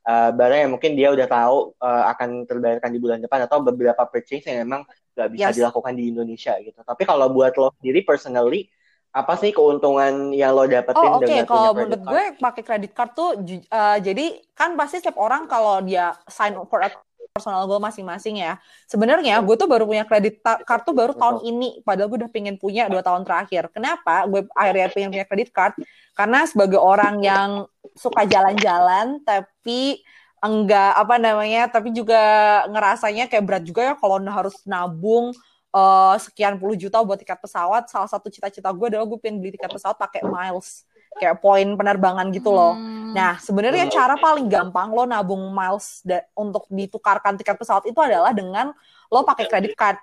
uh, 0.08 0.30
barang 0.32 0.60
yang 0.64 0.72
mungkin 0.72 0.96
dia 0.96 1.12
udah 1.12 1.28
tahu 1.28 1.76
uh, 1.76 2.04
akan 2.12 2.48
terbayarkan 2.48 2.90
di 2.90 2.98
bulan 2.98 3.20
depan 3.20 3.44
atau 3.44 3.60
beberapa 3.60 4.00
purchase 4.08 4.48
yang 4.48 4.64
memang 4.64 4.88
nggak 5.12 5.28
bisa 5.32 5.48
Yes. 5.52 5.56
dilakukan 5.60 5.92
di 5.92 6.08
Indonesia 6.08 6.56
gitu. 6.60 6.80
Tapi 6.80 7.02
kalau 7.04 7.28
buat 7.28 7.52
lo 7.56 7.76
sendiri 7.76 8.00
personally 8.02 8.72
apa 9.10 9.32
sih 9.42 9.50
keuntungan 9.50 10.30
yang 10.30 10.54
lo 10.54 10.64
dapetin 10.70 11.10
Oh 11.10 11.18
oke, 11.18 11.26
dengan 11.26 11.46
punya 11.46 11.50
kalau 11.50 11.70
credit 11.74 11.98
menurut 11.98 12.02
gue 12.06 12.24
pakai 12.38 12.62
credit 12.66 12.92
card 12.94 13.10
tuh 13.14 13.28
eh, 13.46 13.98
jadi 14.02 14.24
kan 14.58 14.74
pasti 14.78 14.98
setiap 15.02 15.18
orang 15.18 15.46
kalau 15.50 15.82
dia 15.82 16.14
sign 16.26 16.54
up 16.58 16.66
for 16.70 16.82
a 16.82 16.90
personal 17.30 17.62
goal 17.70 17.78
masing-masing 17.78 18.42
ya. 18.42 18.58
Sebenarnya 18.90 19.38
gue 19.46 19.54
tuh 19.54 19.70
baru 19.70 19.86
punya 19.86 20.02
credit 20.02 20.42
ta- 20.42 20.58
card 20.66 20.82
tuh 20.82 20.94
baru 20.94 21.14
tahun 21.14 21.46
ini, 21.46 21.86
padahal 21.86 22.10
gue 22.10 22.18
udah 22.26 22.30
pengen 22.34 22.58
punya 22.58 22.90
dua 22.90 23.02
tahun 23.06 23.22
terakhir. 23.22 23.70
Kenapa? 23.70 24.26
Gue 24.26 24.46
akhirnya 24.50 24.90
pengen 24.90 25.10
punya 25.14 25.26
credit 25.26 25.50
card 25.54 25.74
karena 26.18 26.42
sebagai 26.50 26.78
orang 26.82 27.22
yang 27.22 27.50
suka 27.94 28.26
jalan-jalan 28.26 29.22
tapi 29.22 30.02
enggak 30.42 30.90
apa 30.98 31.16
namanya, 31.22 31.70
tapi 31.70 31.94
juga 31.94 32.18
ngerasanya 32.66 33.30
kayak 33.30 33.44
berat 33.46 33.62
juga 33.62 33.80
ya 33.92 33.94
kalau 33.94 34.18
harus 34.26 34.56
nabung 34.66 35.30
eh, 35.70 36.16
sekian 36.18 36.58
puluh 36.58 36.74
juta 36.74 37.00
buat 37.00 37.18
tiket 37.18 37.38
pesawat. 37.38 37.86
Salah 37.88 38.10
satu 38.10 38.26
cita-cita 38.28 38.70
gue 38.74 38.86
adalah 38.90 39.06
gue 39.06 39.18
pengen 39.22 39.38
beli 39.38 39.54
tiket 39.54 39.70
pesawat 39.70 39.96
pakai 39.96 40.26
miles, 40.26 40.84
kayak 41.18 41.38
poin 41.38 41.66
penerbangan 41.78 42.28
gitu 42.34 42.50
loh. 42.50 42.74
Hmm. 42.74 43.14
Nah, 43.14 43.38
sebenarnya 43.42 43.90
Hmm. 43.90 43.94
cara 43.94 44.14
paling 44.14 44.46
gampang 44.46 44.94
lo 44.94 45.02
nabung 45.02 45.50
miles 45.50 46.02
da- 46.06 46.26
untuk 46.38 46.66
ditukarkan 46.70 47.34
tiket 47.38 47.58
pesawat 47.58 47.86
itu 47.90 47.98
adalah 47.98 48.30
dengan 48.30 48.70
lo 49.10 49.26
pakai 49.26 49.50
credit 49.50 49.74
card. 49.74 49.98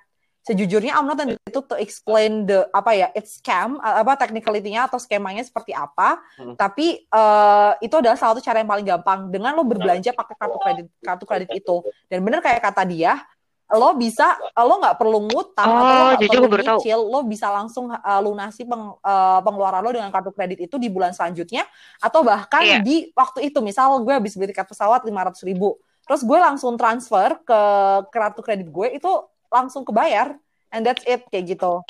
Sejujurnya 0.47 0.95
I'm 0.95 1.03
not 1.03 1.19
itu 1.27 1.59
to 1.59 1.75
explain 1.75 2.47
the 2.47 2.71
apa 2.71 2.95
ya, 2.95 3.07
it's 3.11 3.35
scam 3.35 3.83
uh, 3.83 3.99
apa 3.99 4.15
technicality-nya 4.15 4.87
atau 4.87 4.95
skemanya 4.95 5.43
seperti 5.43 5.75
apa. 5.75 6.23
Hmm. 6.39 6.55
Tapi 6.55 7.03
eh, 7.03 7.71
itu 7.83 7.91
adalah 7.99 8.15
salah 8.15 8.31
satu 8.31 8.47
cara 8.47 8.63
yang 8.63 8.71
paling 8.71 8.87
gampang 8.87 9.27
dengan 9.27 9.51
lo 9.59 9.67
berbelanja 9.67 10.15
pakai 10.15 10.35
kartu 10.39 10.57
kredit 10.63 10.87
kartu 11.03 11.25
kredit 11.27 11.51
itu. 11.51 11.83
Dan 12.07 12.23
bener 12.23 12.39
kayak 12.39 12.63
kata 12.63 12.87
dia, 12.87 13.19
lo 13.67 13.99
bisa 13.99 14.39
lo 14.55 14.79
nggak 14.79 14.95
perlu 14.95 15.19
ngutang 15.27 15.67
atau 15.67 15.91
lo 15.91 15.99
Oh, 15.99 16.07
nggak 16.07 16.21
jujur 16.23 16.39
perlu 16.47 16.63
tahu. 16.63 16.79
nyicil, 16.79 16.99
lo 17.03 17.19
bisa 17.27 17.47
langsung 17.51 17.91
uh, 17.91 18.19
lunasi 18.23 18.63
peng- 18.63 18.95
uh, 18.95 19.39
pengeluaran 19.43 19.83
lo 19.83 19.91
dengan 19.91 20.07
kartu 20.07 20.31
kredit 20.31 20.63
itu 20.63 20.79
di 20.79 20.87
bulan 20.87 21.11
selanjutnya 21.11 21.67
atau 21.99 22.23
bahkan 22.23 22.63
Iya. 22.63 22.79
di 22.79 23.11
waktu 23.11 23.51
itu 23.51 23.59
misal 23.59 23.99
gue 24.07 24.13
habis 24.15 24.39
beli 24.39 24.55
tiket 24.55 24.71
pesawat 24.71 25.03
500 25.03 25.43
ribu 25.43 25.75
terus 26.07 26.23
gue 26.23 26.39
langsung 26.39 26.79
transfer 26.79 27.35
ke 27.43 27.59
kartu 28.07 28.39
kredit 28.39 28.71
gue 28.71 28.87
itu 28.95 29.11
langsung 29.51 29.83
kebayar 29.83 30.39
and 30.71 30.87
that's 30.87 31.03
it 31.03 31.27
kayak 31.27 31.51
gitu 31.51 31.83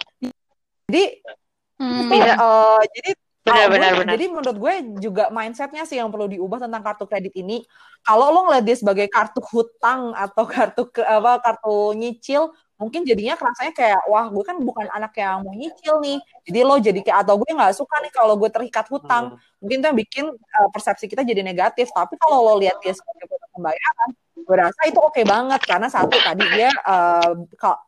jadi 0.89 1.21
Hmm. 1.77 2.09
itu, 2.09 2.17
uh, 2.17 2.81
jadi 2.89 3.13
Benar, 3.47 3.55
uh, 3.55 3.67
gue- 3.67 3.73
benar, 3.79 3.91
benar. 3.95 4.11
jadi 4.13 4.25
menurut 4.27 4.57
gue 4.59 4.73
juga 4.99 5.23
mindsetnya 5.31 5.83
sih 5.87 5.97
yang 5.97 6.11
perlu 6.11 6.27
diubah 6.27 6.59
tentang 6.67 6.83
kartu 6.83 7.07
kredit 7.07 7.33
ini. 7.39 7.63
Kalau 8.03 8.29
lo 8.35 8.39
ngeliat 8.51 8.65
dia 8.67 8.75
sebagai 8.75 9.07
kartu 9.07 9.39
hutang 9.39 10.11
atau 10.11 10.43
kartu 10.43 10.83
ke, 10.91 11.01
apa 11.01 11.39
kartu 11.39 11.95
nyicil 11.95 12.51
mungkin 12.77 13.01
jadinya 13.01 13.33
rasanya 13.33 13.73
kayak 13.73 14.01
wah 14.05 14.29
gue 14.29 14.43
kan 14.45 14.61
bukan 14.61 14.85
anak 14.93 15.17
yang 15.17 15.41
mau 15.41 15.55
nyicil 15.55 15.97
nih. 15.97 16.21
Jadi 16.45 16.59
lo 16.61 16.75
jadi 16.77 16.99
kayak 17.01 17.19
atau 17.25 17.35
gue 17.41 17.49
nggak 17.49 17.73
suka 17.73 17.95
nih 18.05 18.11
kalau 18.13 18.37
gue 18.37 18.49
terikat 18.53 18.85
hutang. 18.91 19.33
Hmm. 19.33 19.39
mungkin 19.57 19.77
itu 19.81 19.87
yang 19.89 19.97
bikin 19.97 20.25
uh, 20.29 20.69
persepsi 20.69 21.09
kita 21.09 21.25
jadi 21.25 21.41
negatif. 21.41 21.89
Tapi 21.89 22.13
kalau 22.21 22.45
lo 22.45 22.53
lihat 22.61 22.77
dia 22.83 22.93
sebagai 22.93 23.25
pembayaran 23.55 24.09
gue 24.37 24.55
rasa 24.55 24.81
itu 24.85 24.99
oke 25.01 25.21
banget. 25.25 25.61
Karena 25.65 25.89
satu 25.89 26.15
tadi 26.21 26.45
dia 26.53 26.69
uh, 26.85 27.33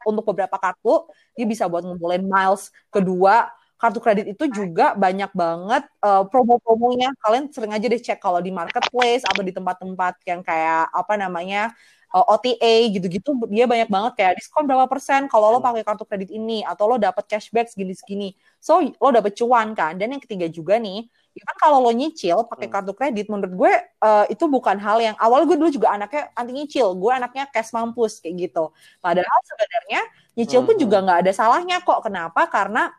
untuk 0.10 0.26
beberapa 0.34 0.58
kartu 0.58 1.06
dia 1.38 1.46
bisa 1.46 1.70
buat 1.70 1.86
ngumpulin 1.86 2.26
miles. 2.26 2.74
Kedua 2.90 3.46
kartu 3.80 4.00
kredit 4.04 4.28
itu 4.28 4.46
juga 4.52 4.92
banyak 4.94 5.32
banget 5.32 5.84
uh, 6.04 6.28
promo-promonya. 6.28 7.16
Kalian 7.24 7.48
sering 7.56 7.72
aja 7.72 7.86
deh 7.88 8.02
cek 8.04 8.20
kalau 8.20 8.44
di 8.44 8.52
marketplace 8.52 9.24
atau 9.24 9.40
di 9.40 9.56
tempat-tempat 9.56 10.20
yang 10.28 10.44
kayak 10.44 10.92
apa 10.92 11.14
namanya 11.16 11.72
uh, 12.12 12.26
OTA 12.36 12.92
gitu-gitu 12.92 13.40
dia 13.48 13.66
banyak 13.66 13.88
banget 13.88 14.12
kayak 14.20 14.34
diskon 14.38 14.68
berapa 14.68 14.86
persen 14.92 15.32
kalau 15.32 15.56
lo 15.56 15.60
pakai 15.64 15.88
kartu 15.88 16.04
kredit 16.04 16.30
ini 16.30 16.60
atau 16.68 16.92
lo 16.92 17.00
dapat 17.00 17.24
cashback 17.26 17.72
segini-segini. 17.72 18.36
So 18.60 18.84
lo 18.84 19.10
dapet 19.16 19.40
cuan 19.40 19.72
kan? 19.72 19.96
Dan 19.96 20.12
yang 20.12 20.22
ketiga 20.22 20.52
juga 20.52 20.76
nih 20.76 21.08
kan 21.40 21.56
kalau 21.56 21.80
lo 21.80 21.96
nyicil 21.96 22.44
pakai 22.52 22.68
Hmm. 22.68 22.74
kartu 22.84 22.92
kredit 22.92 23.32
menurut 23.32 23.54
gue 23.56 23.72
uh, 24.04 24.28
itu 24.28 24.44
bukan 24.52 24.76
hal 24.76 25.00
yang 25.00 25.16
awal 25.24 25.48
gue 25.48 25.56
dulu 25.56 25.72
juga 25.72 25.96
anaknya 25.96 26.28
anti 26.36 26.52
nyicil 26.52 26.92
gue 27.00 27.12
anaknya 27.16 27.48
cash 27.48 27.72
mampus 27.72 28.20
kayak 28.20 28.52
gitu. 28.52 28.76
Padahal 29.00 29.40
sebenarnya 29.48 30.02
nyicil 30.36 30.68
pun 30.68 30.76
Hmm. 30.76 30.84
juga 30.84 30.98
nggak 31.00 31.20
ada 31.24 31.32
salahnya 31.32 31.80
kok. 31.80 32.04
Kenapa? 32.04 32.44
Karena 32.52 32.92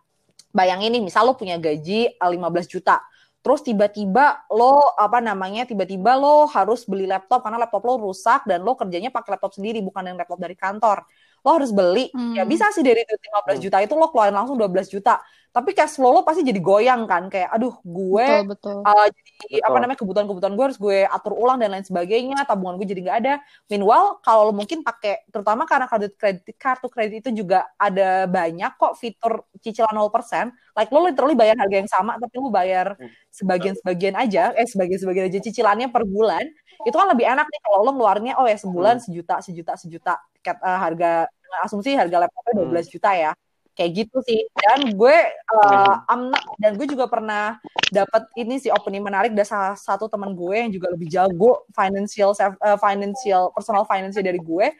bayangin 0.50 0.94
nih 0.98 1.02
misal 1.02 1.26
lo 1.26 1.34
punya 1.34 1.56
gaji 1.56 2.18
uh, 2.18 2.30
15 2.30 2.66
juta. 2.66 3.02
Terus 3.40 3.64
tiba-tiba 3.64 4.44
lo 4.52 4.92
apa 5.00 5.24
namanya 5.24 5.64
tiba-tiba 5.64 6.12
lo 6.12 6.44
harus 6.52 6.84
beli 6.84 7.08
laptop 7.08 7.40
karena 7.40 7.56
laptop 7.56 7.80
lo 7.88 8.12
rusak 8.12 8.44
dan 8.44 8.60
lo 8.60 8.76
kerjanya 8.76 9.08
pakai 9.08 9.40
laptop 9.40 9.56
sendiri 9.56 9.80
bukan 9.80 10.12
yang 10.12 10.16
laptop 10.20 10.36
dari 10.36 10.52
kantor 10.52 11.08
lo 11.40 11.50
harus 11.56 11.70
beli 11.70 12.12
Hmm. 12.12 12.34
ya 12.34 12.44
bisa 12.44 12.68
sih 12.70 12.80
dari 12.80 13.00
duit 13.02 13.20
15 13.20 13.56
Hmm. 13.56 13.64
juta 13.64 13.76
itu 13.80 13.94
lo 13.94 14.08
keluarin 14.08 14.34
langsung 14.34 14.56
12 14.56 14.88
juta 14.88 15.18
tapi 15.50 15.74
cash 15.74 15.98
flow 15.98 16.14
lo 16.14 16.22
pasti 16.22 16.46
jadi 16.46 16.62
goyang 16.62 17.10
kan 17.10 17.26
kayak 17.26 17.50
aduh 17.50 17.74
gue 17.82 18.22
Betul, 18.22 18.46
betul. 18.46 18.76
uh, 18.86 19.06
jadi 19.10 19.32
Betul. 19.50 19.66
apa 19.66 19.76
namanya 19.82 19.98
kebutuhan-kebutuhan 19.98 20.54
gue 20.54 20.64
harus 20.70 20.78
gue 20.78 20.98
atur 21.02 21.34
ulang 21.34 21.58
dan 21.58 21.74
lain 21.74 21.82
sebagainya 21.82 22.46
tabungan 22.46 22.78
gue 22.78 22.86
jadi 22.86 23.00
nggak 23.02 23.18
ada 23.18 23.34
meanwhile 23.66 24.22
kalau 24.22 24.46
lo 24.46 24.52
mungkin 24.54 24.86
pakai 24.86 25.26
terutama 25.26 25.66
karena 25.66 25.90
kartu 25.90 26.06
kredit 26.14 26.54
kartu 26.54 26.86
kredit 26.86 27.26
itu 27.26 27.42
juga 27.42 27.66
ada 27.74 28.30
banyak 28.30 28.78
kok 28.78 28.94
fitur 28.94 29.42
cicilan 29.58 29.90
0% 29.90 30.54
like 30.78 30.90
lo 30.94 31.02
literally 31.02 31.34
bayar 31.34 31.58
harga 31.58 31.76
yang 31.82 31.90
sama 31.90 32.14
tapi 32.14 32.34
lo 32.38 32.46
bayar 32.48 32.94
Hmm. 32.94 33.10
sebagian-sebagian 33.34 34.14
aja 34.14 34.54
eh 34.54 34.66
sebagian-sebagian 34.70 35.26
aja 35.26 35.38
cicilannya 35.42 35.90
per 35.90 36.06
bulan 36.06 36.46
itu 36.80 36.94
kan 36.94 37.10
lebih 37.10 37.26
enak 37.26 37.44
nih 37.44 37.60
kalau 37.60 37.78
lo 37.82 37.90
ngeluarinnya 37.92 38.34
oh 38.38 38.46
ya 38.46 38.54
sebulan 38.54 39.02
Hmm. 39.02 39.04
sejuta 39.04 39.34
sejuta 39.42 39.72
sejuta 39.74 40.14
uh, 40.48 40.78
harga 40.80 41.28
asumsi 41.66 41.98
harga 41.98 42.26
laptopnya 42.26 42.62
Hmm. 42.62 42.72
12 42.72 42.92
juta 42.94 43.10
ya. 43.14 43.32
Kayak 43.70 43.90
gitu 44.04 44.18
sih. 44.26 44.40
Dan 44.54 44.92
gue 44.92 45.16
uh, 45.56 45.94
I'm 46.10 46.28
not- 46.34 46.58
dan 46.60 46.76
gue 46.76 46.84
juga 46.90 47.06
pernah 47.06 47.56
dapat 47.88 48.28
ini 48.36 48.60
sih 48.60 48.68
opening 48.68 49.00
menarik 49.00 49.32
dari 49.32 49.46
salah 49.46 49.72
satu 49.78 50.10
teman 50.10 50.34
gue 50.36 50.52
yang 50.52 50.70
juga 50.74 50.92
lebih 50.92 51.08
jago 51.08 51.64
financial 51.72 52.34
uh, 52.36 52.78
financial 52.78 53.54
personal 53.54 53.86
finance 53.88 54.18
dari 54.20 54.36
gue. 54.36 54.74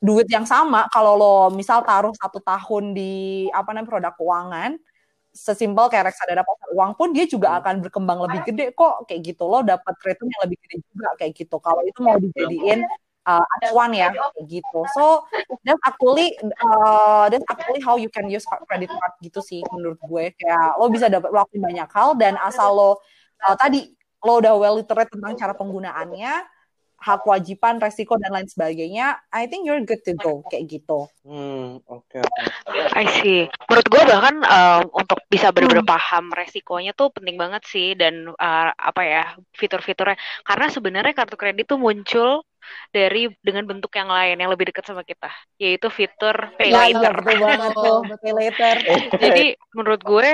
Duit 0.00 0.24
yang 0.32 0.48
sama 0.48 0.88
kalau 0.88 1.12
lo 1.12 1.34
misal 1.52 1.84
taruh 1.84 2.14
satu 2.16 2.40
tahun 2.40 2.96
di 2.96 3.44
apa 3.52 3.76
namanya 3.76 3.90
produk 3.92 4.12
keuangan 4.16 4.80
sesimpel 5.30 5.86
kayak 5.92 6.10
reksadana 6.10 6.42
pasar 6.42 6.68
uang 6.74 6.92
pun 6.98 7.12
dia 7.12 7.28
juga 7.28 7.60
akan 7.60 7.84
berkembang 7.84 8.24
lebih 8.24 8.40
gede 8.48 8.66
kok. 8.72 9.04
Kayak 9.04 9.20
gitu 9.36 9.44
lo 9.44 9.60
dapat 9.60 9.94
return 10.00 10.32
yang 10.32 10.42
lebih 10.48 10.58
gede 10.64 10.76
juga 10.88 11.08
kayak 11.20 11.32
gitu. 11.36 11.56
Kalau 11.60 11.82
itu 11.84 11.98
mau 12.00 12.16
dijadiin 12.16 12.80
uh, 13.30 13.44
acuan 13.62 13.94
ya 13.94 14.10
kayak 14.10 14.46
gitu 14.50 14.80
so 14.96 15.22
that's 15.62 15.80
actually 15.86 16.34
uh, 16.66 17.30
that's 17.30 17.46
actually 17.46 17.78
how 17.78 17.94
you 17.94 18.10
can 18.10 18.26
use 18.26 18.42
credit 18.66 18.90
card 18.90 19.14
gitu 19.22 19.38
sih 19.38 19.62
menurut 19.70 20.00
gue 20.02 20.24
kayak 20.34 20.78
lo 20.78 20.90
bisa 20.90 21.06
dapat 21.06 21.30
lakuin 21.30 21.62
banyak 21.62 21.90
hal 21.94 22.18
dan 22.18 22.34
asal 22.42 22.74
lo 22.74 22.90
uh, 23.46 23.54
tadi 23.54 23.94
lo 24.20 24.42
udah 24.42 24.54
well 24.58 24.76
literate 24.76 25.08
tentang 25.08 25.38
cara 25.38 25.54
penggunaannya 25.54 26.32
hak 27.00 27.24
kewajiban 27.24 27.80
resiko 27.80 28.20
dan 28.20 28.36
lain 28.36 28.44
sebagainya 28.44 29.16
I 29.32 29.48
think 29.48 29.64
you're 29.64 29.80
good 29.80 30.04
to 30.04 30.12
go 30.20 30.44
kayak 30.52 30.68
gitu 30.68 31.08
Hmm, 31.20 31.78
oke 31.84 32.16
oke. 32.16 32.42
I 32.96 33.04
see. 33.20 33.46
Menurut 33.68 33.86
gue 33.86 34.02
bahkan 34.02 34.34
uh, 34.40 34.82
untuk 34.96 35.20
bisa 35.28 35.52
benar-benar 35.52 35.86
paham 35.86 36.32
resikonya 36.32 36.96
tuh 36.96 37.12
penting 37.12 37.36
banget 37.36 37.62
sih 37.68 37.92
dan 37.92 38.32
uh, 38.34 38.70
apa 38.72 39.02
ya 39.04 39.24
fitur-fiturnya. 39.52 40.16
Karena 40.42 40.66
sebenarnya 40.72 41.12
kartu 41.12 41.36
kredit 41.36 41.68
tuh 41.68 41.78
muncul 41.78 42.42
dari 42.94 43.28
dengan 43.44 43.64
bentuk 43.66 43.92
yang 43.96 44.08
lain 44.10 44.36
yang 44.40 44.50
lebih 44.52 44.70
dekat 44.70 44.84
sama 44.86 45.02
kita, 45.06 45.30
yaitu 45.60 45.88
fitur 45.92 46.34
pay 46.58 46.70
later. 46.72 47.12
betul 47.14 47.36
banget 47.40 47.72
tuh 47.76 48.00
pay 48.22 48.32
later 48.32 48.74
Jadi 49.22 49.54
menurut 49.76 50.00
gue 50.02 50.28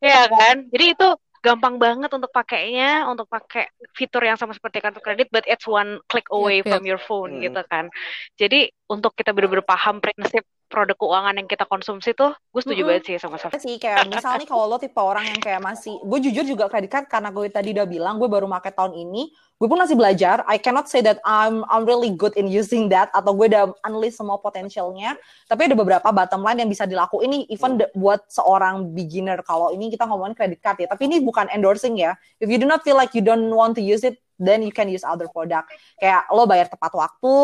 ya 0.00 0.22
kan. 0.28 0.56
Jadi 0.72 0.84
itu 0.96 1.08
gampang 1.40 1.80
banget 1.80 2.10
untuk 2.12 2.28
pakainya, 2.32 3.08
untuk 3.08 3.24
pakai 3.28 3.64
fitur 3.96 4.20
yang 4.28 4.36
sama 4.36 4.52
seperti 4.52 4.80
kartu 4.84 5.00
kredit, 5.00 5.28
but 5.32 5.44
it's 5.48 5.64
one 5.64 5.96
click 6.12 6.28
away 6.32 6.60
Yep, 6.64 6.68
from 6.68 6.84
your 6.84 7.00
phone 7.00 7.40
Hmm. 7.40 7.42
gitu 7.44 7.60
kan. 7.68 7.88
Jadi 8.36 8.68
untuk 8.92 9.16
kita 9.16 9.32
benar-benar 9.32 9.64
paham 9.64 10.04
prinsip 10.04 10.44
produk 10.70 10.94
keuangan 10.94 11.34
yang 11.34 11.50
kita 11.50 11.66
konsumsi 11.66 12.14
tuh, 12.14 12.30
gue 12.30 12.62
setuju 12.62 12.86
Mm-mm. 12.86 12.90
banget 12.94 13.04
sih 13.10 13.14
sama 13.18 13.36
Saf. 13.42 13.50
sih 13.58 13.76
kayak 13.82 14.06
misalnya 14.06 14.46
kalau 14.46 14.70
lo 14.70 14.78
tipe 14.78 14.96
orang 15.02 15.26
yang 15.26 15.42
kayak 15.42 15.58
masih 15.58 15.98
gue 15.98 16.18
jujur 16.30 16.46
juga 16.46 16.70
kredit 16.70 16.94
card 16.94 17.06
karena 17.10 17.34
gue 17.34 17.50
tadi 17.50 17.74
udah 17.74 17.86
bilang 17.90 18.22
gue 18.22 18.30
baru 18.30 18.46
pakai 18.46 18.70
tahun 18.70 18.94
ini 18.94 19.34
gue 19.60 19.68
pun 19.68 19.76
masih 19.76 19.92
belajar. 19.92 20.40
I 20.48 20.56
cannot 20.56 20.88
say 20.88 21.04
that 21.04 21.20
I'm 21.26 21.66
I'm 21.68 21.84
really 21.84 22.14
good 22.14 22.32
in 22.38 22.48
using 22.48 22.88
that 22.94 23.12
atau 23.12 23.34
gue 23.36 23.50
udah 23.50 23.74
unleash 23.84 24.16
semua 24.16 24.40
potensialnya 24.40 25.20
tapi 25.50 25.68
ada 25.68 25.76
beberapa 25.76 26.08
bottom 26.08 26.40
line 26.40 26.64
yang 26.64 26.70
bisa 26.70 26.88
dilakuin 26.88 27.28
ini 27.28 27.38
even 27.52 27.76
de- 27.76 27.90
buat 27.92 28.24
seorang 28.30 28.94
beginner. 28.96 29.42
Kalau 29.44 29.74
ini 29.74 29.92
kita 29.92 30.08
ngomongin 30.08 30.32
kredit 30.32 30.64
card 30.64 30.80
ya 30.80 30.88
tapi 30.88 31.10
ini 31.10 31.20
bukan 31.20 31.50
endorsing 31.52 31.98
ya. 31.98 32.16
If 32.40 32.48
you 32.48 32.56
do 32.56 32.64
not 32.64 32.86
feel 32.86 32.96
like 32.96 33.12
you 33.12 33.20
don't 33.20 33.52
want 33.52 33.76
to 33.76 33.84
use 33.84 34.06
it 34.06 34.22
then 34.40 34.64
you 34.64 34.72
can 34.72 34.88
use 34.88 35.04
other 35.04 35.28
product. 35.28 35.68
Kayak 36.00 36.24
lo 36.32 36.48
bayar 36.48 36.72
tepat 36.72 36.96
waktu 36.96 37.34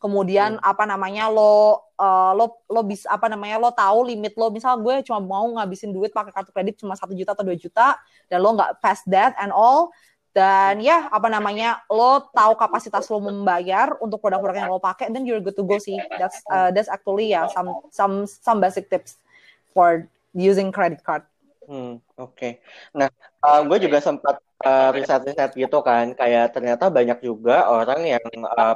kemudian 0.00 0.56
apa 0.64 0.88
namanya 0.88 1.28
lo 1.28 1.84
uh, 2.00 2.32
lo 2.32 2.64
lo 2.72 2.80
bisa 2.82 3.12
apa 3.12 3.28
namanya 3.28 3.60
lo 3.60 3.68
tahu 3.70 4.08
limit 4.08 4.32
lo. 4.34 4.48
Misal 4.48 4.80
gue 4.80 5.04
cuma 5.04 5.20
mau 5.20 5.44
ngabisin 5.60 5.92
duit 5.92 6.10
pakai 6.10 6.32
kartu 6.32 6.50
kredit 6.50 6.80
cuma 6.80 6.96
satu 6.96 7.12
juta 7.12 7.36
atau 7.36 7.44
dua 7.44 7.54
juta 7.54 8.00
dan 8.32 8.40
lo 8.40 8.56
nggak 8.56 8.80
past 8.80 9.04
that 9.06 9.36
and 9.36 9.52
all 9.52 9.92
dan 10.32 10.80
ya 10.80 11.10
apa 11.12 11.28
namanya 11.28 11.84
lo 11.92 12.24
tahu 12.32 12.56
kapasitas 12.56 13.04
lo 13.12 13.20
membayar 13.20 13.98
untuk 14.00 14.22
produk-produk 14.22 14.64
yang 14.64 14.72
lo 14.72 14.80
pakai 14.80 15.12
then 15.12 15.28
you're 15.28 15.44
good 15.44 15.54
to 15.54 15.62
go 15.62 15.76
sih. 15.76 16.00
That's 16.16 16.40
uh, 16.48 16.72
that's 16.72 16.88
actually 16.88 17.36
ya 17.36 17.46
some 17.52 17.84
some 17.92 18.24
some 18.24 18.58
basic 18.58 18.88
tips 18.88 19.20
for 19.76 20.08
using 20.32 20.72
credit 20.72 21.04
card. 21.04 21.28
Hmm, 21.70 22.02
oke. 22.18 22.58
Nah, 22.90 23.06
uh, 23.46 23.62
gue 23.62 23.78
juga 23.86 24.02
sempat 24.02 24.42
uh, 24.66 24.90
riset-riset 24.90 25.54
gitu 25.54 25.78
kan, 25.86 26.18
kayak 26.18 26.50
ternyata 26.50 26.90
banyak 26.90 27.22
juga 27.22 27.70
orang 27.70 28.02
yang 28.10 28.26
uh, 28.42 28.74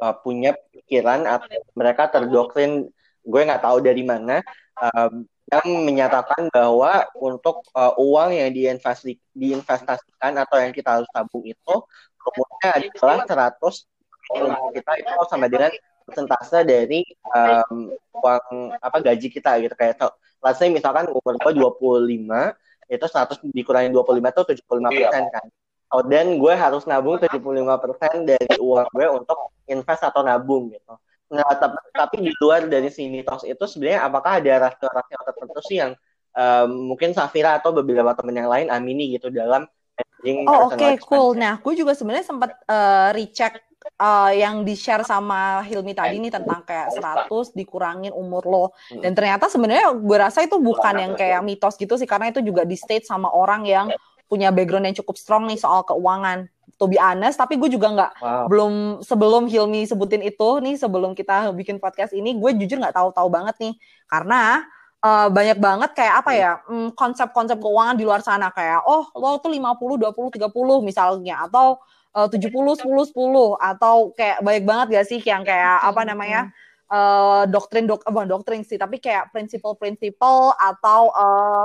uh, 0.00 0.14
punya 0.20 0.56
pikiran 0.72 1.24
atau 1.24 1.48
mereka 1.76 2.08
terdoktrin, 2.10 2.88
gue 3.26 3.40
nggak 3.46 3.62
tahu 3.64 3.78
dari 3.82 4.02
mana, 4.06 4.40
um, 4.78 5.24
yang 5.46 5.66
menyatakan 5.86 6.50
bahwa 6.50 7.06
untuk 7.22 7.62
uh, 7.70 7.94
uang 8.02 8.34
yang 8.34 8.50
diinvesti 8.50 9.14
diinvestasikan 9.30 10.34
atau 10.42 10.58
yang 10.58 10.74
kita 10.74 10.98
harus 10.98 11.08
tabung 11.14 11.46
itu 11.46 11.74
rumusnya 12.18 12.70
adalah 12.74 13.54
100 13.54 13.86
umur 14.26 14.74
kita 14.74 14.92
itu 14.98 15.12
sama 15.30 15.46
dengan 15.46 15.70
persentase 16.02 16.66
dari 16.66 17.06
um, 17.30 17.94
uang 18.18 18.74
apa 18.82 18.98
gaji 18.98 19.30
kita 19.30 19.62
gitu. 19.62 19.74
Kayak 19.78 20.02
so, 20.02 20.10
let's 20.42 20.58
say 20.58 20.66
misalkan 20.66 21.06
umur 21.14 21.38
gue 21.38 21.52
25 21.54 22.90
itu 22.90 23.06
100 23.06 23.54
dikurangi 23.54 23.90
25 23.94 24.18
itu 24.18 24.42
75 24.66 24.98
persen 24.98 25.24
kan 25.30 25.46
oh, 25.92 26.02
dan 26.06 26.38
gue 26.38 26.54
harus 26.54 26.82
nabung 26.88 27.20
75 27.20 27.38
persen 27.82 28.26
dari 28.26 28.54
uang 28.58 28.88
gue 28.90 29.06
untuk 29.10 29.38
invest 29.70 30.02
atau 30.06 30.22
nabung 30.22 30.70
gitu. 30.70 30.94
Nah 31.30 31.46
tapi, 31.58 31.78
tapi 31.90 32.16
di 32.30 32.32
luar 32.38 32.70
dari 32.70 32.90
si 32.90 33.10
mitos 33.10 33.42
itu 33.42 33.64
sebenarnya 33.66 34.06
apakah 34.06 34.38
ada 34.38 34.70
rasio-rasio 34.70 35.18
tertentu 35.26 35.60
sih 35.66 35.76
yang 35.82 35.92
um, 36.34 36.94
mungkin 36.94 37.10
Safira 37.10 37.58
atau 37.58 37.74
beberapa 37.74 38.14
teman 38.14 38.38
yang 38.38 38.50
lain 38.50 38.70
amini 38.70 39.18
gitu 39.18 39.34
dalam 39.34 39.66
managing 39.96 40.46
Oh 40.46 40.70
oke 40.70 40.76
personal 40.76 40.98
cool. 41.02 41.28
Nah 41.34 41.58
gue 41.58 41.74
juga 41.74 41.92
sebenarnya 41.98 42.26
sempat 42.26 42.50
eh, 42.66 43.08
recheck 43.16 43.58
eh, 43.98 44.32
yang 44.38 44.62
di 44.62 44.74
share 44.78 45.02
sama 45.02 45.66
Hilmi 45.66 45.96
tadi 45.96 46.22
nih 46.22 46.30
tentang 46.30 46.62
kayak 46.62 46.94
100 46.94 47.56
dikurangin 47.58 48.14
umur 48.14 48.44
lo. 48.46 48.64
Dan 48.90 49.16
ternyata 49.16 49.50
sebenarnya 49.50 49.94
gue 49.98 50.16
rasa 50.18 50.46
itu 50.46 50.62
bukan 50.62 50.94
yang 50.94 51.12
kayak 51.18 51.42
mitos 51.42 51.74
gitu 51.74 51.98
sih 51.98 52.06
karena 52.06 52.30
itu 52.30 52.38
juga 52.38 52.62
di 52.62 52.78
state 52.78 53.06
sama 53.06 53.34
orang 53.34 53.66
yang 53.66 53.86
punya 54.26 54.50
background 54.50 54.86
yang 54.86 54.96
cukup 54.98 55.16
strong 55.16 55.46
nih 55.46 55.58
soal 55.58 55.82
keuangan. 55.82 56.46
To 56.76 56.84
be 56.84 57.00
honest, 57.00 57.40
tapi 57.40 57.56
gue 57.56 57.72
juga 57.72 57.88
nggak 57.88 58.12
Wow. 58.20 58.44
belum 58.52 58.72
sebelum 59.00 59.42
Hilmi 59.48 59.88
sebutin 59.88 60.20
itu 60.20 60.60
nih 60.60 60.76
sebelum 60.76 61.16
kita 61.16 61.48
bikin 61.56 61.80
podcast 61.80 62.12
ini 62.12 62.36
gue 62.36 62.52
jujur 62.52 62.76
nggak 62.76 62.92
tahu-tahu 62.92 63.32
banget 63.32 63.56
nih 63.56 63.74
karena 64.04 64.60
eh, 65.00 65.28
banyak 65.32 65.56
banget 65.56 65.90
kayak 65.96 66.14
apa 66.20 66.30
ya 66.36 66.52
mm, 66.68 66.92
konsep-konsep 66.92 67.56
keuangan 67.56 67.96
di 67.96 68.04
luar 68.04 68.20
sana 68.20 68.52
kayak 68.52 68.84
oh 68.84 69.08
lo 69.16 69.40
tuh 69.40 69.48
50 69.48 69.96
20 69.96 70.36
30 70.36 70.52
misalnya 70.84 71.48
atau 71.48 71.80
eh, 72.12 72.28
70 72.28 72.52
10 72.52 72.84
10 72.84 73.56
atau 73.56 74.12
kayak 74.12 74.44
banyak 74.44 74.64
banget 74.68 74.86
gak 75.00 75.06
sih 75.08 75.20
yang 75.24 75.48
kayak 75.48 75.80
apa 75.80 76.02
namanya 76.04 76.52
uh, 76.90 77.44
doktrin 77.50 77.86
dok 77.86 78.06
bukan 78.06 78.28
doktrin 78.28 78.62
sih 78.62 78.78
tapi 78.78 79.02
kayak 79.02 79.30
prinsipal-prinsipal 79.34 80.54
atau 80.54 81.10
uh, 81.14 81.64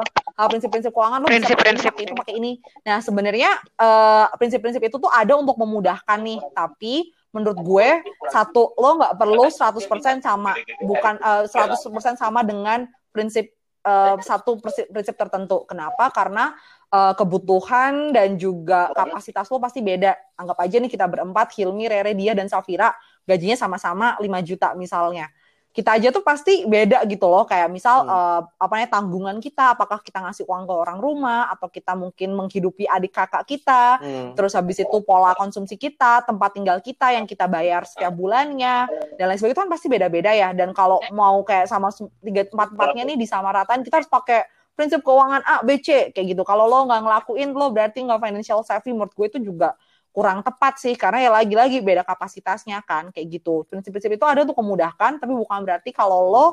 prinsip-prinsip 0.49 0.89
keuangan 0.89 1.22
lo 1.22 1.28
bisa 1.30 1.53
pakai 1.53 2.05
itu 2.05 2.13
pakai 2.17 2.34
ini 2.38 2.51
nah 2.82 2.97
sebenarnya 3.01 3.51
uh, 3.78 4.30
prinsip-prinsip 4.38 4.82
itu 4.82 4.97
tuh 4.97 5.11
ada 5.11 5.38
untuk 5.38 5.57
memudahkan 5.61 6.19
nih 6.22 6.39
tapi 6.53 7.13
menurut 7.32 7.59
gue 7.63 7.89
satu 8.28 8.76
lo 8.76 8.99
nggak 8.99 9.15
perlu 9.15 9.47
100% 9.47 10.26
sama 10.26 10.53
bukan 10.84 11.15
uh, 11.22 11.47
100% 11.47 12.19
sama 12.19 12.43
dengan 12.43 12.89
prinsip 13.11 13.53
uh, 13.86 14.17
satu 14.22 14.57
prinsip, 14.61 14.88
prinsip 14.89 15.15
tertentu. 15.17 15.65
Kenapa? 15.65 16.09
Karena 16.13 16.53
uh, 16.93 17.13
kebutuhan 17.17 18.13
dan 18.13 18.38
juga 18.38 18.91
kapasitas 18.93 19.49
lo 19.49 19.57
pasti 19.57 19.82
beda. 19.82 20.13
Anggap 20.38 20.57
aja 20.61 20.78
nih 20.82 20.91
kita 20.91 21.05
berempat, 21.09 21.53
Hilmi, 21.57 21.86
Rere, 21.89 22.13
dia, 22.13 22.34
dan 22.38 22.47
Safira, 22.49 22.93
gajinya 23.26 23.57
sama-sama 23.57 24.17
5 24.19 24.47
juta 24.47 24.74
misalnya. 24.74 25.30
Kita 25.72 25.95
aja 25.95 26.11
tuh 26.11 26.19
pasti 26.19 26.67
beda 26.67 27.07
gitu 27.07 27.32
loh, 27.32 27.47
kayak 27.47 27.72
misal 27.72 28.03
hmm. 28.03 28.11
uh, 28.11 28.41
apa 28.59 28.74
namanya 28.76 28.91
tanggungan 28.91 29.38
kita, 29.39 29.72
apakah 29.72 30.03
kita 30.03 30.19
ngasih 30.19 30.43
uang 30.43 30.67
ke 30.67 30.74
orang 30.76 30.99
rumah 30.99 31.47
atau 31.47 31.72
kita 31.72 31.95
mungkin 31.95 32.36
menghidupi 32.36 32.84
adik 32.91 33.15
kakak 33.15 33.47
kita, 33.47 33.95
hmm. 34.03 34.36
terus 34.36 34.51
habis 34.51 34.84
itu 34.84 34.97
pola 35.07 35.32
konsumsi 35.32 35.80
kita, 35.80 36.28
tempat 36.28 36.59
tinggal 36.59 36.84
kita 36.84 37.15
yang 37.15 37.24
kita 37.24 37.47
bayar 37.47 37.88
setiap 37.88 38.11
bulannya 38.11 38.84
dan 39.15 39.32
lain 39.32 39.39
sebagainya 39.39 39.55
itu 39.55 39.63
kan 39.63 39.72
pasti 39.72 39.88
beda-beda 39.88 40.36
ya. 40.36 40.51
Dan 40.51 40.76
kalau 40.76 40.99
mau 41.15 41.39
kayak 41.47 41.72
sama 41.72 41.88
tiga 42.19 42.51
empat 42.51 42.76
empatnya 42.76 43.03
nih 43.07 43.15
disamaratain, 43.15 43.80
kita 43.88 44.03
harus 44.03 44.11
pakai 44.11 44.43
prinsip 44.76 45.05
keuangan 45.05 45.39
A, 45.45 45.55
B, 45.63 45.80
C 45.80 46.11
kayak 46.11 46.36
gitu. 46.36 46.43
Kalau 46.43 46.67
lo 46.67 46.84
nggak 46.84 47.01
ngelakuin, 47.05 47.49
lo 47.55 47.72
berarti 47.72 48.03
nggak 48.03 48.19
financial 48.19 48.59
savvy. 48.65 48.91
Menurut 48.91 49.15
gue 49.15 49.28
itu 49.28 49.39
juga 49.39 49.76
kurang 50.12 50.43
tepat 50.43 50.76
sih 50.76 50.93
karena 50.99 51.24
ya 51.24 51.30
lagi-lagi 51.32 51.80
beda 51.80 52.03
kapasitasnya 52.03 52.84
kan 52.84 53.09
kayak 53.16 53.41
gitu. 53.41 53.64
Prinsip-prinsip 53.68 54.12
itu 54.12 54.26
ada 54.28 54.43
untuk 54.43 54.59
memudahkan, 54.59 55.24
tapi 55.24 55.32
bukan 55.32 55.64
berarti 55.64 55.95
kalau 55.95 56.28
lo 56.28 56.45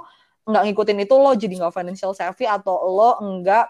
nggak 0.49 0.63
ngikutin 0.71 0.99
itu 1.05 1.15
lo 1.19 1.31
jadi 1.35 1.55
nggak 1.61 1.75
financial 1.75 2.15
savvy 2.15 2.47
atau 2.49 2.79
lo 2.89 3.11
nggak 3.21 3.67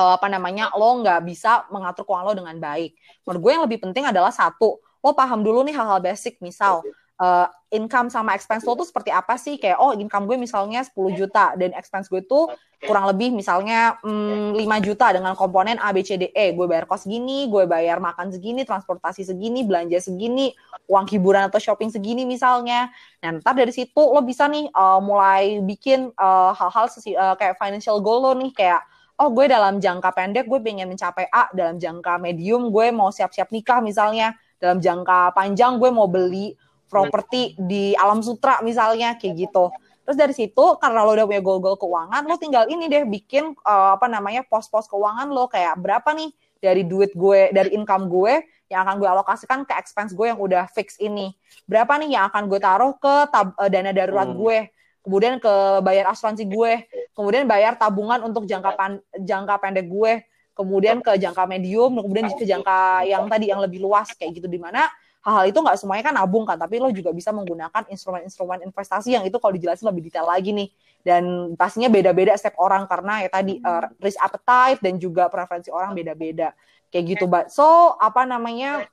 uh, 0.00 0.12
apa 0.16 0.26
namanya 0.26 0.72
lo 0.74 1.04
nggak 1.04 1.20
bisa 1.22 1.68
mengatur 1.68 2.08
keuangan 2.08 2.26
lo 2.32 2.34
dengan 2.34 2.56
baik. 2.56 2.96
Menurut 3.28 3.40
gue 3.44 3.50
yang 3.52 3.64
lebih 3.68 3.78
penting 3.84 4.08
adalah 4.08 4.32
satu, 4.32 4.80
lo 4.80 5.10
paham 5.12 5.44
dulu 5.44 5.62
nih 5.68 5.76
hal-hal 5.76 6.00
basic 6.00 6.40
misal 6.40 6.80
uh, 7.20 7.46
income 7.70 8.10
sama 8.10 8.34
expense 8.34 8.66
lo 8.66 8.74
tuh 8.74 8.88
seperti 8.88 9.12
apa 9.14 9.36
sih? 9.36 9.60
Kayak 9.60 9.78
oh 9.78 9.92
income 9.94 10.26
gue 10.26 10.40
misalnya 10.40 10.82
10 10.82 10.96
juta 11.14 11.54
dan 11.54 11.70
expense 11.76 12.10
gue 12.10 12.24
tuh 12.24 12.50
kurang 12.80 13.04
lebih 13.12 13.30
misalnya 13.30 14.00
mm, 14.00 14.56
5 14.56 14.86
juta 14.88 15.12
dengan 15.12 15.36
komponen 15.36 15.76
A 15.78 15.92
B 15.92 16.00
C 16.00 16.16
D 16.16 16.32
E. 16.32 16.56
Gue 16.56 16.64
bayar 16.64 16.88
kos 16.88 17.04
segini, 17.04 17.46
gue 17.46 17.68
bayar 17.68 18.00
makan 18.00 18.32
segini, 18.32 18.64
transportasi 18.64 19.22
segini, 19.28 19.62
belanja 19.62 20.00
segini, 20.00 20.50
uang 20.88 21.06
hiburan 21.12 21.46
atau 21.46 21.60
shopping 21.60 21.92
segini 21.92 22.24
misalnya. 22.24 22.88
Nah, 23.20 23.38
ntar 23.38 23.54
dari 23.54 23.70
situ 23.70 24.00
lo 24.00 24.24
bisa 24.24 24.48
nih 24.48 24.72
uh, 24.72 24.98
mulai 24.98 25.60
bikin 25.62 26.10
hal 26.16 26.56
hal-hal 26.56 26.88
uh, 26.88 27.36
kayak 27.36 27.54
financial 27.60 28.00
goal 28.00 28.24
lo 28.24 28.32
nih 28.34 28.50
kayak 28.56 28.80
oh 29.20 29.28
gue 29.28 29.44
dalam 29.52 29.76
jangka 29.76 30.16
pendek 30.16 30.48
gue 30.48 30.58
pengen 30.64 30.88
mencapai 30.88 31.28
A, 31.28 31.52
dalam 31.52 31.76
jangka 31.76 32.16
medium 32.16 32.72
gue 32.72 32.88
mau 32.88 33.12
siap-siap 33.12 33.52
nikah 33.52 33.84
misalnya, 33.84 34.32
dalam 34.56 34.80
jangka 34.80 35.36
panjang 35.36 35.76
gue 35.76 35.92
mau 35.92 36.08
beli 36.08 36.56
properti 36.90 37.54
di 37.54 37.94
alam 37.94 38.18
sutra 38.20 38.58
misalnya 38.60 39.14
kayak 39.14 39.48
gitu. 39.48 39.70
Terus 40.02 40.16
dari 40.18 40.34
situ 40.34 40.64
karena 40.82 41.06
lo 41.06 41.14
udah 41.14 41.22
punya 41.22 41.38
goal-goal 41.38 41.78
keuangan, 41.78 42.26
lo 42.26 42.34
tinggal 42.34 42.66
ini 42.66 42.90
deh 42.90 43.06
bikin 43.06 43.54
uh, 43.62 43.94
apa 43.94 44.10
namanya 44.10 44.42
pos-pos 44.42 44.90
keuangan 44.90 45.30
lo 45.30 45.46
kayak 45.46 45.78
berapa 45.78 46.10
nih 46.10 46.34
dari 46.58 46.82
duit 46.82 47.14
gue, 47.14 47.54
dari 47.54 47.78
income 47.78 48.10
gue 48.10 48.42
yang 48.66 48.82
akan 48.86 48.98
gue 48.98 49.08
alokasikan 49.08 49.62
ke 49.62 49.72
expense 49.78 50.10
gue 50.10 50.26
yang 50.26 50.42
udah 50.42 50.66
fix 50.74 50.98
ini. 50.98 51.30
Berapa 51.62 51.94
nih 52.02 52.18
yang 52.18 52.26
akan 52.26 52.50
gue 52.50 52.58
taruh 52.58 52.98
ke 52.98 53.14
tab, 53.30 53.54
uh, 53.54 53.70
dana 53.70 53.94
darurat 53.94 54.26
hmm. 54.26 54.36
gue, 54.36 54.58
kemudian 55.06 55.34
ke 55.38 55.54
bayar 55.86 56.10
asuransi 56.10 56.44
gue, 56.50 56.90
kemudian 57.14 57.46
bayar 57.46 57.78
tabungan 57.78 58.18
untuk 58.26 58.50
jangka 58.50 58.70
pan, 58.74 58.98
jangka 59.14 59.62
pendek 59.62 59.86
gue, 59.86 60.26
kemudian 60.58 61.00
ke 61.00 61.16
jangka 61.16 61.46
medium, 61.46 62.02
kemudian 62.02 62.26
ke 62.34 62.44
jangka 62.44 63.06
yang 63.06 63.30
tadi 63.30 63.48
yang 63.48 63.62
lebih 63.62 63.80
luas 63.80 64.10
kayak 64.18 64.42
gitu 64.42 64.50
di 64.50 64.58
mana 64.58 64.90
hal-hal 65.20 65.44
itu 65.48 65.58
nggak 65.60 65.76
semuanya 65.76 66.04
kan 66.10 66.14
nabung 66.16 66.44
kan, 66.48 66.56
tapi 66.56 66.80
lo 66.80 66.88
juga 66.90 67.12
bisa 67.12 67.30
menggunakan 67.30 67.88
instrumen-instrumen 67.92 68.64
investasi 68.64 69.16
yang 69.16 69.24
itu 69.28 69.36
kalau 69.36 69.52
dijelasin 69.52 69.88
lebih 69.88 70.08
detail 70.08 70.28
lagi 70.28 70.52
nih. 70.52 70.68
Dan 71.00 71.56
pastinya 71.56 71.88
beda-beda 71.88 72.36
setiap 72.36 72.60
orang 72.60 72.84
karena 72.84 73.24
ya 73.24 73.28
tadi 73.32 73.56
uh, 73.60 73.88
risk 74.00 74.20
appetite 74.20 74.80
dan 74.84 75.00
juga 75.00 75.32
preferensi 75.32 75.72
orang 75.72 75.96
beda-beda 75.96 76.52
kayak 76.92 77.04
gitu. 77.16 77.24
But 77.28 77.48
so 77.52 77.96
apa 78.00 78.24
namanya? 78.24 78.88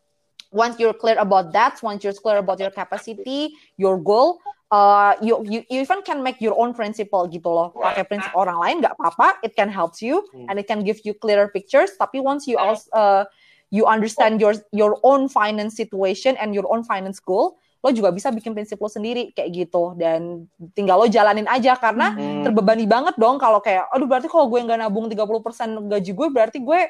Once 0.47 0.79
you're 0.79 0.95
clear 0.95 1.19
about 1.19 1.51
that, 1.51 1.75
once 1.83 2.07
you're 2.07 2.15
clear 2.15 2.39
about 2.39 2.55
your 2.55 2.71
capacity, 2.71 3.51
your 3.75 3.99
goal, 3.99 4.39
uh, 4.71 5.11
you, 5.19 5.43
you 5.43 5.59
you 5.67 5.83
even 5.83 5.99
can 6.07 6.23
make 6.23 6.39
your 6.39 6.55
own 6.55 6.71
principle 6.71 7.27
gitu 7.27 7.51
loh. 7.51 7.75
Pakai 7.75 8.07
prinsip 8.07 8.31
orang 8.31 8.55
lain 8.55 8.75
nggak 8.79 8.95
apa-apa, 8.95 9.43
it 9.43 9.51
can 9.59 9.67
help 9.67 9.99
you 9.99 10.23
hmm. 10.31 10.47
and 10.47 10.55
it 10.55 10.63
can 10.63 10.87
give 10.87 11.03
you 11.03 11.11
clearer 11.11 11.51
pictures. 11.51 11.99
Tapi 11.99 12.23
once 12.23 12.47
you 12.47 12.55
also 12.55 12.87
uh, 12.95 13.27
you 13.69 13.83
understand 13.83 14.39
your 14.39 14.55
your 14.71 14.95
own 15.03 15.27
finance 15.27 15.75
situation 15.75 16.39
and 16.39 16.55
your 16.55 16.67
own 16.71 16.83
finance 16.87 17.19
goal, 17.19 17.59
lo 17.83 17.89
juga 17.91 18.15
bisa 18.15 18.31
bikin 18.31 18.55
prinsip 18.55 18.79
lo 18.79 18.87
sendiri 18.87 19.35
kayak 19.35 19.49
gitu. 19.51 19.95
Dan 19.99 20.47
tinggal 20.71 21.03
lo 21.03 21.07
jalanin 21.07 21.47
aja 21.51 21.75
karena 21.75 22.15
hmm. 22.15 22.47
terbebani 22.47 22.87
banget 22.87 23.15
dong 23.19 23.35
kalau 23.37 23.59
kayak 23.59 23.87
aduh 23.91 24.07
berarti 24.07 24.27
kalau 24.31 24.47
gue 24.47 24.59
nggak 24.63 24.79
nabung 24.79 25.11
30% 25.11 25.91
gaji 25.91 26.11
gue 26.15 26.27
berarti 26.31 26.57
gue 26.63 26.81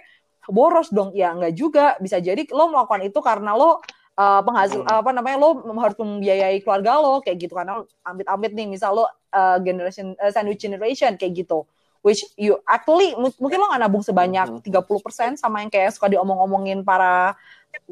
boros 0.47 0.89
dong. 0.93 1.13
Ya 1.17 1.33
nggak 1.33 1.53
juga. 1.57 1.97
Bisa 1.97 2.21
jadi 2.21 2.45
lo 2.53 2.69
melakukan 2.69 3.01
itu 3.09 3.19
karena 3.25 3.57
lo 3.57 3.81
uh, 4.17 4.41
penghasil 4.45 4.85
hmm. 4.85 5.01
apa 5.01 5.11
namanya 5.13 5.37
lo 5.41 5.49
harus 5.81 5.97
membiayai 5.97 6.61
keluarga 6.61 7.01
lo 7.01 7.25
kayak 7.25 7.37
gitu. 7.41 7.53
Karena 7.57 7.81
amit-amit 8.05 8.53
nih 8.53 8.69
misal 8.69 8.93
lo 8.93 9.09
uh, 9.33 9.57
generation 9.65 10.13
uh, 10.21 10.29
sandwich 10.29 10.61
generation 10.61 11.17
kayak 11.17 11.41
gitu 11.41 11.65
which 12.07 12.23
you 12.39 12.55
actually 12.63 13.11
mungkin 13.19 13.59
lo 13.59 13.67
nggak 13.67 13.83
nabung 13.83 13.99
sebanyak 13.99 14.63
30% 14.63 15.35
sama 15.35 15.59
yang 15.59 15.67
kayak 15.67 15.91
suka 15.91 16.07
diomong-omongin 16.07 16.87
para 16.87 17.35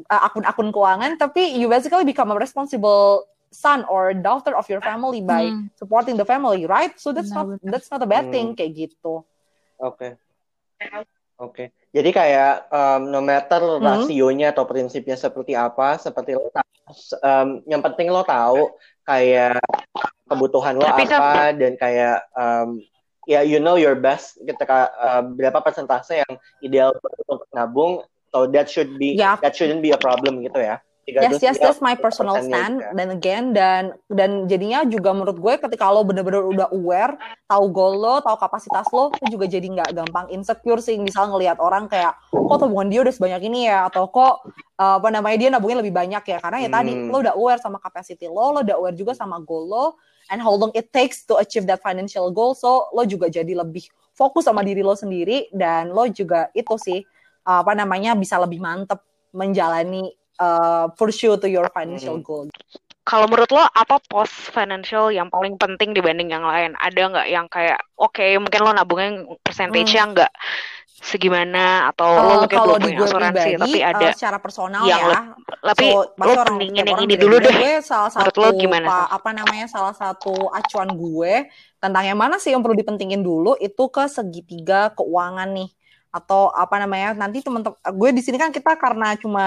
uh, 0.08 0.20
akun-akun 0.24 0.72
keuangan 0.72 1.20
tapi 1.20 1.52
you 1.52 1.68
basically 1.68 2.08
become 2.08 2.32
a 2.32 2.38
responsible 2.40 3.28
son 3.52 3.84
or 3.92 4.16
daughter 4.16 4.56
of 4.56 4.64
your 4.72 4.80
family 4.80 5.20
by 5.20 5.52
hmm. 5.52 5.68
supporting 5.76 6.16
the 6.16 6.24
family 6.24 6.64
right 6.64 6.96
so 6.96 7.12
that's 7.12 7.28
not 7.28 7.44
that's 7.60 7.92
not 7.92 8.00
a 8.00 8.08
bad 8.08 8.32
thing 8.32 8.52
hmm. 8.52 8.56
kayak 8.56 8.88
gitu 8.88 9.20
oke 9.76 10.00
okay. 10.00 10.16
oke 10.80 11.52
okay. 11.52 11.66
jadi 11.92 12.10
kayak 12.10 12.54
um, 12.72 13.12
no 13.12 13.20
matter 13.20 13.60
hmm. 13.60 13.84
rasionya 13.84 14.56
atau 14.56 14.64
prinsipnya 14.64 15.20
seperti 15.20 15.52
apa 15.52 16.00
seperti 16.00 16.40
lo 16.40 16.48
um, 17.20 17.48
yang 17.68 17.84
penting 17.84 18.08
lo 18.08 18.24
tahu 18.24 18.72
kayak 19.04 19.60
kebutuhan 20.26 20.74
lo 20.80 20.88
apa 20.88 21.54
dan 21.54 21.78
kayak 21.78 22.26
um, 22.34 22.82
ya 23.26 23.42
you 23.42 23.58
know 23.58 23.74
your 23.74 23.98
best 23.98 24.38
ketika 24.46 24.94
uh, 24.96 25.22
berapa 25.26 25.58
persentase 25.60 26.22
yang 26.22 26.32
ideal 26.62 26.94
untuk 27.26 27.44
nabung 27.50 28.06
so 28.30 28.46
that 28.46 28.70
should 28.70 28.94
be 28.96 29.18
yeah. 29.18 29.34
that 29.42 29.52
shouldn't 29.58 29.82
be 29.82 29.90
a 29.90 30.00
problem 30.00 30.40
gitu 30.40 30.62
ya. 30.62 30.78
Yes 31.06 31.38
yes 31.38 31.54
that's 31.62 31.78
my 31.78 31.94
personal 31.94 32.34
stand. 32.42 32.82
dan 32.82 32.98
then 32.98 33.10
again 33.14 33.54
dan 33.54 33.94
dan 34.10 34.50
jadinya 34.50 34.82
juga 34.82 35.14
menurut 35.14 35.38
gue 35.38 35.54
ketika 35.54 35.86
lo 35.86 36.02
bener-bener 36.02 36.42
udah 36.42 36.66
aware 36.74 37.14
tahu 37.46 37.70
goal 37.70 37.94
lo 37.94 38.18
tahu 38.18 38.34
kapasitas 38.34 38.90
lo 38.90 39.14
lo 39.14 39.26
juga 39.30 39.46
jadi 39.46 39.70
nggak 39.70 39.94
gampang 39.94 40.26
insecure 40.34 40.82
sih. 40.82 40.98
Misal 40.98 41.30
ngelihat 41.30 41.62
orang 41.62 41.86
kayak 41.86 42.18
kok 42.34 42.58
tabungan 42.58 42.90
dia 42.90 43.06
udah 43.06 43.14
sebanyak 43.14 43.38
ini 43.46 43.70
ya? 43.70 43.86
Atau 43.86 44.10
kok 44.10 44.50
uh, 44.82 44.98
apa 44.98 45.08
namanya 45.14 45.36
dia 45.38 45.48
nabungnya 45.54 45.78
lebih 45.78 45.94
banyak 45.94 46.26
ya? 46.26 46.38
Karena 46.42 46.58
ya 46.66 46.68
hmm. 46.74 46.78
tadi 46.82 46.92
lo 46.98 47.16
udah 47.22 47.34
aware 47.38 47.62
sama 47.62 47.78
capacity 47.78 48.26
lo 48.26 48.58
lo 48.58 48.66
udah 48.66 48.74
aware 48.74 48.98
juga 48.98 49.14
sama 49.14 49.38
goal 49.38 49.70
lo 49.70 49.86
and 50.30 50.42
how 50.42 50.54
long 50.54 50.72
it 50.74 50.90
takes 50.92 51.24
to 51.26 51.38
achieve 51.38 51.66
that 51.66 51.82
financial 51.82 52.30
goal. 52.30 52.54
So 52.54 52.90
lo 52.92 53.06
juga 53.06 53.30
jadi 53.30 53.52
lebih 53.52 53.86
fokus 54.16 54.48
sama 54.48 54.64
diri 54.64 54.80
lo 54.80 54.96
sendiri 54.96 55.52
dan 55.52 55.92
lo 55.92 56.08
juga 56.08 56.48
itu 56.56 56.74
sih 56.80 57.00
apa 57.46 57.72
namanya 57.78 58.18
bisa 58.18 58.40
lebih 58.42 58.58
mantep 58.58 58.98
menjalani 59.30 60.10
uh, 60.42 60.90
pursue 60.96 61.38
to 61.38 61.46
your 61.46 61.68
financial 61.70 62.18
hmm. 62.18 62.26
goal. 62.26 62.46
Kalau 63.06 63.30
menurut 63.30 63.46
lo 63.54 63.62
apa 63.62 64.02
post 64.10 64.50
financial 64.50 65.14
yang 65.14 65.30
paling 65.30 65.54
penting 65.54 65.94
dibanding 65.94 66.34
yang 66.34 66.42
lain? 66.42 66.74
Ada 66.82 67.00
nggak 67.06 67.28
yang 67.30 67.46
kayak 67.46 67.78
oke 67.94 68.18
okay, 68.18 68.34
mungkin 68.34 68.66
lo 68.66 68.74
nabungnya 68.74 69.10
percentage-nya 69.46 70.02
hmm. 70.02 70.12
nggak 70.16 70.32
segimana 70.96 71.92
atau 71.92 72.08
uh, 72.08 72.24
lo 72.24 72.34
mungkin 72.44 72.56
belum 72.56 72.78
punya 72.80 72.98
asuransi 73.04 73.36
pribadi, 73.36 73.60
tapi 73.60 73.78
eh, 73.78 73.84
ada 73.84 74.06
uh, 74.08 74.12
secara 74.16 74.38
personal 74.40 74.82
yang 74.88 75.04
ya. 75.04 75.20
tapi 75.60 75.86
so, 75.92 76.00
lo 76.16 76.32
pentingin 76.40 76.84
yang 76.88 77.00
ini 77.04 77.14
dulu 77.20 77.36
deh. 77.36 77.52
gue 77.52 77.74
salah 77.84 78.10
satu 78.10 78.38
lo 78.40 78.48
gimana? 78.56 78.86
pa, 78.88 78.98
apa 79.12 79.30
namanya 79.36 79.66
salah 79.68 79.92
satu 79.92 80.48
acuan 80.50 80.88
gue 80.96 81.52
tentang 81.76 82.04
yang 82.04 82.16
mana 82.16 82.40
sih 82.40 82.56
yang 82.56 82.64
perlu 82.64 82.74
dipentingin 82.74 83.20
dulu 83.20 83.54
itu 83.60 83.84
ke 83.92 84.08
segitiga 84.08 84.90
keuangan 84.96 85.52
nih. 85.52 85.70
Atau 86.16 86.48
apa 86.48 86.80
namanya 86.80 87.12
nanti 87.12 87.44
teman-teman 87.44 87.76
gue 87.76 88.10
di 88.16 88.22
sini 88.24 88.40
kan 88.40 88.48
kita 88.48 88.72
karena 88.80 89.20
cuma 89.20 89.46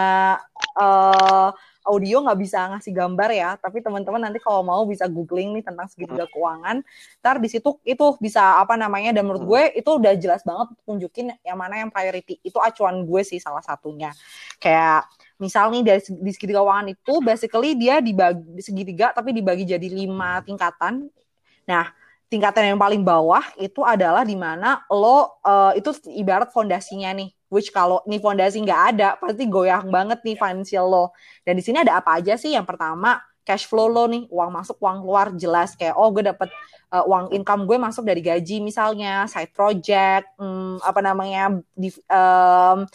uh, 0.78 1.50
audio 1.88 2.24
nggak 2.26 2.40
bisa 2.40 2.60
ngasih 2.76 2.92
gambar 2.92 3.30
ya, 3.32 3.50
tapi 3.56 3.80
teman-teman 3.80 4.20
nanti 4.20 4.40
kalau 4.44 4.62
mau 4.62 4.84
bisa 4.84 5.08
googling 5.08 5.56
nih 5.56 5.64
tentang 5.64 5.88
segitiga 5.88 6.28
hmm. 6.28 6.34
keuangan. 6.34 6.78
Ntar 7.24 7.36
di 7.40 7.50
situ 7.52 7.80
itu 7.88 8.06
bisa 8.20 8.60
apa 8.60 8.76
namanya 8.76 9.16
dan 9.16 9.24
menurut 9.28 9.44
hmm. 9.44 9.52
gue 9.52 9.64
itu 9.80 9.90
udah 9.90 10.14
jelas 10.20 10.42
banget 10.44 10.68
tunjukin 10.84 11.32
yang 11.42 11.58
mana 11.58 11.80
yang 11.80 11.90
priority. 11.90 12.38
Itu 12.44 12.60
acuan 12.60 13.08
gue 13.08 13.22
sih 13.24 13.40
salah 13.40 13.64
satunya. 13.64 14.12
Kayak 14.60 15.08
misal 15.40 15.72
nih 15.72 15.84
dari 15.88 16.02
di 16.04 16.32
segitiga 16.36 16.60
keuangan 16.60 16.88
itu 16.92 17.14
basically 17.24 17.72
dia 17.80 18.04
dibagi 18.04 18.60
segitiga 18.60 19.16
tapi 19.16 19.32
dibagi 19.32 19.64
jadi 19.64 19.88
lima 19.88 20.44
tingkatan. 20.44 21.08
Nah, 21.64 21.86
tingkatan 22.30 22.76
yang 22.76 22.80
paling 22.80 23.02
bawah 23.02 23.42
itu 23.58 23.82
adalah 23.82 24.22
di 24.22 24.38
mana 24.38 24.86
lo 24.92 25.40
uh, 25.42 25.74
itu 25.74 25.96
ibarat 26.14 26.54
fondasinya 26.54 27.10
nih. 27.16 27.39
Which 27.50 27.74
kalau 27.74 28.06
nih 28.06 28.22
fondasi 28.22 28.62
nggak 28.62 28.82
ada, 28.96 29.18
pasti 29.18 29.50
goyang 29.50 29.90
banget 29.90 30.22
nih 30.22 30.38
financial 30.38 30.86
lo. 30.86 31.06
Dan 31.42 31.58
di 31.58 31.64
sini 31.66 31.82
ada 31.82 31.98
apa 31.98 32.22
aja 32.22 32.38
sih? 32.38 32.54
Yang 32.54 32.70
pertama 32.70 33.18
cash 33.42 33.66
flow 33.66 33.90
lo 33.90 34.06
nih, 34.06 34.30
uang 34.30 34.54
masuk, 34.54 34.78
uang 34.78 35.02
keluar 35.02 35.28
jelas 35.34 35.74
kayak 35.74 35.98
oh 35.98 36.14
gue 36.14 36.22
dapet 36.22 36.54
uh, 36.94 37.02
uang 37.10 37.34
income 37.34 37.66
gue 37.66 37.82
masuk 37.82 38.06
dari 38.06 38.22
gaji 38.22 38.62
misalnya, 38.62 39.26
side 39.26 39.50
project, 39.50 40.30
um, 40.38 40.78
apa 40.86 41.02
namanya, 41.02 41.58
di, 41.74 41.90
um, 42.06 42.86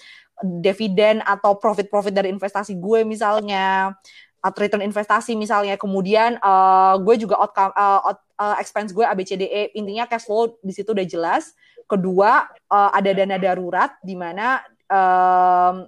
dividen 0.62 1.22
atau 1.26 1.58
profit-profit 1.58 2.14
dari 2.14 2.30
investasi 2.30 2.78
gue 2.78 3.02
misalnya 3.02 3.98
atau 4.44 4.58
return 4.60 4.84
investasi 4.86 5.34
misalnya. 5.34 5.74
Kemudian 5.74 6.38
uh, 6.38 6.94
gue 7.02 7.18
juga 7.18 7.42
outcome 7.42 7.74
uh, 7.74 8.00
out, 8.14 8.18
uh, 8.38 8.56
expense 8.62 8.94
gue 8.94 9.02
ABCDE 9.02 9.74
intinya 9.74 10.06
cash 10.06 10.28
flow 10.28 10.54
di 10.62 10.70
situ 10.70 10.94
udah 10.94 11.06
jelas 11.06 11.56
kedua 11.86 12.48
uh, 12.72 12.90
ada 12.92 13.10
dana 13.12 13.36
darurat 13.38 13.96
di 14.00 14.14
mana 14.16 14.60
um, 14.88 15.84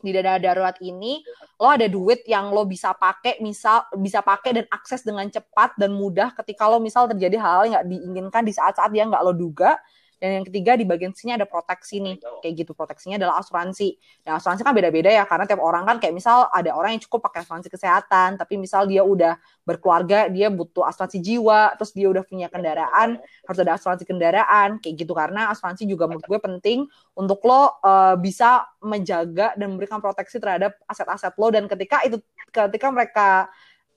di 0.00 0.10
dana 0.16 0.40
darurat 0.40 0.76
ini 0.80 1.20
lo 1.60 1.68
ada 1.68 1.84
duit 1.84 2.24
yang 2.24 2.48
lo 2.48 2.64
bisa 2.64 2.96
pakai 2.96 3.36
misal 3.44 3.84
bisa 4.00 4.24
pakai 4.24 4.62
dan 4.62 4.66
akses 4.72 5.04
dengan 5.04 5.28
cepat 5.28 5.76
dan 5.76 5.92
mudah 5.92 6.32
ketika 6.40 6.64
lo 6.64 6.80
misal 6.80 7.04
terjadi 7.04 7.36
hal 7.36 7.68
yang 7.68 7.72
nggak 7.76 7.88
diinginkan 7.88 8.42
di 8.48 8.52
saat-saat 8.56 8.88
yang 8.96 9.12
nggak 9.12 9.20
lo 9.20 9.36
duga 9.36 9.76
dan 10.20 10.36
yang 10.36 10.44
ketiga 10.44 10.76
di 10.76 10.84
bagian 10.84 11.16
sini 11.16 11.32
ada 11.32 11.48
proteksi 11.48 11.96
nih, 12.04 12.20
kayak 12.44 12.54
gitu. 12.60 12.76
Proteksinya 12.76 13.16
adalah 13.16 13.40
asuransi. 13.40 13.96
Nah, 14.28 14.36
asuransi 14.36 14.60
kan 14.60 14.76
beda-beda 14.76 15.08
ya, 15.08 15.24
karena 15.24 15.48
tiap 15.48 15.64
orang 15.64 15.88
kan 15.88 15.96
kayak 15.96 16.12
misal 16.12 16.44
ada 16.52 16.76
orang 16.76 16.94
yang 16.94 17.02
cukup 17.08 17.24
pakai 17.24 17.48
asuransi 17.48 17.72
kesehatan, 17.72 18.36
tapi 18.36 18.60
misal 18.60 18.84
dia 18.84 19.00
udah 19.00 19.40
berkeluarga, 19.64 20.28
dia 20.28 20.52
butuh 20.52 20.84
asuransi 20.84 21.24
jiwa, 21.24 21.72
terus 21.80 21.96
dia 21.96 22.12
udah 22.12 22.20
punya 22.28 22.52
kendaraan, 22.52 23.16
harus 23.48 23.58
ada 23.64 23.80
asuransi 23.80 24.04
kendaraan, 24.04 24.76
kayak 24.84 24.94
gitu. 25.00 25.16
Karena 25.16 25.48
asuransi 25.48 25.88
juga 25.88 26.04
menurut 26.04 26.28
gue 26.28 26.40
penting 26.40 26.84
untuk 27.16 27.40
lo 27.48 27.80
uh, 27.80 28.14
bisa 28.20 28.68
menjaga 28.84 29.56
dan 29.56 29.72
memberikan 29.72 30.04
proteksi 30.04 30.36
terhadap 30.36 30.76
aset-aset 30.84 31.32
lo 31.40 31.48
dan 31.48 31.64
ketika 31.64 32.04
itu 32.04 32.20
ketika 32.52 32.88
mereka 32.92 33.28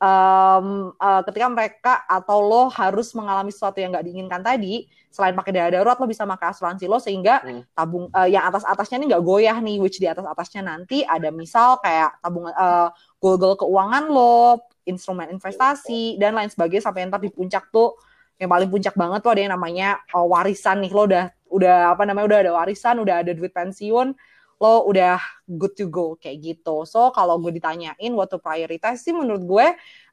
um, 0.03 0.91
uh, 0.99 1.21
ketika 1.23 1.47
mereka 1.47 1.93
atau 2.03 2.43
lo 2.43 2.67
harus 2.67 3.15
mengalami 3.15 3.55
sesuatu 3.55 3.79
yang 3.79 3.95
nggak 3.95 4.03
diinginkan 4.03 4.41
tadi, 4.43 4.91
selain 5.07 5.31
pakai 5.31 5.51
dana 5.55 5.69
darurat 5.71 5.95
lo 5.95 6.05
bisa 6.09 6.27
pakai 6.27 6.51
asuransi 6.51 6.85
lo 6.91 6.99
sehingga 6.99 7.39
hmm. 7.39 7.71
tabung 7.71 8.11
uh, 8.11 8.27
yang 8.27 8.43
atas 8.43 8.67
atasnya 8.67 8.99
ini 8.99 9.15
nggak 9.15 9.23
goyah 9.23 9.57
nih, 9.63 9.79
which 9.79 10.03
di 10.03 10.07
atas 10.11 10.27
atasnya 10.27 10.61
nanti 10.67 11.07
ada 11.07 11.31
misal 11.31 11.79
kayak 11.79 12.19
tabungan 12.19 12.51
uh, 12.59 12.91
goal 13.23 13.55
keuangan 13.55 14.11
lo, 14.11 14.59
instrumen 14.83 15.31
investasi 15.31 16.19
dan 16.19 16.35
lain 16.35 16.51
sebagainya 16.51 16.83
sampai 16.83 17.07
ntar 17.07 17.23
di 17.23 17.31
puncak 17.31 17.71
tuh 17.71 17.95
yang 18.35 18.51
paling 18.51 18.67
puncak 18.67 18.97
banget 18.99 19.23
tuh 19.23 19.31
ada 19.31 19.41
yang 19.47 19.53
namanya 19.55 20.03
uh, 20.11 20.27
warisan 20.27 20.83
nih 20.83 20.91
lo 20.91 21.07
udah 21.07 21.31
udah 21.53 21.93
apa 21.95 22.03
namanya 22.03 22.25
udah 22.27 22.39
ada 22.43 22.51
warisan, 22.51 22.99
udah 22.99 23.15
ada 23.23 23.31
duit 23.31 23.53
pensiun 23.55 24.17
lo 24.61 24.85
udah 24.89 25.17
good 25.47 25.73
to 25.73 25.89
go 25.89 26.15
kayak 26.17 26.41
gitu. 26.41 26.85
So 26.89 27.09
kalau 27.11 27.37
gue 27.41 27.53
ditanyain 27.53 28.11
what 28.13 28.29
to 28.31 28.37
prioritize 28.37 29.01
sih 29.01 29.13
menurut 29.13 29.43
gue 29.43 29.65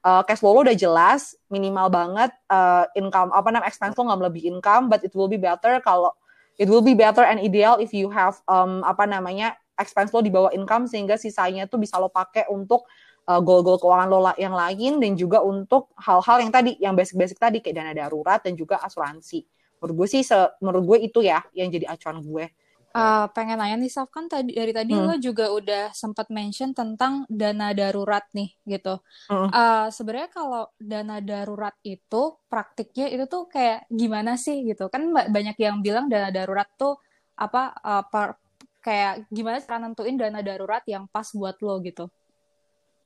uh, 0.05 0.23
cash 0.25 0.41
flow 0.41 0.57
lo 0.57 0.61
udah 0.67 0.77
jelas, 0.77 1.37
minimal 1.53 1.89
banget 1.93 2.33
uh, 2.49 2.85
income 2.97 3.31
apa 3.33 3.49
namanya 3.53 3.69
expense 3.69 3.95
lo 3.97 4.09
nggak 4.09 4.21
melebihi 4.21 4.47
income, 4.53 4.89
but 4.89 5.01
it 5.05 5.13
will 5.13 5.31
be 5.31 5.41
better 5.41 5.79
kalau 5.85 6.13
it 6.61 6.69
will 6.69 6.85
be 6.85 6.93
better 6.93 7.25
and 7.25 7.41
ideal 7.41 7.81
if 7.81 7.97
you 7.97 8.13
have 8.13 8.37
um, 8.45 8.85
apa 8.85 9.09
namanya 9.09 9.57
expense 9.81 10.13
lo 10.13 10.21
di 10.21 10.29
bawah 10.29 10.53
income 10.53 10.85
sehingga 10.85 11.17
sisanya 11.17 11.65
tuh 11.65 11.81
bisa 11.81 11.97
lo 11.97 12.13
pakai 12.13 12.45
untuk 12.53 12.85
uh, 13.31 13.41
goal-goal 13.41 13.81
keuangan 13.81 14.09
lo 14.13 14.21
yang 14.37 14.53
lain 14.53 15.01
dan 15.01 15.17
juga 15.17 15.41
untuk 15.41 15.95
hal-hal 15.97 16.45
yang 16.45 16.53
tadi 16.53 16.77
yang 16.77 16.93
basic-basic 16.93 17.39
tadi 17.41 17.59
kayak 17.65 17.81
dana 17.81 17.93
darurat 17.97 18.45
dan 18.45 18.53
juga 18.59 18.77
asuransi. 18.85 19.47
Menurut 19.81 20.05
gue 20.05 20.09
sih, 20.13 20.23
menurut 20.61 20.85
gue 20.85 20.99
itu 21.09 21.25
ya 21.25 21.41
yang 21.57 21.73
jadi 21.73 21.89
acuan 21.89 22.21
gue. 22.21 22.53
Uh, 22.91 23.31
pengen 23.39 23.63
nanya 23.63 23.79
nih 23.79 23.87
Saf 23.87 24.11
kan 24.11 24.27
tadi 24.27 24.51
dari 24.51 24.75
tadi 24.75 24.99
hmm. 24.99 25.07
lo 25.07 25.15
juga 25.23 25.47
udah 25.55 25.95
sempat 25.95 26.27
mention 26.27 26.75
tentang 26.75 27.23
dana 27.31 27.71
darurat 27.71 28.27
nih 28.35 28.51
gitu. 28.67 28.99
Hmm. 29.31 29.47
Uh, 29.47 29.87
Sebenarnya 29.95 30.27
kalau 30.35 30.67
dana 30.75 31.23
darurat 31.23 31.79
itu 31.87 32.35
praktiknya 32.51 33.07
itu 33.15 33.31
tuh 33.31 33.47
kayak 33.47 33.87
gimana 33.95 34.35
sih 34.35 34.67
gitu? 34.67 34.91
Kan 34.91 35.15
banyak 35.15 35.55
yang 35.63 35.79
bilang 35.87 36.11
dana 36.11 36.35
darurat 36.35 36.67
tuh 36.75 36.99
apa 37.39 37.79
uh, 37.79 38.03
per, 38.11 38.35
kayak 38.83 39.31
gimana 39.31 39.63
cara 39.63 39.79
nentuin 39.79 40.19
dana 40.19 40.43
darurat 40.43 40.83
yang 40.91 41.07
pas 41.07 41.31
buat 41.31 41.63
lo 41.63 41.79
gitu? 41.87 42.11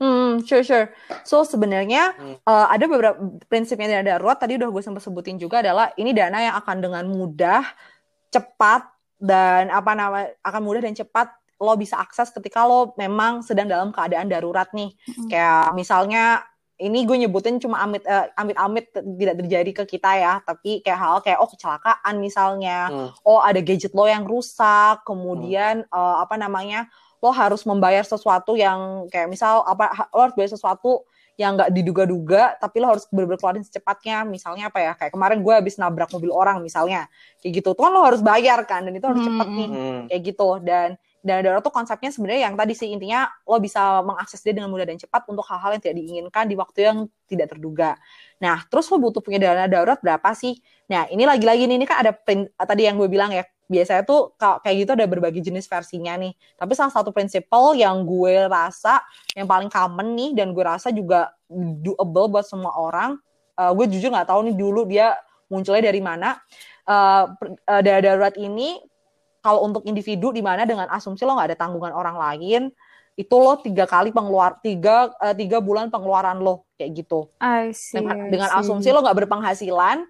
Hmm, 0.01 0.41
sure 0.49 0.65
sure. 0.65 0.97
So 1.29 1.45
sebenarnya 1.45 2.17
hmm. 2.17 2.41
uh, 2.49 2.73
ada 2.73 2.89
beberapa 2.89 3.21
prinsipnya 3.53 4.01
dana 4.01 4.17
darurat 4.17 4.41
tadi 4.41 4.57
udah 4.57 4.73
gue 4.73 4.81
sempat 4.81 5.05
sebutin 5.05 5.37
juga 5.37 5.61
adalah 5.61 5.93
ini 6.01 6.17
dana 6.17 6.41
yang 6.41 6.57
akan 6.57 6.77
dengan 6.81 7.05
mudah, 7.05 7.69
cepat 8.33 8.94
dan 9.25 9.73
apa 9.73 9.97
nama 9.97 10.29
akan 10.45 10.61
mudah 10.61 10.85
dan 10.85 10.93
cepat 10.93 11.33
lo 11.57 11.73
bisa 11.81 11.97
akses 11.97 12.29
ketika 12.29 12.69
lo 12.69 12.93
memang 13.01 13.41
sedang 13.41 13.65
dalam 13.65 13.89
keadaan 13.89 14.29
darurat 14.29 14.69
nih. 14.77 14.93
Mm-hmm. 14.93 15.29
Kayak 15.33 15.73
misalnya 15.73 16.25
ini 16.77 17.07
gue 17.07 17.17
nyebutin 17.25 17.57
cuma 17.63 17.81
amit 17.81 18.05
uh, 18.05 18.29
amit-amit 18.37 18.91
tidak 18.93 19.35
terjadi 19.41 19.71
ke 19.73 19.85
kita 19.97 20.11
ya, 20.19 20.33
tapi 20.45 20.83
kayak 20.85 20.99
hal 20.99 21.17
kayak 21.23 21.39
oh 21.39 21.49
kecelakaan 21.49 22.15
misalnya, 22.19 22.91
mm. 22.91 23.09
oh 23.23 23.39
ada 23.39 23.63
gadget 23.63 23.95
lo 23.95 24.11
yang 24.11 24.27
rusak, 24.27 25.07
kemudian 25.07 25.87
mm. 25.87 25.95
uh, 25.95 26.21
apa 26.21 26.35
namanya 26.35 26.91
lo 27.23 27.31
harus 27.31 27.63
membayar 27.65 28.03
sesuatu 28.03 28.59
yang 28.59 29.07
kayak 29.09 29.31
misal 29.31 29.63
apa 29.65 30.11
lo 30.13 30.29
harus 30.29 30.37
bayar 30.37 30.53
sesuatu 30.53 31.07
yang 31.35 31.59
nggak 31.59 31.71
diduga-duga 31.75 32.55
tapi 32.63 32.79
lo 32.79 32.95
harus 32.95 33.11
bener-bener 33.11 33.41
keluarin 33.43 33.65
secepatnya 33.67 34.23
misalnya 34.23 34.71
apa 34.71 34.79
ya 34.79 34.93
kayak 34.95 35.13
kemarin 35.13 35.43
gue 35.43 35.55
habis 35.55 35.75
nabrak 35.83 36.11
mobil 36.15 36.31
orang 36.31 36.63
misalnya 36.63 37.11
kayak 37.43 37.59
gitu 37.59 37.75
tuh 37.75 37.83
kan 37.83 37.91
lo 37.91 38.07
harus 38.07 38.23
bayar 38.23 38.63
kan 38.63 38.87
dan 38.87 38.95
itu 38.95 39.07
harus 39.07 39.19
hmm, 39.19 39.29
cepet 39.35 39.49
nih 39.51 39.69
hmm. 39.69 40.03
kayak 40.11 40.23
gitu 40.31 40.49
dan 40.63 40.89
dan 41.25 41.41
darurat 41.41 41.65
tuh 41.65 41.73
konsepnya 41.73 42.13
sebenarnya 42.13 42.53
yang 42.53 42.55
tadi 42.55 42.77
sih 42.77 42.93
intinya 42.93 43.25
lo 43.49 43.57
bisa 43.57 44.05
mengakses 44.05 44.45
dia 44.45 44.53
dengan 44.53 44.69
mudah 44.69 44.85
dan 44.85 45.01
cepat 45.01 45.25
untuk 45.25 45.41
hal-hal 45.49 45.73
yang 45.73 45.83
tidak 45.83 45.97
diinginkan 45.97 46.45
di 46.45 46.55
waktu 46.55 46.79
yang 46.85 46.99
tidak 47.25 47.57
terduga. 47.57 47.97
Nah, 48.45 48.61
terus 48.69 48.93
lo 48.93 49.01
butuh 49.01 49.25
punya 49.25 49.41
dana 49.41 49.65
darurat 49.65 49.97
berapa 50.05 50.37
sih? 50.37 50.61
Nah, 50.93 51.09
ini 51.09 51.25
lagi-lagi 51.25 51.65
nih, 51.65 51.81
ini 51.81 51.87
kan 51.89 52.05
ada 52.05 52.13
print, 52.13 52.53
tadi 52.53 52.85
yang 52.85 53.01
gue 53.01 53.09
bilang 53.09 53.33
ya, 53.33 53.41
biasanya 53.65 54.05
tuh 54.05 54.37
kayak 54.37 54.77
gitu 54.85 54.91
ada 54.93 55.07
berbagai 55.09 55.41
jenis 55.41 55.65
versinya 55.65 56.15
nih. 56.21 56.37
Tapi 56.57 56.73
salah 56.77 56.93
satu 56.93 57.11
prinsipal 57.11 57.73
yang 57.73 58.05
gue 58.05 58.45
rasa 58.49 59.01
yang 59.33 59.49
paling 59.49 59.73
common 59.73 60.13
nih 60.13 60.31
dan 60.37 60.53
gue 60.53 60.65
rasa 60.65 60.93
juga 60.93 61.33
doable 61.81 62.29
buat 62.29 62.45
semua 62.45 62.77
orang. 62.77 63.17
Uh, 63.55 63.71
gue 63.73 63.87
jujur 63.97 64.11
nggak 64.11 64.29
tahu 64.29 64.51
nih 64.51 64.57
dulu 64.59 64.85
dia 64.85 65.17
munculnya 65.49 65.89
dari 65.89 66.03
mana. 66.03 66.37
Uh, 66.85 67.33
uh, 67.65 67.81
darurat 67.81 68.37
ini 68.37 68.83
kalau 69.41 69.65
untuk 69.65 69.85
individu 69.85 70.33
di 70.33 70.41
mana 70.41 70.65
dengan 70.65 70.89
asumsi 70.89 71.25
lo 71.25 71.37
nggak 71.37 71.53
ada 71.53 71.59
tanggungan 71.61 71.93
orang 71.93 72.17
lain, 72.17 72.63
itu 73.15 73.37
lo 73.37 73.61
tiga 73.61 73.85
kali 73.85 74.09
pengeluar 74.11 74.57
tiga 74.65 75.13
uh, 75.21 75.37
tiga 75.37 75.61
bulan 75.61 75.93
pengeluaran 75.93 76.41
lo 76.41 76.65
kayak 76.81 77.05
gitu. 77.05 77.29
I 77.41 77.73
see, 77.77 78.01
dengan, 78.01 78.33
dengan 78.33 78.51
asumsi 78.57 78.89
lo 78.93 79.05
nggak 79.05 79.25
berpenghasilan, 79.25 80.09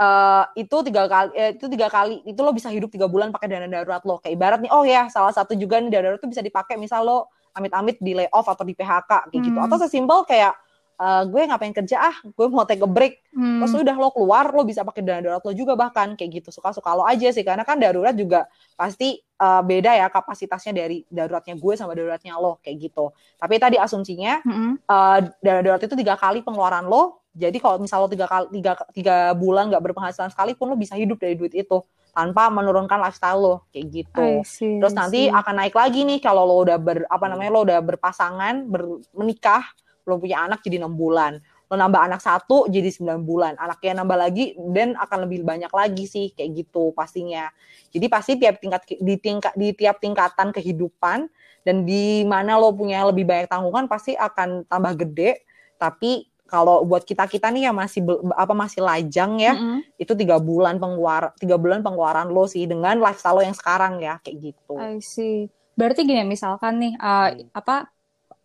uh, 0.00 0.44
itu 0.56 0.76
tiga 0.86 1.08
kali 1.08 1.30
eh, 1.36 1.50
itu 1.56 1.66
tiga 1.68 1.88
kali 1.88 2.20
itu 2.24 2.40
lo 2.40 2.52
bisa 2.52 2.68
hidup 2.68 2.92
tiga 2.92 3.08
bulan 3.08 3.32
pakai 3.32 3.48
dana 3.48 3.68
darurat 3.68 4.02
lo 4.04 4.20
kayak 4.20 4.34
ibarat 4.36 4.58
nih 4.60 4.72
oh 4.72 4.84
ya 4.84 5.08
salah 5.08 5.32
satu 5.32 5.56
juga 5.56 5.80
nih 5.80 5.90
dana 5.92 6.12
darurat 6.12 6.20
itu 6.20 6.30
bisa 6.30 6.42
dipakai 6.44 6.76
misal 6.76 7.04
lo 7.04 7.18
amit-amit 7.56 7.96
di 8.04 8.12
layoff 8.12 8.44
atau 8.52 8.68
di 8.68 8.76
PHK 8.76 9.08
kayak 9.08 9.32
gitu. 9.32 9.40
hmm. 9.40 9.46
gitu 9.48 9.58
atau 9.64 9.76
sesimpel 9.80 10.18
kayak 10.28 10.52
uh, 11.00 11.22
gue 11.24 11.42
ngapain 11.48 11.72
kerja 11.72 11.96
ah 12.12 12.16
gue 12.20 12.46
mau 12.52 12.68
take 12.68 12.84
a 12.84 12.88
break 12.88 13.24
hmm. 13.32 13.64
terus 13.64 13.72
udah 13.72 13.96
lo 13.96 14.12
keluar 14.12 14.52
lo 14.52 14.62
bisa 14.68 14.84
pakai 14.84 15.00
dana 15.00 15.24
darurat 15.24 15.42
lo 15.44 15.52
juga 15.56 15.72
bahkan 15.72 16.12
kayak 16.12 16.44
gitu 16.44 16.48
suka-suka 16.52 16.92
lo 16.92 17.08
aja 17.08 17.32
sih 17.32 17.44
karena 17.44 17.64
kan 17.64 17.80
darurat 17.80 18.12
juga 18.12 18.44
pasti 18.76 19.16
uh, 19.40 19.64
beda 19.64 19.96
ya 19.96 20.06
kapasitasnya 20.12 20.72
dari 20.76 21.00
daruratnya 21.08 21.56
gue 21.56 21.72
sama 21.76 21.96
daruratnya 21.96 22.36
lo 22.36 22.60
kayak 22.60 22.76
gitu 22.92 23.12
tapi 23.40 23.56
tadi 23.56 23.76
asumsinya 23.80 24.44
hmm. 24.44 24.72
uh, 24.84 25.18
dana 25.40 25.60
darurat 25.64 25.80
itu 25.80 25.96
tiga 25.96 26.20
kali 26.20 26.44
pengeluaran 26.44 26.84
lo 26.84 27.24
jadi 27.36 27.60
kalau 27.60 27.76
misal 27.76 28.00
lo 28.00 28.08
tiga 28.08 28.24
kali 28.24 28.48
tiga, 28.48 28.72
tiga 28.96 29.16
bulan 29.36 29.68
nggak 29.68 29.84
berpenghasilan 29.84 30.32
sekalipun 30.32 30.72
lo 30.72 30.76
bisa 30.80 30.96
hidup 30.96 31.20
dari 31.20 31.36
duit 31.36 31.52
itu 31.52 31.84
tanpa 32.16 32.48
menurunkan 32.48 32.96
lifestyle 32.96 33.40
lo 33.44 33.54
kayak 33.68 33.86
gitu. 33.92 34.40
See, 34.48 34.80
Terus 34.80 34.96
nanti 34.96 35.28
akan 35.28 35.54
naik 35.60 35.76
lagi 35.76 36.08
nih 36.08 36.24
kalau 36.24 36.48
lo 36.48 36.64
udah 36.64 36.80
ber 36.80 37.04
apa 37.12 37.28
namanya 37.28 37.50
lo 37.52 37.60
udah 37.68 37.78
berpasangan, 37.84 38.64
ber, 38.72 39.04
menikah, 39.12 39.68
lo 40.08 40.16
punya 40.16 40.48
anak 40.48 40.64
jadi 40.64 40.80
enam 40.80 40.96
bulan. 40.96 41.36
Lo 41.68 41.76
nambah 41.76 42.08
anak 42.08 42.24
satu 42.24 42.72
jadi 42.72 42.88
sembilan 42.88 43.20
bulan. 43.20 43.52
Anaknya 43.60 44.00
nambah 44.00 44.16
lagi 44.16 44.56
dan 44.72 44.96
akan 44.96 45.28
lebih 45.28 45.44
banyak 45.44 45.68
lagi 45.68 46.08
sih 46.08 46.32
kayak 46.32 46.64
gitu 46.64 46.96
pastinya. 46.96 47.52
Jadi 47.92 48.06
pasti 48.08 48.32
tiap 48.40 48.64
tingkat 48.64 48.88
di 48.96 49.14
tingkat 49.20 49.52
di 49.52 49.76
tiap 49.76 50.00
tingkatan 50.00 50.56
kehidupan 50.56 51.28
dan 51.68 51.84
di 51.84 52.24
mana 52.24 52.56
lo 52.56 52.72
punya 52.72 53.04
lebih 53.04 53.28
banyak 53.28 53.50
tanggungan 53.50 53.92
pasti 53.92 54.16
akan 54.16 54.64
tambah 54.70 55.04
gede 55.04 55.44
tapi 55.76 56.30
kalau 56.46 56.86
buat 56.86 57.02
kita 57.02 57.26
kita 57.26 57.50
nih 57.50 57.68
yang 57.70 57.76
masih 57.76 58.06
apa 58.34 58.54
masih 58.54 58.80
lajang 58.86 59.36
ya 59.42 59.52
mm 59.52 59.60
-hmm. 59.60 59.78
itu 59.98 60.12
tiga 60.14 60.38
bulan 60.38 60.78
pengeluaran 60.78 61.34
tiga 61.36 61.58
bulan 61.58 61.82
pengeluaran 61.82 62.30
lo 62.30 62.46
sih 62.46 62.64
dengan 62.64 62.96
lifestyle 63.02 63.36
lo 63.36 63.42
yang 63.42 63.56
sekarang 63.56 63.98
ya 63.98 64.22
kayak 64.22 64.54
gitu. 64.54 64.74
I 64.78 65.02
see. 65.02 65.50
Berarti 65.76 66.08
gini 66.08 66.24
misalkan 66.24 66.80
nih 66.80 66.94
uh, 66.96 67.28
apa 67.52 67.90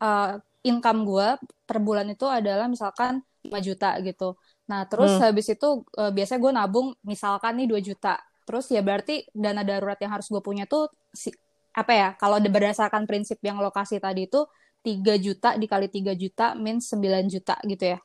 uh, 0.02 0.42
income 0.66 1.06
gue 1.06 1.28
per 1.66 1.78
bulan 1.82 2.06
itu 2.10 2.26
adalah 2.28 2.68
misalkan 2.68 3.22
5 3.42 3.50
juta 3.62 3.98
gitu. 4.06 4.38
Nah, 4.70 4.86
terus 4.86 5.18
Hmm. 5.18 5.32
habis 5.32 5.50
itu 5.50 5.82
uh, 5.98 6.12
biasanya 6.14 6.40
gue 6.42 6.52
nabung 6.54 6.88
misalkan 7.02 7.58
nih 7.58 7.68
2 7.70 7.82
juta. 7.82 8.22
Terus 8.46 8.70
ya 8.70 8.82
berarti 8.86 9.26
dana 9.34 9.66
darurat 9.66 9.98
yang 9.98 10.14
harus 10.14 10.30
gue 10.30 10.42
punya 10.44 10.70
tuh 10.70 10.90
si, 11.14 11.34
apa 11.74 11.94
ya? 11.96 12.10
Kalau 12.20 12.38
berdasarkan 12.38 13.10
prinsip 13.10 13.42
yang 13.42 13.58
lokasi 13.58 13.98
tadi 13.98 14.30
itu 14.30 14.46
3 14.84 15.18
juta 15.22 15.58
dikali 15.62 15.88
3 15.90 16.14
juta 16.18 16.56
means 16.58 16.90
9 16.94 17.30
juta 17.30 17.56
gitu 17.66 17.86
ya. 17.96 17.98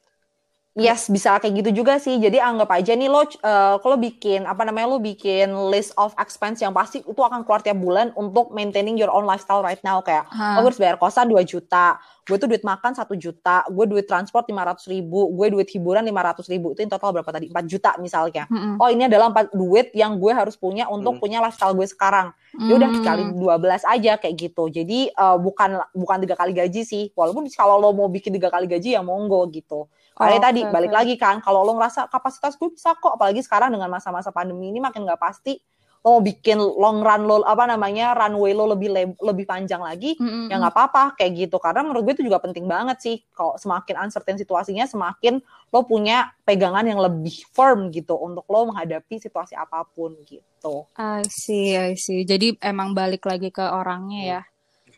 Yes, 0.77 1.09
bisa 1.09 1.41
kayak 1.41 1.65
gitu 1.65 1.81
juga 1.81 1.97
sih. 1.97 2.21
Jadi 2.21 2.37
anggap 2.37 2.69
aja 2.69 2.93
nih 2.93 3.09
lo, 3.09 3.25
eh, 3.25 3.77
kalau 3.81 3.97
bikin 3.97 4.45
apa 4.45 4.61
namanya 4.61 4.93
lo 4.93 5.01
bikin 5.01 5.49
list 5.73 5.97
of 5.97 6.13
expense 6.21 6.61
yang 6.61 6.77
pasti 6.77 7.01
itu 7.01 7.17
akan 7.17 7.49
keluar 7.49 7.65
tiap 7.65 7.81
bulan 7.81 8.13
untuk 8.13 8.53
maintaining 8.53 8.93
your 8.93 9.09
own 9.09 9.25
lifestyle 9.25 9.65
right 9.65 9.81
now 9.81 10.05
kayak 10.05 10.29
Hah. 10.29 10.61
oh 10.61 10.69
gue 10.69 10.69
harus 10.69 10.77
bayar 10.77 11.01
kosan 11.01 11.33
2 11.33 11.41
juta, 11.49 11.97
gue 12.29 12.37
tuh 12.37 12.45
duit 12.45 12.61
makan 12.61 12.93
1 12.93 13.17
juta, 13.17 13.65
gue 13.73 13.85
duit 13.89 14.05
transport 14.05 14.45
500 14.45 14.85
ribu, 14.93 15.33
gue 15.33 15.47
duit 15.49 15.69
hiburan 15.73 16.05
500 16.05 16.45
ribu, 16.53 16.77
itu 16.77 16.85
in 16.85 16.93
total 16.93 17.09
berapa 17.17 17.31
tadi? 17.33 17.49
4 17.49 17.65
juta 17.65 17.97
misalnya. 17.97 18.45
Mm-mm. 18.53 18.77
Oh 18.77 18.93
ini 18.93 19.09
adalah 19.09 19.33
empat 19.33 19.57
duit 19.57 19.97
yang 19.97 20.21
gue 20.21 20.33
harus 20.37 20.61
punya 20.61 20.93
untuk 20.93 21.17
Hmm. 21.17 21.23
punya 21.25 21.39
lifestyle 21.41 21.73
gue 21.73 21.89
sekarang. 21.89 22.37
Ya 22.53 22.77
udah 22.77 22.89
Hmm. 22.93 22.97
dikali 23.01 23.23
12 23.33 23.81
aja 23.81 24.21
kayak 24.21 24.35
gitu. 24.37 24.69
Jadi 24.69 25.09
eh, 25.09 25.37
bukan 25.41 25.81
bukan 25.97 26.17
tiga 26.21 26.37
kali 26.37 26.53
gaji 26.53 26.85
sih. 26.85 27.05
Walaupun 27.17 27.49
kalau 27.49 27.81
lo 27.81 27.97
mau 27.97 28.13
bikin 28.13 28.37
tiga 28.37 28.53
kali 28.53 28.69
gaji 28.69 28.93
ya 28.93 29.01
monggo 29.01 29.41
gitu. 29.49 29.89
Karena 30.17 30.41
Oke, 30.41 30.45
tadi 30.49 30.61
balik 30.65 30.93
lagi 30.97 31.15
kan, 31.21 31.45
kalau 31.45 31.61
lo 31.61 31.77
ngerasa 31.77 32.09
kapasitas 32.09 32.57
gue 32.57 32.73
bisa 32.73 32.97
kok, 32.97 33.21
apalagi 33.21 33.45
sekarang 33.45 33.69
dengan 33.77 33.93
masa-masa 33.93 34.33
pandemi 34.33 34.73
ini 34.73 34.81
makin 34.81 35.05
nggak 35.05 35.21
pasti, 35.21 35.61
lo 36.01 36.17
mau 36.17 36.23
bikin 36.25 36.57
long 36.57 37.05
run 37.05 37.23
lo 37.29 37.45
apa 37.45 37.69
namanya 37.69 38.17
runway 38.17 38.57
lo 38.57 38.65
lebih 38.73 38.89
leb- 38.97 39.21
lebih 39.21 39.45
panjang 39.45 39.83
lagi, 39.85 40.17
Mm-mm. 40.17 40.49
ya 40.49 40.57
nggak 40.57 40.73
apa-apa 40.73 41.03
kayak 41.21 41.33
gitu. 41.47 41.57
Karena 41.61 41.85
menurut 41.85 42.03
gue 42.09 42.15
itu 42.17 42.25
juga 42.25 42.41
penting 42.41 42.65
banget 42.65 42.97
sih. 43.03 43.17
Kalau 43.37 43.61
semakin 43.61 44.09
uncertain 44.09 44.39
situasinya, 44.41 44.89
semakin 44.89 45.43
lo 45.75 45.81
punya 45.85 46.33
pegangan 46.49 46.87
yang 46.89 47.01
lebih 47.03 47.37
firm 47.53 47.93
gitu 47.93 48.17
untuk 48.17 48.49
lo 48.49 48.73
menghadapi 48.73 49.21
situasi 49.21 49.53
apa 49.53 49.85
pun 49.85 50.17
gitu. 50.25 50.87
I 50.97 51.23
see, 51.29 51.77
I 51.77 51.93
see. 51.95 52.25
Jadi 52.25 52.57
emang 52.65 52.97
balik 52.97 53.29
lagi 53.29 53.53
ke 53.53 53.61
orangnya 53.61 54.21
ya. 54.23 54.41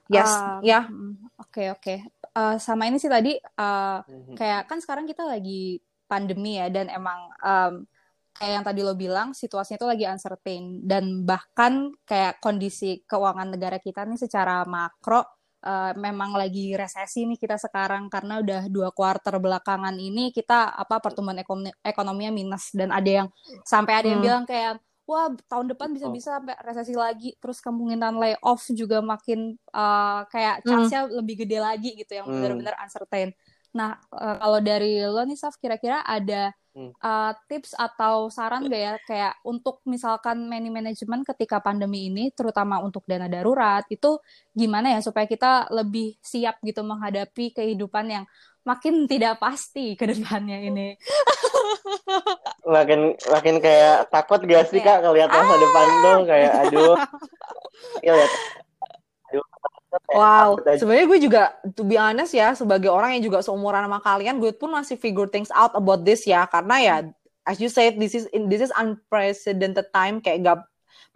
Yes, 0.09 0.31
Ah, 0.47 0.59
ya. 0.63 0.87
mm, 0.89 1.15
Oke, 1.43 1.63
oke. 1.75 1.95
Eh, 2.39 2.57
sama 2.63 2.87
ini 2.87 3.03
sih 3.03 3.11
tadi 3.11 3.35
Mhm. 3.35 4.39
kayak 4.39 4.71
kan 4.71 4.79
sekarang 4.79 5.11
kita 5.11 5.27
lagi 5.27 5.83
pandemi 6.07 6.55
ya 6.61 6.71
dan 6.71 6.87
emang 6.89 7.19
em, 7.43 7.75
kayak 8.39 8.53
yang 8.63 8.65
tadi 8.65 8.81
lo 8.87 8.95
bilang 8.95 9.35
situasinya 9.35 9.79
itu 9.83 9.89
lagi 9.89 10.05
uncertain 10.07 10.65
dan 10.87 11.27
bahkan 11.27 11.91
kayak 12.07 12.39
kondisi 12.39 13.03
keuangan 13.11 13.51
negara 13.51 13.83
kita 13.83 14.07
nih 14.07 14.21
secara 14.21 14.63
makro 14.69 15.27
eh, 15.59 15.93
memang 15.99 16.39
lagi 16.39 16.79
resesi 16.79 17.27
nih 17.27 17.35
kita 17.35 17.59
sekarang 17.59 18.07
karena 18.07 18.39
udah 18.39 18.71
dua 18.71 18.95
kuarter 18.95 19.43
belakangan 19.43 19.99
ini 19.99 20.31
kita 20.31 20.71
apa 20.79 21.03
pertumbuhan 21.03 21.43
ekonomi 21.43 21.75
ekonominya 21.83 22.31
minus 22.31 22.71
dan 22.71 22.95
ada 22.95 23.11
yang 23.11 23.29
sampai 23.67 23.93
ada 23.99 24.07
yang 24.07 24.21
Hmm. 24.23 24.27
bilang 24.31 24.45
kayak 24.47 24.79
wah 25.09 25.33
tahun 25.49 25.73
depan 25.73 25.89
bisa-bisa 25.97 26.37
sampai 26.39 26.55
resesi 26.63 26.93
lagi 26.93 27.33
terus 27.41 27.59
kemungkinan 27.65 28.15
layoff 28.21 28.63
juga 28.77 29.01
makin 29.01 29.57
eh, 29.57 30.21
kayak 30.33 30.57
Hmm. 30.65 30.69
chance-nya 30.69 31.09
lebih 31.09 31.45
gede 31.47 31.59
lagi 31.65 31.89
gitu 31.97 32.13
yang 32.21 32.27
Hmm. 32.27 32.35
benar-benar 32.37 32.77
uncertain. 32.85 33.33
Nah, 33.77 33.97
eh, 34.13 34.37
kalau 34.41 34.59
dari 34.61 35.01
lo 35.05 35.23
nih 35.25 35.39
Saf 35.41 35.57
kira-kira 35.61 36.05
ada 36.05 36.53
Eh, 36.87 37.33
tips 37.51 37.75
atau 37.75 38.31
saran 38.31 38.71
gak 38.71 38.83
ya? 38.83 38.95
Kayak 39.03 39.35
untuk 39.43 39.83
misalkan 39.83 40.47
money 40.47 40.71
management 40.71 41.27
ketika 41.27 41.59
pandemi 41.59 42.07
ini 42.07 42.31
terutama 42.31 42.79
untuk 42.79 43.03
dana 43.11 43.27
darurat 43.27 43.83
itu 43.91 44.23
gimana 44.55 44.95
ya 44.95 45.01
supaya 45.03 45.27
kita 45.27 45.67
lebih 45.75 46.15
siap 46.23 46.63
gitu 46.63 46.87
menghadapi 46.87 47.51
kehidupan 47.51 48.07
yang 48.07 48.25
makin 48.63 49.09
tidak 49.09 49.41
pasti 49.41 49.97
ke 49.99 50.05
depannya 50.07 50.61
ini. 50.61 50.95
makin 52.69 53.17
makin 53.33 53.57
kayak 53.65 54.13
takut 54.13 54.45
gak 54.45 54.69
sih 54.69 54.85
Kayak, 54.85 55.01
kak 55.01 55.09
ngeliat 55.09 55.31
masa 55.33 55.55
depan 55.57 55.87
tuh 56.05 56.19
kayak 56.29 56.53
aduh. 56.69 56.97
Ya 58.03 58.11
lihat. 58.11 58.31
kayak 58.31 58.68
Wow, 60.13 60.61
sebenarnya 60.77 61.07
gue 61.09 61.21
juga, 61.21 61.43
to 61.73 61.81
be 61.81 61.97
honest 61.97 62.37
ya, 62.37 62.53
sebagai 62.53 62.93
orang 62.93 63.17
yang 63.17 63.25
juga 63.33 63.41
seumuran 63.41 63.89
sama 63.89 64.01
kalian, 64.05 64.37
gue 64.37 64.53
pun 64.53 64.69
masih 64.69 65.01
figure 65.01 65.29
things 65.29 65.49
out 65.57 65.73
about 65.73 66.05
this 66.05 66.29
ya, 66.29 66.45
karena 66.45 66.77
ya, 66.77 66.97
as 67.49 67.57
you 67.57 67.73
said, 67.73 67.97
this 67.97 68.13
is 68.13 68.29
this 68.53 68.61
is 68.61 68.73
unprecedented 68.77 69.89
time, 69.89 70.21
kayak 70.21 70.45
gak, 70.45 70.59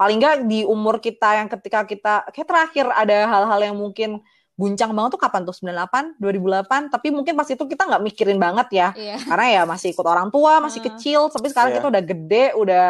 paling 0.00 0.24
gak 0.24 0.48
di 0.48 0.64
umur 0.64 1.04
kita 1.04 1.36
yang 1.36 1.52
ketika 1.52 1.84
kita, 1.84 2.14
kayak 2.32 2.48
terakhir 2.48 2.86
ada 2.96 3.28
hal-hal 3.28 3.60
yang 3.60 3.76
mungkin 3.76 4.24
guncang 4.56 4.92
banget 4.96 5.16
tuh 5.16 5.20
kapan 5.20 5.44
tuh 5.44 5.56
98, 5.56 6.16
2008, 6.16 6.92
tapi 6.92 7.08
mungkin 7.12 7.32
pas 7.36 7.48
itu 7.48 7.64
kita 7.64 7.88
nggak 7.88 8.02
mikirin 8.04 8.36
banget 8.40 8.68
ya, 8.72 8.88
Iya. 8.96 9.16
karena 9.24 9.46
ya 9.48 9.62
masih 9.68 9.92
ikut 9.92 10.04
orang 10.04 10.28
tua, 10.32 10.60
masih 10.64 10.80
Hmm. 10.80 10.88
kecil, 10.92 11.20
tapi 11.28 11.48
sekarang 11.52 11.72
Iya. 11.72 11.76
kita 11.80 11.86
udah 11.92 12.02
gede, 12.04 12.44
udah 12.56 12.88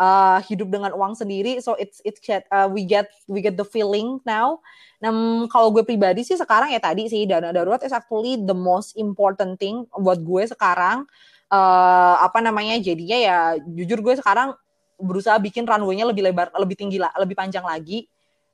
uh, 0.00 0.40
hidup 0.48 0.72
dengan 0.72 0.96
uang 0.96 1.12
sendiri, 1.12 1.60
so 1.60 1.76
it's 1.76 2.00
it's 2.08 2.24
uh, 2.48 2.64
we 2.72 2.88
get 2.88 3.12
we 3.28 3.44
get 3.44 3.60
the 3.60 3.68
feeling 3.68 4.16
now. 4.24 4.64
Nah, 5.04 5.12
kalau 5.52 5.68
gue 5.68 5.84
pribadi 5.84 6.24
sih 6.24 6.40
sekarang 6.40 6.72
ya 6.72 6.80
tadi 6.80 7.06
sih 7.12 7.28
dana 7.28 7.52
darurat 7.52 7.84
is 7.84 7.92
actually 7.92 8.40
the 8.40 8.56
most 8.56 8.96
important 8.96 9.60
thing 9.60 9.84
buat 9.92 10.24
gue 10.24 10.48
sekarang. 10.48 11.04
Uh, 11.52 12.16
apa 12.24 12.40
namanya? 12.40 12.80
Jadinya 12.80 13.18
ya 13.20 13.38
jujur 13.60 14.00
gue 14.00 14.14
sekarang 14.16 14.56
berusaha 15.00 15.36
bikin 15.40 15.64
runway-nya 15.68 16.08
lebih 16.08 16.24
lebar, 16.24 16.52
lebih 16.56 16.76
tinggi, 16.76 16.96
la- 17.00 17.14
lebih 17.20 17.36
panjang 17.36 17.64
lagi. 17.64 18.08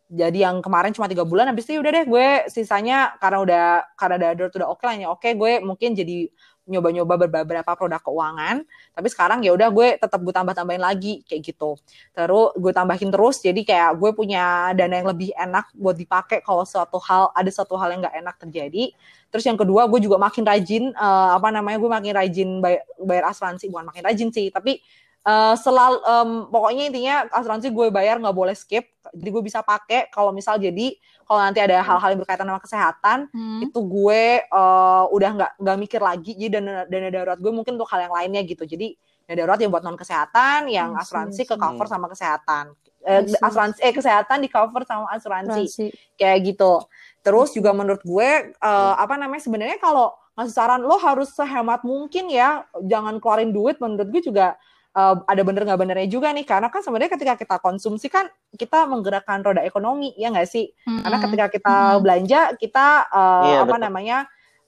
Jadi 0.07 0.47
yang 0.47 0.63
kemarin 0.63 0.95
cuma 0.95 1.11
tiga 1.11 1.27
bulan, 1.27 1.51
habis 1.51 1.67
itu 1.67 1.75
ya 1.75 1.81
udah 1.83 1.93
deh 1.99 2.05
gue 2.07 2.27
sisanya 2.47 3.19
karena 3.19 3.39
udah 3.43 3.65
karena 3.99 4.17
darurat 4.23 4.55
udah 4.55 4.69
oke 4.71 4.83
lah 4.87 4.95
ya 4.95 5.11
oke 5.11 5.29
gue 5.35 5.53
mungkin 5.67 5.99
jadi 5.99 6.31
nyoba-nyoba 6.67 7.15
beberapa 7.27 7.71
produk 7.79 8.03
keuangan. 8.03 8.67
Tapi 8.93 9.09
sekarang 9.09 9.41
ya 9.47 9.55
udah 9.55 9.71
gue 9.71 9.89
tetap 9.97 10.21
gue 10.21 10.35
tambah-tambahin 10.35 10.83
lagi 10.83 11.23
kayak 11.25 11.43
gitu. 11.47 11.79
Terus 12.13 12.53
gue 12.59 12.73
tambahin 12.75 13.09
terus 13.09 13.41
jadi 13.41 13.61
kayak 13.63 13.91
gue 13.97 14.11
punya 14.13 14.75
dana 14.75 14.95
yang 14.99 15.09
lebih 15.09 15.31
enak 15.33 15.71
buat 15.79 15.97
dipakai 15.97 16.43
kalau 16.43 16.67
suatu 16.67 16.99
hal 17.01 17.31
ada 17.33 17.51
suatu 17.51 17.79
hal 17.79 17.95
yang 17.95 18.03
nggak 18.05 18.17
enak 18.21 18.37
terjadi. 18.43 18.85
Terus 19.31 19.45
yang 19.47 19.59
kedua 19.59 19.87
gue 19.87 20.01
juga 20.03 20.19
makin 20.19 20.43
rajin 20.45 20.85
eh, 20.91 21.31
apa 21.39 21.49
namanya 21.55 21.79
gue 21.79 21.91
makin 21.91 22.13
rajin 22.13 22.49
bayar, 22.61 22.83
bayar 22.99 23.25
asuransi 23.31 23.71
bukan 23.71 23.87
makin 23.89 24.03
rajin 24.05 24.29
sih 24.35 24.51
tapi 24.51 24.83
eh, 25.27 25.55
selalu 25.59 25.99
em, 26.07 26.31
pokoknya 26.49 26.83
intinya 26.87 27.15
asuransi 27.35 27.75
gue 27.75 27.91
bayar 27.91 28.23
nggak 28.23 28.37
boleh 28.37 28.55
skip. 28.55 28.87
Jadi 29.11 29.29
gue 29.31 29.43
bisa 29.43 29.63
pakai 29.63 30.11
kalau 30.11 30.31
misal 30.31 30.59
jadi 30.59 30.95
kalau 31.27 31.43
nanti 31.43 31.59
ada 31.59 31.83
hal-hal 31.83 32.15
yang 32.15 32.21
berkaitan 32.23 32.47
sama 32.47 32.63
kesehatan 32.63 33.19
Hmm. 33.35 33.61
itu 33.67 33.79
gue 33.83 34.23
eh, 34.47 35.05
udah 35.11 35.31
nggak 35.35 35.53
nggak 35.59 35.77
mikir 35.83 36.01
lagi. 36.01 36.33
Jadi 36.39 36.51
dana 36.63 36.87
dana 36.87 37.09
darurat 37.11 37.39
gue 37.43 37.53
mungkin 37.53 37.75
untuk 37.75 37.91
hal 37.91 38.07
yang 38.07 38.15
lainnya 38.15 38.43
gitu. 38.47 38.63
Jadi 38.63 38.95
dana 39.27 39.35
darurat 39.43 39.59
yang 39.59 39.71
buat 39.75 39.83
non 39.83 39.99
kesehatan 39.99 40.71
yang 40.71 40.95
see, 40.95 41.03
asuransi 41.03 41.43
I 41.43 41.49
ke 41.51 41.55
cover 41.59 41.87
sama 41.91 42.07
kesehatan. 42.07 42.65
Eh, 43.07 43.23
asuransi 43.39 43.79
eh 43.83 43.95
kesehatan 43.95 44.43
di 44.43 44.49
cover 44.51 44.83
sama 44.87 45.11
asuransi. 45.15 45.63
Asuransi. 45.67 45.87
kayak 46.19 46.39
gitu. 46.55 46.83
Terus 47.27 47.51
juga 47.55 47.75
menurut 47.75 48.03
gue 48.07 48.55
eh, 48.55 48.95
apa 48.95 49.15
namanya 49.19 49.43
sebenarnya 49.43 49.79
kalau 49.83 50.15
ngasih 50.39 50.55
saran 50.55 50.83
lo 50.85 50.95
harus 50.99 51.31
sehemat 51.35 51.83
mungkin 51.83 52.31
ya. 52.31 52.63
Jangan 52.83 53.19
keluarin 53.19 53.51
duit 53.51 53.79
menurut 53.83 54.11
gue 54.11 54.23
juga 54.23 54.55
eh, 54.97 55.15
ada 55.29 55.43
bener 55.45 55.63
nggak 55.69 55.81
benernya 55.81 56.09
juga 56.09 56.33
nih 56.33 56.49
karena 56.49 56.73
kan 56.73 56.81
sebenarnya 56.81 57.13
ketika 57.13 57.35
kita 57.37 57.57
konsumsi 57.61 58.09
kan 58.09 58.27
kita 58.57 58.89
menggerakkan 58.89 59.45
roda 59.45 59.61
ekonomi 59.61 60.17
ya 60.17 60.33
nggak 60.33 60.49
sih 60.49 60.73
karena 60.83 61.21
Mm-mm. 61.21 61.25
ketika 61.29 61.47
kita 61.53 61.75
Mm-mm. 61.77 62.01
belanja 62.01 62.41
kita 62.57 62.87
Iya, 63.45 63.69
apa 63.69 63.77
betul. 63.77 63.85
namanya 63.85 64.19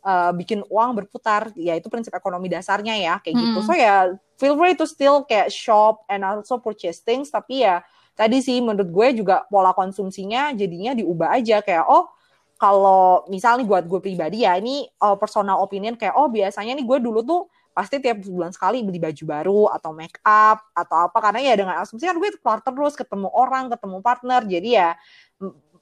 eh, 0.04 0.30
bikin 0.36 0.60
uang 0.68 0.90
berputar 1.00 1.50
ya 1.56 1.74
itu 1.74 1.88
prinsip 1.88 2.12
ekonomi 2.12 2.52
dasarnya 2.52 2.94
ya 3.00 3.14
kayak 3.24 3.34
gitu 3.40 3.58
Mm-mm. 3.58 3.66
so 3.66 3.72
ya 3.72 4.12
feel 4.36 4.54
free 4.54 4.76
to 4.76 4.84
still 4.84 5.24
kayak 5.24 5.48
shop 5.48 6.04
and 6.12 6.22
also 6.22 6.60
purchase 6.60 7.00
things 7.00 7.32
tapi 7.32 7.64
ya 7.64 7.80
tadi 8.14 8.42
sih 8.42 8.58
menurut 8.58 8.90
gue 8.90 9.22
juga 9.24 9.46
pola 9.46 9.70
konsumsinya 9.72 10.50
jadinya 10.52 10.92
diubah 10.92 11.38
aja 11.38 11.62
kayak 11.64 11.86
oh 11.86 12.10
kalau 12.58 13.22
misalnya 13.30 13.62
buat 13.62 13.86
gue 13.86 14.02
pribadi 14.02 14.42
ya 14.42 14.58
ini 14.58 14.82
uh, 14.98 15.14
personal 15.14 15.62
opinion 15.62 15.94
kayak 15.94 16.18
oh 16.18 16.26
biasanya 16.26 16.74
nih 16.74 16.82
gue 16.82 16.98
dulu 16.98 17.22
tuh 17.22 17.40
pasti 17.78 18.02
tiap 18.02 18.18
bulan 18.26 18.50
sekali 18.50 18.82
beli 18.82 18.98
baju 18.98 19.24
baru 19.30 19.62
atau 19.70 19.94
make 19.94 20.18
up 20.26 20.66
atau 20.74 21.06
apa 21.06 21.18
karena 21.22 21.40
ya 21.46 21.54
dengan 21.54 21.78
asumsi 21.78 22.10
kan 22.10 22.18
gue 22.18 22.34
keluar 22.42 22.58
terus 22.58 22.98
ketemu 22.98 23.30
orang 23.30 23.70
ketemu 23.70 24.02
partner 24.02 24.40
jadi 24.42 24.68
ya 24.68 24.88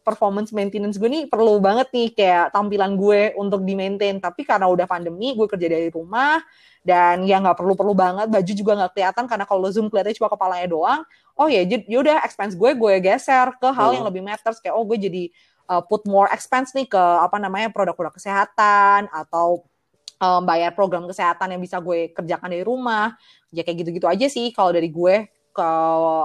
performance 0.04 0.52
maintenance 0.52 1.00
gue 1.00 1.08
nih 1.08 1.24
perlu 1.26 1.56
banget 1.58 1.88
nih 1.90 2.08
kayak 2.14 2.54
tampilan 2.54 2.94
gue 2.94 3.32
untuk 3.40 3.64
di 3.64 3.72
maintain 3.74 4.20
tapi 4.20 4.44
karena 4.44 4.68
udah 4.68 4.84
pandemi 4.84 5.32
gue 5.32 5.48
kerja 5.48 5.66
dari 5.66 5.88
rumah 5.88 6.44
dan 6.84 7.26
ya 7.26 7.42
nggak 7.42 7.58
perlu-perlu 7.58 7.90
banget 7.96 8.30
baju 8.30 8.52
juga 8.54 8.72
nggak 8.78 8.92
kelihatan 8.94 9.24
karena 9.26 9.44
kalau 9.48 9.66
zoom 9.72 9.90
kelihatannya 9.90 10.18
cuma 10.20 10.30
kepalanya 10.30 10.68
doang 10.70 11.00
oh 11.34 11.48
ya 11.50 11.66
jadi 11.66 11.82
yaudah 11.90 12.22
expense 12.22 12.54
gue 12.54 12.70
gue 12.78 12.92
geser 13.02 13.50
ke 13.58 13.68
hal 13.72 13.90
Hmm. 13.90 13.96
yang 13.98 14.06
lebih 14.06 14.22
matters 14.22 14.62
kayak 14.62 14.78
oh 14.78 14.86
gue 14.86 15.00
jadi 15.00 15.24
uh, 15.72 15.82
put 15.82 16.06
more 16.06 16.30
expense 16.30 16.70
nih 16.70 16.86
ke 16.86 17.00
apa 17.00 17.42
namanya 17.42 17.74
produk-produk 17.74 18.14
kesehatan 18.14 19.10
atau 19.10 19.66
um, 20.20 20.42
bayar 20.44 20.72
program 20.72 21.04
kesehatan 21.08 21.56
yang 21.56 21.62
bisa 21.62 21.80
gue 21.80 22.12
kerjakan 22.12 22.48
dari 22.52 22.64
rumah 22.64 23.16
ya 23.54 23.62
kayak 23.64 23.86
gitu-gitu 23.86 24.06
aja 24.06 24.26
sih 24.28 24.52
kalau 24.52 24.72
dari 24.72 24.92
gue 24.92 25.28
ke 25.56 25.68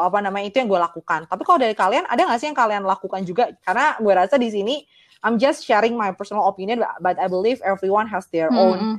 apa 0.03 0.19
namanya 0.19 0.51
itu 0.51 0.59
yang 0.59 0.67
gue 0.67 0.81
lakukan 0.81 1.23
tapi 1.23 1.41
kalau 1.47 1.55
dari 1.55 1.71
kalian 1.71 2.03
ada 2.07 2.27
nggak 2.27 2.39
sih 2.39 2.51
yang 2.51 2.57
kalian 2.57 2.83
lakukan 2.83 3.23
juga 3.23 3.47
karena 3.63 3.95
gue 3.95 4.13
rasa 4.13 4.35
di 4.35 4.51
sini 4.51 4.75
I'm 5.21 5.37
just 5.37 5.65
sharing 5.65 5.93
my 5.93 6.11
personal 6.11 6.49
opinion, 6.49 6.81
but, 6.81 6.97
but 7.01 7.15
I 7.21 7.29
believe 7.29 7.61
everyone 7.61 8.09
has 8.09 8.25
their 8.33 8.49
Hmm, 8.49 8.57
own 8.57 8.77
hmm. 8.77 8.95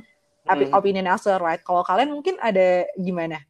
Hmm. 0.47 0.71
opinion 0.75 1.07
also, 1.11 1.35
right? 1.39 1.59
Kalau 1.59 1.83
kalian 1.83 2.15
mungkin 2.15 2.39
ada 2.39 2.87
gimana? 2.95 3.43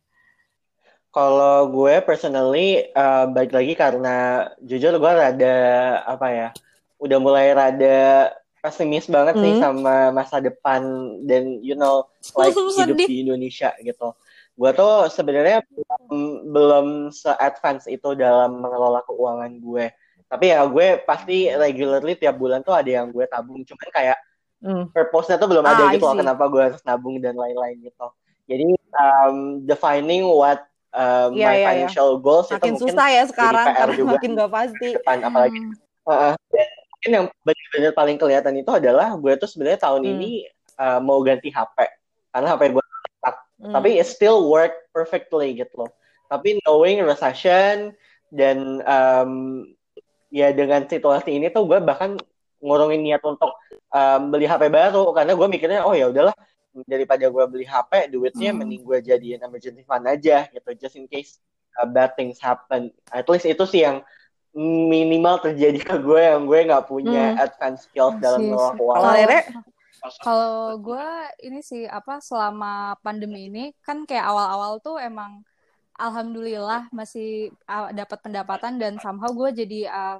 Kalau 1.13 1.69
gue 1.69 2.01
personally 2.01 2.89
uh, 2.97 3.29
balik 3.29 3.53
lagi 3.53 3.73
karena 3.77 4.49
jujur 4.65 4.97
gue 4.97 5.13
rada 5.13 5.57
apa 6.09 6.27
ya, 6.33 6.49
udah 6.97 7.17
mulai 7.21 7.53
rada 7.53 8.33
pesimis 8.63 9.05
banget 9.05 9.35
nih 9.35 9.53
Hmm. 9.53 9.61
sama 9.61 9.95
masa 10.09 10.39
depan 10.39 10.79
dan 11.27 11.59
you 11.59 11.75
know 11.75 12.07
like 12.39 12.55
hidup 12.55 12.95
di 12.95 13.21
Indonesia 13.21 13.75
gitu. 13.77 14.15
Gue 14.53 14.71
tuh 14.71 15.09
sebenarnya 15.09 15.65
belum, 15.67 16.13
belum 16.47 16.87
se-advance 17.09 17.85
itu 17.85 18.13
dalam 18.13 18.57
mengelola 18.57 19.03
keuangan 19.03 19.51
gue. 19.57 19.91
Tapi 20.25 20.45
ya 20.47 20.63
gue 20.63 20.87
pasti 21.03 21.49
regularly 21.49 22.15
tiap 22.15 22.37
bulan 22.37 22.61
tuh 22.61 22.71
ada 22.71 22.87
yang 22.87 23.09
gue 23.09 23.27
tabung. 23.27 23.61
Cuman 23.61 23.89
kayak 23.91 24.17
Hmm. 24.57 24.87
purpose-nya 24.89 25.35
tuh 25.35 25.51
belum 25.51 25.59
ada 25.61 25.75
Ah, 25.75 25.91
I 25.91 25.99
gitu 25.99 26.07
loh 26.07 26.15
kenapa 26.15 26.47
gue 26.47 26.61
harus 26.63 26.79
nabung 26.81 27.19
dan 27.19 27.35
lain-lain 27.35 27.83
gitu. 27.83 28.07
Jadi 28.47 28.63
um, 28.95 29.59
defining 29.61 30.23
what 30.23 30.63
um, 30.89 31.35
Iya, 31.35 31.43
my 31.43 31.51
iya, 31.51 31.51
iya. 31.51 31.65
financial 31.67 32.15
goals 32.17 32.47
itu 32.47 32.55
Makin 32.55 32.71
mungkin 32.71 32.95
susah 32.95 33.07
ya 33.11 33.23
sekarang 33.27 33.65
PR 33.67 33.75
karena 33.75 33.95
juga. 33.97 34.09
makin 34.15 34.29
gak 34.33 34.51
pasti. 34.53 34.89
depan 34.95 35.17
apalagi 35.19 35.59
Hmm. 35.59 35.75
Heeh. 36.05 36.33
Dan 36.47 36.69
mungkin 37.03 37.19
yang 37.19 37.27
benar-benar 37.43 37.91
paling 37.91 38.15
kelihatan 38.15 38.55
itu 38.55 38.71
adalah 38.71 39.11
gue 39.19 39.35
tuh 39.35 39.51
sebenarnya 39.51 39.83
tahun 39.83 40.07
Hmm. 40.07 40.11
ini 40.15 40.31
uh, 40.79 41.03
mau 41.03 41.19
ganti 41.19 41.51
HP 41.51 41.75
karena 42.31 42.47
HP 42.55 42.71
gue 42.71 42.79
rusak 42.79 43.35
Hmm. 43.59 43.73
tapi 43.75 43.99
it 43.99 44.07
still 44.07 44.47
work 44.47 44.71
perfectly 44.95 45.51
gitu 45.51 45.83
loh 45.83 45.91
tapi 46.31 46.63
knowing 46.63 47.03
recession 47.03 47.91
dan 48.31 48.79
um, 48.87 49.31
ya 50.31 50.55
dengan 50.55 50.87
situasi 50.87 51.35
ini 51.35 51.51
tuh 51.51 51.67
gue 51.67 51.83
bahkan 51.83 52.15
ngurungin 52.63 53.03
niat 53.03 53.19
untuk 53.19 53.51
um, 53.91 54.31
beli 54.31 54.47
HP 54.47 54.71
baru 54.71 55.11
karena 55.11 55.35
gue 55.35 55.47
mikirnya 55.51 55.83
oh 55.83 55.91
ya 55.91 56.07
udahlah 56.07 56.31
daripada 56.87 57.27
gue 57.27 57.43
beli 57.51 57.67
HP 57.67 58.15
duitnya 58.15 58.55
Hmm. 58.55 58.63
mending 58.63 58.87
gue 58.87 58.97
jadiin 59.03 59.43
emergency 59.43 59.83
fund 59.83 60.07
aja 60.07 60.47
gitu 60.55 60.71
just 60.79 60.95
in 60.95 61.03
case 61.11 61.43
uh, 61.75 61.83
bad 61.83 62.15
things 62.15 62.39
happen 62.39 62.95
at 63.11 63.27
least 63.27 63.43
itu 63.43 63.67
sih 63.67 63.83
yang 63.83 63.99
minimal 64.53 65.41
terjadi 65.41 65.79
ke 65.81 65.95
gue 65.97 66.21
yang 66.21 66.45
gue 66.45 66.59
nggak 66.69 66.85
punya 66.85 67.33
Hmm. 67.33 67.43
advance 67.43 67.89
skills 67.89 68.21
dalam 68.21 68.39
mengelola 68.45 68.71
keuangan. 68.77 69.63
Kalau 70.19 70.77
gue 70.83 71.07
ini 71.47 71.63
sih 71.63 71.87
apa 71.87 72.19
selama 72.19 72.99
pandemi 73.01 73.47
ini 73.47 73.71
kan 73.81 74.03
kayak 74.03 74.27
awal-awal 74.27 74.77
tuh 74.83 74.99
emang 74.99 75.41
alhamdulillah 75.97 76.89
masih 76.91 77.53
uh, 77.69 77.89
dapat 77.93 78.19
pendapatan 78.19 78.81
dan 78.81 78.99
somehow 78.99 79.29
gue 79.31 79.63
jadi 79.63 79.87
uh, 79.89 80.17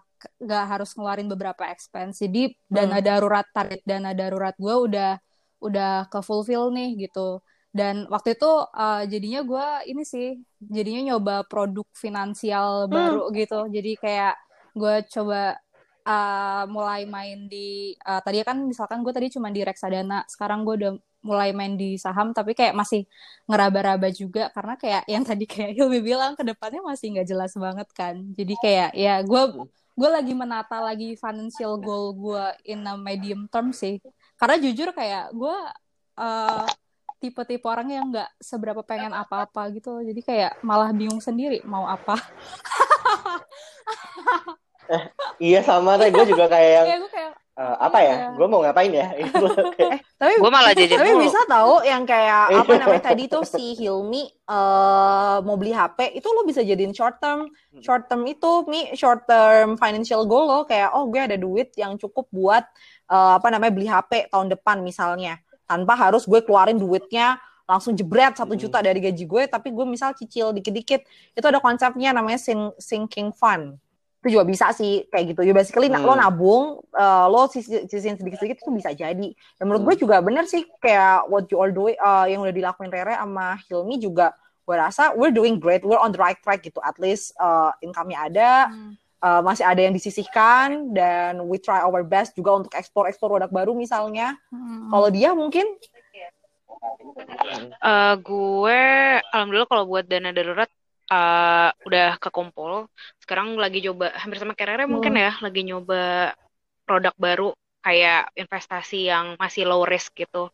harus 0.47 0.95
ngeluarin 0.95 1.27
beberapa 1.27 1.67
expense. 1.67 2.23
Jadi 2.23 2.55
dana 2.71 3.03
darurat 3.03 3.43
target 3.51 3.83
dana 3.83 4.15
darurat 4.15 4.55
gue 4.55 4.75
udah 4.87 5.19
udah 5.59 6.07
ke 6.07 6.19
fulfill 6.23 6.71
nih 6.71 7.09
gitu. 7.09 7.43
Dan 7.73 8.05
waktu 8.05 8.37
itu 8.37 8.51
uh, 8.69 9.01
jadinya 9.09 9.41
gue 9.41 9.67
ini 9.89 10.05
sih 10.05 10.37
jadinya 10.61 11.13
nyoba 11.13 11.41
produk 11.49 11.89
finansial 11.97 12.85
baru 12.85 13.33
gitu. 13.33 13.65
Jadi 13.65 13.97
kayak 13.97 14.37
gue 14.77 14.95
coba 15.09 15.57
uh, 16.05 16.63
mulai 16.69 17.09
main 17.09 17.49
di 17.49 17.97
uh, 18.05 18.21
tadi 18.21 18.45
kan 18.45 18.61
misalkan 18.61 19.01
gue 19.01 19.09
tadi 19.09 19.33
cuma 19.33 19.49
di 19.49 19.65
reksadana 19.65 20.21
sekarang 20.29 20.61
gue 20.67 20.75
udah 20.85 20.93
mulai 21.23 21.55
main 21.55 21.79
di 21.79 21.95
saham 21.95 22.35
tapi 22.35 22.51
kayak 22.51 22.75
masih 22.75 23.07
ngeraba-raba 23.47 24.11
juga 24.11 24.51
karena 24.51 24.75
kayak 24.75 25.03
yang 25.13 25.23
tadi 25.25 25.49
kayak 25.49 25.73
Hilmi 25.73 26.03
bilang 26.03 26.37
ke 26.37 26.43
depannya 26.45 26.85
masih 26.85 27.17
nggak 27.17 27.27
jelas 27.27 27.51
banget 27.57 27.89
kan. 27.95 28.15
Jadi 28.37 28.53
kayak 28.61 28.89
ya 28.93 29.23
gue 29.25 29.43
gue 29.93 30.09
lagi 30.09 30.33
menata 30.37 30.77
lagi 30.77 31.17
financial 31.17 31.81
goal 31.81 32.13
gue 32.13 32.45
in 32.69 32.85
a 32.85 32.93
medium 32.99 33.49
term 33.49 33.73
sih. 33.73 33.97
Karena 34.37 34.61
jujur 34.61 34.91
kayak 34.93 35.31
gue 35.33 35.57
uh, 36.19 36.67
tipe-tipe 37.23 37.63
orang 37.63 37.87
yang 37.87 38.11
nggak 38.11 38.27
seberapa 38.43 38.83
pengen 38.83 39.15
apa-apa 39.15 39.71
gitu 39.71 40.03
jadi 40.03 40.21
kayak 40.21 40.51
malah 40.59 40.91
bingung 40.91 41.23
sendiri 41.23 41.63
mau 41.63 41.87
apa 41.87 42.19
Iya 45.39 45.63
sama 45.63 45.95
deh, 45.95 46.11
gue 46.11 46.25
juga 46.27 46.45
kayak 46.51 46.69
yang 46.75 46.85
kayak 46.85 46.99
gue 46.99 47.11
kayak 47.15 47.31
eh, 47.55 47.75
apa 47.79 47.99
ya? 48.03 48.15
Iya. 48.19 48.27
Gue 48.35 48.47
mau 48.51 48.59
ngapain 48.61 48.91
ya? 48.91 49.07
Eh, 49.83 49.97
tapi 50.19 50.33
Gue 50.37 50.51
malah 50.51 50.75
jajan 50.75 50.99
tapi 50.99 51.11
bisa 51.23 51.39
tahu 51.47 51.73
yang 51.87 52.03
kayak 52.03 52.51
Iya. 52.51 52.59
apa 52.61 52.71
namanya 52.77 53.03
tadi 53.09 53.23
tuh 53.31 53.47
si 53.47 53.79
Hilmi 53.79 54.23
eh 54.27 55.37
mau 55.39 55.55
beli 55.55 55.71
HP 55.71 56.19
itu 56.19 56.27
lo 56.27 56.43
bisa 56.43 56.59
jadiin 56.61 56.91
short 56.91 57.17
term 57.23 57.47
short 57.79 58.11
term 58.11 58.27
itu 58.27 58.67
mi 58.67 58.91
short 58.93 59.23
term 59.23 59.79
financial 59.79 60.27
goal 60.27 60.45
lo 60.45 60.59
kayak 60.67 60.91
oh 60.93 61.07
gue 61.07 61.21
ada 61.23 61.39
duit 61.39 61.71
yang 61.79 61.95
cukup 61.95 62.27
buat 62.29 62.67
eh, 63.07 63.31
apa 63.39 63.47
namanya 63.49 63.71
beli 63.71 63.87
HP 63.87 64.27
tahun 64.29 64.51
depan 64.51 64.83
misalnya 64.83 65.39
tanpa 65.63 65.93
harus 65.95 66.23
gue 66.23 66.39
keluarin 66.41 66.75
duitnya 66.75 67.37
langsung 67.63 67.95
jebret 67.95 68.35
satu 68.35 68.53
Hmm. 68.53 68.61
juta 68.61 68.83
dari 68.83 68.99
gaji 68.99 69.23
gue 69.23 69.43
tapi 69.47 69.71
gue 69.71 69.85
misal 69.87 70.11
cicil 70.13 70.51
dikit-dikit 70.51 71.01
itu 71.31 71.45
ada 71.47 71.57
konsepnya 71.57 72.11
namanya 72.11 72.35
sing- 72.37 72.75
sinking 72.75 73.31
fund 73.31 73.79
itu 74.23 74.39
juga 74.39 74.47
bisa 74.47 74.71
sih 74.71 75.03
kayak 75.11 75.35
gitu. 75.35 75.41
Ya 75.43 75.51
basically 75.51 75.91
na- 75.91 75.99
Hmm. 75.99 76.07
lo 76.07 76.15
nabung, 76.15 76.63
eh, 76.95 77.25
lo 77.27 77.51
sisi- 77.51 77.83
sisihin 77.91 78.15
sedikit-sedikit 78.15 78.63
itu 78.63 78.71
bisa 78.71 78.95
jadi. 78.95 79.29
Dan 79.59 79.63
menurut 79.67 79.83
gue 79.83 80.07
juga 80.07 80.23
bener 80.23 80.47
sih 80.47 80.63
kayak 80.79 81.27
what 81.27 81.43
you 81.51 81.59
all 81.59 81.67
doing 81.67 81.99
eh, 81.99 82.25
yang 82.31 82.39
udah 82.39 82.55
dilakuin 82.55 82.87
Rere 82.87 83.19
sama 83.19 83.59
Hilmi 83.67 83.99
juga 83.99 84.31
gue 84.63 84.75
rasa 84.79 85.11
we're 85.19 85.35
doing 85.35 85.59
great, 85.59 85.83
we're 85.83 85.99
on 85.99 86.15
the 86.15 86.19
right 86.19 86.39
track 86.39 86.63
gitu. 86.63 86.79
At 86.79 86.95
least 87.03 87.35
eh, 87.35 87.71
income-nya 87.83 88.31
ada, 88.31 88.49
hmm, 88.71 88.95
eh, 89.23 89.41
masih 89.41 89.63
ada 89.63 89.79
yang 89.79 89.95
disisihkan 89.95 90.91
dan 90.91 91.39
we 91.47 91.55
try 91.55 91.79
our 91.79 92.03
best 92.03 92.35
juga 92.35 92.59
untuk 92.59 92.75
ekspor-ekspor 92.75 93.31
produk 93.31 93.49
baru 93.49 93.71
misalnya. 93.71 94.35
hmm. 94.51 94.91
Kalau 94.91 95.07
dia 95.07 95.31
mungkin 95.31 95.65
Eh, 97.83 98.15
gue 98.19 98.81
alhamdulillah 99.31 99.69
kalau 99.69 99.85
buat 99.87 100.05
dana 100.07 100.31
darurat 100.35 100.69
eh, 101.11 101.69
udah 101.87 102.09
kekumpul. 102.19 102.87
Sekarang 103.19 103.55
lagi 103.59 103.83
coba 103.83 104.11
hampir 104.15 104.39
sama 104.39 104.55
kayak 104.55 104.75
Rere 104.75 104.85
mungkin 104.87 105.15
ya, 105.15 105.35
lagi 105.39 105.61
nyoba 105.63 106.33
produk 106.83 107.15
baru 107.15 107.49
kayak 107.83 108.31
investasi 108.35 109.11
yang 109.11 109.35
masih 109.39 109.67
low 109.67 109.83
risk 109.83 110.15
gitu. 110.15 110.51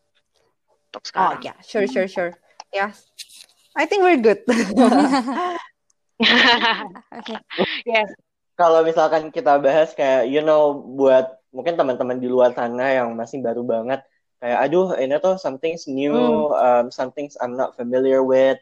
Untuk 0.90 1.02
oh 1.02 1.06
sekarang. 1.06 1.42
ya, 1.42 1.54
sure 1.62 1.86
sure 1.86 2.10
sure. 2.10 2.32
Ya. 2.74 2.90
I 3.78 3.86
think 3.86 4.02
we're 4.02 4.18
good. 4.18 4.42
Yes. 7.88 8.12
Kalau 8.60 8.84
misalkan 8.84 9.32
kita 9.32 9.56
bahas 9.56 9.96
kayak 9.96 10.28
you 10.28 10.44
know 10.44 10.76
buat 10.76 11.40
mungkin 11.48 11.80
teman-teman 11.80 12.20
di 12.20 12.28
luar 12.28 12.52
sana 12.52 12.92
yang 12.92 13.16
masih 13.16 13.40
baru 13.40 13.64
banget 13.64 14.04
kayak 14.40 14.58
aduh 14.68 14.96
ini 14.96 15.16
tuh 15.20 15.36
something's 15.36 15.84
new, 15.88 16.48
um, 16.56 16.92
something's 16.92 17.36
I'm 17.40 17.56
not 17.56 17.76
familiar 17.76 18.20
with. 18.20 18.60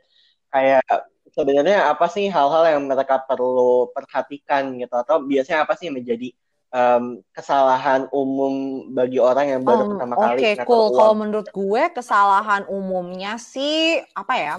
Kayak 0.54 0.86
sebenarnya 1.34 1.90
apa 1.90 2.06
sih 2.10 2.26
hal-hal 2.26 2.78
yang 2.78 2.82
mereka 2.90 3.22
perlu 3.22 3.90
perhatikan 3.94 4.74
gitu 4.78 4.94
atau 4.94 5.22
biasanya 5.22 5.66
apa 5.66 5.78
sih 5.78 5.86
yang 5.90 5.98
menjadi 6.02 6.34
um, 6.74 7.22
kesalahan 7.30 8.10
umum 8.10 8.84
bagi 8.90 9.22
orang 9.22 9.54
yang 9.54 9.62
baru 9.62 9.86
Um, 9.86 9.90
pertama 9.94 10.14
Oke, 10.18 10.24
kali 10.24 10.40
ngatur 10.58 10.66
cool. 10.66 10.86
Kalau 10.98 11.14
menurut 11.14 11.48
gue 11.52 11.82
kesalahan 11.94 12.62
umumnya 12.66 13.32
sih 13.38 14.02
apa 14.18 14.34
ya? 14.34 14.54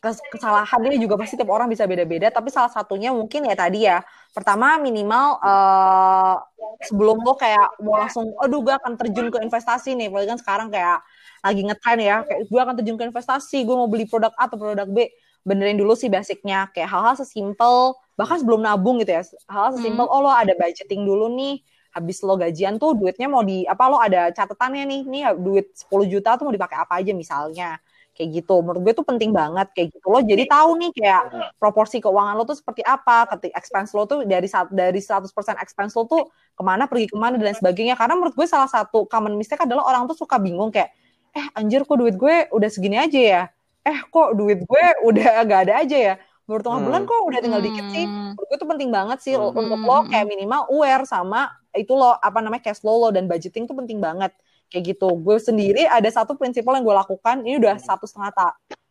Kes- 0.00 0.24
kesalahannya 0.32 0.96
juga 0.96 1.20
pasti 1.20 1.36
tiap 1.36 1.52
orang 1.52 1.68
bisa 1.68 1.84
beda-beda. 1.84 2.32
Tapi 2.32 2.48
salah 2.48 2.72
satunya 2.72 3.12
mungkin 3.12 3.44
ya 3.44 3.54
tadi 3.56 3.84
ya. 3.84 4.00
Pertama 4.32 4.80
minimal 4.80 5.38
eh, 5.44 6.34
sebelum 6.88 7.20
lo 7.20 7.36
kayak 7.36 7.84
mau 7.84 8.00
langsung, 8.00 8.32
aduh 8.40 8.60
gue 8.64 8.74
akan 8.74 8.96
terjun 8.96 9.28
ke 9.28 9.38
investasi 9.44 9.92
nih. 9.92 10.08
Apalagi 10.08 10.28
kan 10.32 10.40
sekarang 10.40 10.68
kayak 10.72 10.98
lagi 11.44 11.60
ngetren 11.68 11.98
ya. 12.00 12.16
Kayak 12.24 12.40
gue 12.48 12.60
akan 12.64 12.74
terjun 12.80 12.96
ke 12.96 13.04
investasi. 13.12 13.58
Gue 13.68 13.76
mau 13.76 13.88
beli 13.90 14.08
produk 14.08 14.32
A 14.40 14.48
atau 14.48 14.56
produk 14.56 14.88
B. 14.88 15.12
Benerin 15.44 15.76
dulu 15.76 15.92
sih 15.92 16.08
basicnya. 16.08 16.72
Kayak 16.72 16.88
hal-hal 16.88 17.14
sesimpel. 17.20 17.92
Bahkan 18.16 18.40
sebelum 18.40 18.64
nabung 18.64 18.96
gitu 19.04 19.12
ya. 19.20 19.22
Hal-hal 19.52 19.76
sesimpel. 19.76 20.08
Oh 20.08 20.24
lo 20.24 20.32
ada 20.32 20.56
budgeting 20.56 21.04
dulu 21.04 21.28
nih 21.28 21.60
habis 21.94 22.26
lo 22.26 22.34
gajian 22.34 22.74
tuh 22.74 22.98
duitnya 22.98 23.30
mau 23.30 23.46
di 23.46 23.62
apa 23.70 23.86
lo 23.86 24.02
ada 24.02 24.34
catatannya 24.34 24.82
nih 24.82 25.00
nih 25.06 25.22
duit 25.38 25.70
10 25.78 26.10
juta 26.10 26.34
tuh 26.34 26.50
mau 26.50 26.54
dipakai 26.54 26.74
apa 26.82 26.98
aja 26.98 27.14
misalnya 27.14 27.78
kayak 28.14 28.30
gitu. 28.40 28.54
Menurut 28.62 28.80
gue 28.80 28.94
tuh 28.94 29.02
penting 29.02 29.30
banget 29.30 29.68
kayak 29.74 29.88
gitu. 29.92 30.06
Lo 30.08 30.22
jadi 30.22 30.46
tahu 30.46 30.70
nih 30.78 30.90
kayak 30.94 31.22
proporsi 31.58 31.98
keuangan 31.98 32.34
lo 32.34 32.46
tuh 32.46 32.54
seperti 32.54 32.80
apa 32.80 33.26
ketik 33.28 33.52
expense 33.52 33.90
lo 33.92 34.06
tuh 34.06 34.22
dari 34.22 34.46
dari 34.70 35.00
100% 35.02 35.26
expense 35.58 35.92
lo 35.92 36.06
tuh 36.06 36.22
ke 36.54 36.62
mana 36.62 36.86
pergi 36.86 37.10
ke 37.10 37.16
mana 37.18 37.34
dan 37.36 37.52
sebagainya. 37.52 37.98
Karena 37.98 38.14
menurut 38.14 38.32
gue 38.32 38.46
salah 38.46 38.70
satu 38.70 39.04
common 39.04 39.34
mistake 39.34 39.60
adalah 39.60 39.84
orang 39.84 40.06
tuh 40.06 40.14
suka 40.14 40.38
bingung 40.38 40.70
kayak 40.70 40.94
eh 41.34 41.46
anjir 41.52 41.82
kok 41.82 41.98
duit 41.98 42.14
gue 42.14 42.46
udah 42.48 42.70
segini 42.70 42.94
aja 42.96 43.18
ya? 43.18 43.42
Eh 43.82 43.98
kok 44.06 44.32
duit 44.32 44.62
gue 44.62 44.84
udah 45.02 45.28
gak 45.50 45.60
ada 45.68 45.82
aja 45.82 45.98
ya? 45.98 46.14
Baru 46.44 46.60
tengah 46.60 46.76
Hmm. 46.78 46.86
bulan 46.86 47.02
kok 47.04 47.20
udah 47.24 47.40
tinggal 47.40 47.58
dikit 47.58 47.86
sih. 47.90 48.04
Hmm. 48.06 48.36
menurut 48.36 48.46
gue 48.46 48.58
tuh 48.60 48.68
penting 48.70 48.90
banget 48.92 49.18
sih 49.18 49.34
Hmm. 49.34 49.50
untuk 49.50 49.80
lo 49.80 50.06
kayak 50.06 50.26
minimal 50.28 50.68
aware 50.70 51.02
sama 51.04 51.48
itu 51.74 51.90
lo 51.90 52.14
apa 52.14 52.38
namanya 52.38 52.62
cash 52.62 52.78
flow 52.78 53.00
lo 53.00 53.08
dan 53.10 53.26
budgeting 53.26 53.66
tuh 53.66 53.74
penting 53.74 53.98
banget 53.98 54.30
kayak 54.74 54.98
gitu 54.98 55.06
gue 55.14 55.38
sendiri 55.38 55.86
ada 55.86 56.10
satu 56.10 56.34
prinsipal 56.34 56.74
yang 56.74 56.82
gue 56.82 56.96
lakukan 56.98 57.46
ini 57.46 57.62
udah 57.62 57.78
satu 57.78 58.10
setengah 58.10 58.34
ta 58.34 58.48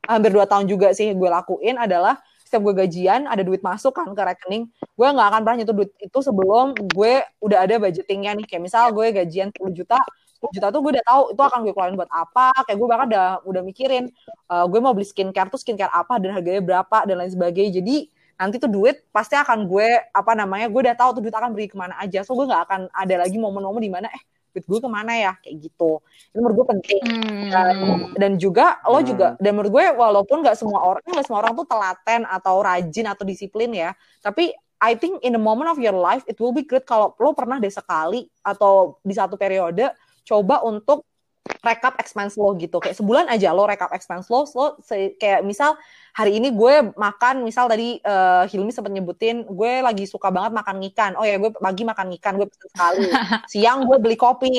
hampir 0.08 0.32
dua 0.32 0.48
tahun 0.48 0.72
juga 0.72 0.96
sih 0.96 1.12
gue 1.12 1.30
lakuin 1.30 1.76
adalah 1.76 2.24
setiap 2.54 2.70
gue 2.70 2.86
gajian 2.86 3.26
ada 3.26 3.42
duit 3.42 3.66
masuk 3.66 3.98
kan 3.98 4.14
ke 4.14 4.22
rekening, 4.22 4.70
gue 4.70 5.08
nggak 5.10 5.26
akan 5.34 5.42
pernah 5.42 5.58
nyentuh 5.58 5.74
duit 5.74 5.90
itu 5.98 6.20
sebelum 6.22 6.78
gue 6.78 7.26
udah 7.42 7.66
ada 7.66 7.82
budgetingnya 7.82 8.38
nih. 8.38 8.46
Kayak 8.46 8.62
misal 8.70 8.94
gue 8.94 9.10
gajian 9.10 9.50
10 9.50 9.74
juta, 9.74 9.98
10 10.38 10.62
juta 10.62 10.70
tuh 10.70 10.86
gue 10.86 10.92
udah 10.94 11.06
tahu 11.10 11.22
itu 11.34 11.42
akan 11.42 11.60
gue 11.66 11.74
keluarin 11.74 11.98
buat 11.98 12.14
apa. 12.14 12.54
Kayak 12.70 12.78
gue 12.78 12.88
bahkan 12.94 13.08
udah 13.10 13.26
udah 13.50 13.62
mikirin 13.66 14.06
uh, 14.54 14.70
gue 14.70 14.78
mau 14.78 14.94
beli 14.94 15.10
skincare 15.10 15.50
tuh 15.50 15.58
skincare 15.58 15.90
apa 15.90 16.22
dan 16.22 16.38
harganya 16.38 16.62
berapa 16.62 16.98
dan 17.10 17.26
lain 17.26 17.34
sebagainya. 17.34 17.82
Jadi 17.82 17.96
nanti 18.38 18.62
tuh 18.62 18.70
duit 18.70 19.02
pasti 19.10 19.34
akan 19.34 19.66
gue 19.66 20.14
apa 20.14 20.32
namanya 20.38 20.70
gue 20.70 20.82
udah 20.86 20.94
tahu 20.94 21.10
tuh 21.18 21.22
duit 21.26 21.34
akan 21.34 21.58
beri 21.58 21.74
ke 21.74 21.78
mana 21.80 21.98
aja. 21.98 22.22
So 22.22 22.38
gue 22.38 22.46
nggak 22.46 22.70
akan 22.70 22.82
ada 22.94 23.26
lagi 23.26 23.42
momen-momen 23.42 23.82
di 23.82 23.90
mana 23.90 24.14
eh 24.14 24.22
duit 24.54 24.66
gue 24.70 24.80
ke 24.86 24.90
mana 24.90 25.18
ya 25.18 25.34
kayak 25.42 25.66
gitu 25.66 25.98
itu 26.30 26.38
menurut 26.38 26.56
gue 26.62 26.68
penting 26.78 27.02
Hmm. 27.04 27.50
dan, 27.50 27.76
dan 28.14 28.32
juga 28.38 28.78
lo 28.86 29.02
Hmm. 29.02 29.10
juga 29.10 29.28
dan 29.42 29.52
menurut 29.58 29.72
gue 29.74 29.86
walaupun 29.98 30.46
nggak 30.46 30.54
semua 30.54 30.86
orang 30.86 31.02
nggak 31.02 31.26
semua 31.26 31.42
orang 31.42 31.58
tuh 31.58 31.66
telaten 31.66 32.22
atau 32.30 32.56
rajin 32.62 33.06
atau 33.10 33.26
disiplin 33.26 33.74
ya 33.74 33.98
tapi 34.22 34.54
I 34.84 34.94
think 35.00 35.26
in 35.26 35.34
the 35.34 35.42
moment 35.42 35.74
of 35.74 35.82
your 35.82 35.96
life 35.98 36.22
it 36.30 36.38
will 36.38 36.54
be 36.54 36.62
good 36.62 36.86
kalau 36.86 37.18
lo 37.18 37.34
pernah 37.34 37.58
deh 37.58 37.74
sekali 37.74 38.30
atau 38.46 39.02
di 39.02 39.18
satu 39.18 39.34
periode 39.42 39.90
coba 40.22 40.62
untuk 40.62 41.04
rekap 41.44 42.00
expense 42.00 42.40
lo 42.40 42.56
gitu. 42.56 42.80
Kayak 42.80 42.96
sebulan 43.00 43.26
aja 43.28 43.52
lo 43.52 43.68
rekap 43.68 43.92
expense 43.92 44.32
lo 44.32 44.48
lo 44.48 44.80
se- 44.80 45.16
kayak 45.20 45.44
misal 45.44 45.76
hari 46.16 46.40
ini 46.40 46.56
gue 46.56 46.96
makan 46.96 47.44
misal 47.44 47.68
tadi 47.68 48.00
eh, 48.00 48.44
Hilmi 48.48 48.72
sempat 48.72 48.92
nyebutin 48.96 49.44
gue 49.44 49.84
lagi 49.84 50.08
suka 50.08 50.32
banget 50.32 50.56
makan 50.56 50.80
ikan. 50.92 51.12
Oh 51.20 51.28
ya 51.28 51.36
gue 51.40 51.52
pagi 51.52 51.84
makan 51.84 52.16
ikan 52.20 52.40
gue 52.40 52.48
pesen 52.48 52.68
sekali. 52.72 53.08
Siang 53.52 53.84
gue 53.88 53.98
beli 54.00 54.16
kopi. 54.16 54.56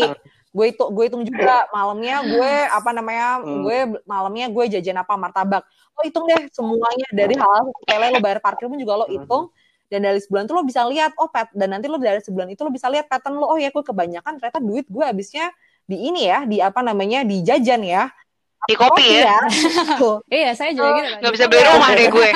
Gue 0.55 0.71
itu 0.77 0.85
gue 0.93 1.05
hitung 1.09 1.25
juga. 1.25 1.65
Malamnya 1.73 2.21
gue 2.21 2.53
apa 2.69 2.91
namanya 2.93 3.41
Hmm. 3.41 3.65
gue 3.65 3.79
malamnya 4.05 4.47
gue 4.53 4.65
jajan 4.77 5.01
apa 5.01 5.17
martabak. 5.17 5.65
Lo 5.97 6.01
hitung 6.05 6.29
deh 6.29 6.53
semuanya 6.53 7.09
dari 7.17 7.35
hal 7.37 7.65
sepele 7.81 8.07
lo 8.13 8.21
bayar 8.21 8.45
parkir 8.45 8.69
pun 8.69 8.77
juga 8.77 9.01
lo 9.01 9.07
hitung. 9.09 9.49
Dan 9.89 10.01
dari 10.05 10.21
sebulan 10.21 10.49
tuh 10.49 10.57
lo 10.57 10.65
bisa 10.65 10.85
lihat 10.89 11.13
oh 11.21 11.29
pat 11.29 11.49
dan 11.53 11.71
nanti 11.71 11.87
lo 11.89 11.97
dari 12.01 12.21
sebulan 12.21 12.49
itu 12.53 12.61
lo 12.61 12.69
bisa 12.73 12.93
lihat 12.93 13.09
pattern 13.09 13.41
lo. 13.41 13.49
Oh 13.49 13.57
ya 13.57 13.73
gue 13.73 13.81
kebanyakan 13.85 14.37
ternyata 14.37 14.61
duit 14.61 14.85
gue 14.85 15.05
habisnya 15.05 15.49
di 15.85 15.97
ini 16.09 16.29
ya 16.29 16.49
di 16.49 16.59
apa 16.65 16.81
namanya 16.81 17.23
di 17.23 17.45
jajan 17.45 17.85
ya 17.85 18.09
Di 18.65 18.75
kopi 18.81 19.21
ya. 19.21 19.45
Gitu. 19.45 20.25
Iya, 20.33 20.57
saya 20.57 20.73
juga 20.73 20.97
gitu. 20.97 21.21
Nggak 21.21 21.33
bisa 21.37 21.45
beli 21.53 21.63
rumah 21.69 21.91
deh 21.93 22.09
gue. 22.09 22.29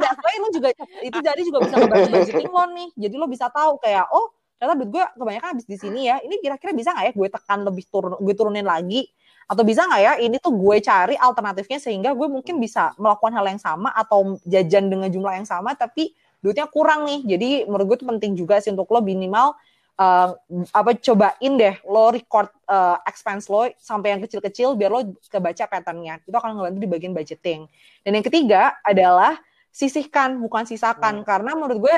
That's 0.00 0.20
why 0.24 0.36
lu 0.40 0.48
juga 0.48 0.68
itu 1.04 1.18
jadi 1.20 1.40
juga 1.44 1.58
bisa 1.60 1.74
ngebantu 1.76 2.08
budgeting 2.08 2.48
lo 2.48 2.64
nih. 2.72 2.88
Jadi 2.96 3.14
lo 3.20 3.26
bisa 3.28 3.46
tahu 3.52 3.76
kayak 3.84 4.08
oh 4.08 4.32
ternyata 4.56 4.80
duit 4.80 4.90
gue 4.96 5.04
kebanyakan 5.12 5.48
habis 5.52 5.66
di 5.68 5.76
sini 5.76 6.08
ya. 6.08 6.24
Ini 6.24 6.40
kira-kira 6.40 6.72
bisa 6.72 6.96
nggak 6.96 7.04
ya 7.04 7.12
gue 7.12 7.28
tekan 7.28 7.58
lebih 7.68 7.84
turun 7.92 8.16
gue 8.16 8.32
turunin 8.32 8.64
lagi 8.64 9.12
atau 9.44 9.60
bisa 9.60 9.84
nggak 9.84 10.00
ya 10.00 10.12
ini 10.24 10.40
tuh 10.40 10.56
gue 10.56 10.76
cari 10.80 11.20
alternatifnya 11.20 11.76
sehingga 11.76 12.16
gue 12.16 12.28
mungkin 12.32 12.56
bisa 12.56 12.96
melakukan 12.96 13.36
hal 13.36 13.44
yang 13.44 13.60
sama 13.60 13.92
atau 13.92 14.40
jajan 14.48 14.88
dengan 14.88 15.12
jumlah 15.12 15.36
yang 15.36 15.44
sama 15.44 15.76
tapi 15.76 16.16
duitnya 16.40 16.64
kurang 16.64 17.04
nih. 17.04 17.20
Jadi 17.36 17.48
menurut 17.68 17.92
gue 17.92 17.96
itu 18.00 18.06
penting 18.08 18.32
juga 18.40 18.56
sih 18.64 18.72
untuk 18.72 18.88
lo 18.88 19.04
minimal 19.04 19.52
eh, 19.94 20.30
apa 20.74 20.90
cobain 20.98 21.52
deh 21.54 21.74
lo 21.86 22.10
record 22.10 22.50
eh, 22.66 22.96
expense 23.06 23.46
lo 23.46 23.70
sampai 23.78 24.16
yang 24.16 24.20
kecil-kecil 24.26 24.74
biar 24.74 24.90
lo 24.90 25.00
kebaca 25.30 25.64
patternnya. 25.70 26.18
Itu 26.26 26.34
akan 26.34 26.58
ngebantu 26.58 26.78
di 26.82 26.88
bagian 26.90 27.12
budgeting. 27.14 27.60
Dan 28.02 28.18
yang 28.18 28.26
ketiga 28.26 28.74
adalah 28.82 29.38
sisihkan 29.74 30.38
bukan 30.38 30.66
sisakan. 30.66 31.22
Karena 31.26 31.54
menurut 31.58 31.78
gue 31.82 31.94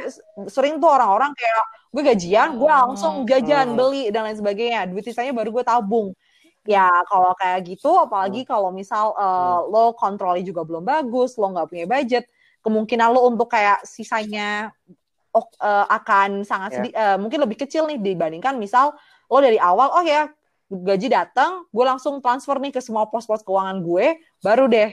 sering 0.48 0.80
tuh 0.80 0.88
orang-orang 0.92 1.32
kayak 1.36 1.64
gue 1.92 2.02
gajian 2.12 2.48
gue 2.60 2.68
langsung 2.68 3.24
jajan 3.24 3.72
Hmm. 3.72 3.78
beli 3.80 4.08
dan 4.12 4.28
lain 4.28 4.36
sebagainya. 4.36 4.88
Duit 4.88 5.04
sisanya 5.04 5.32
baru 5.32 5.52
gue 5.52 5.64
tabung. 5.64 6.12
Ya 6.66 6.90
kalau 7.06 7.30
kayak 7.38 7.62
gitu 7.62 7.94
apalagi 7.94 8.42
kalau 8.42 8.74
misal 8.74 9.14
eh, 9.14 9.58
lo 9.70 9.94
kontrolnya 9.94 10.42
juga 10.44 10.66
belum 10.66 10.82
bagus 10.84 11.38
lo 11.38 11.48
nggak 11.54 11.68
punya 11.70 11.86
budget 11.86 12.24
kemungkinan 12.66 13.08
lo 13.14 13.30
untuk 13.30 13.46
kayak 13.46 13.86
sisanya 13.86 14.74
eh, 15.42 15.86
akan 15.90 16.42
sangat 16.42 16.70
Ya. 16.70 16.76
sedih 16.80 16.92
eh, 16.92 17.16
mungkin 17.18 17.38
lebih 17.42 17.56
kecil 17.60 17.84
nih 17.86 17.98
dibandingkan 17.98 18.56
misal 18.56 18.96
lo 19.26 19.38
dari 19.38 19.58
awal 19.58 19.90
oh 19.92 20.04
ya 20.04 20.30
gaji 20.66 21.08
datang 21.08 21.66
gue 21.70 21.84
langsung 21.84 22.18
transfer 22.18 22.58
nih 22.58 22.74
ke 22.74 22.80
semua 22.82 23.06
pos-pos 23.06 23.42
keuangan 23.42 23.78
gue 23.80 24.18
baru 24.40 24.66
deh 24.66 24.90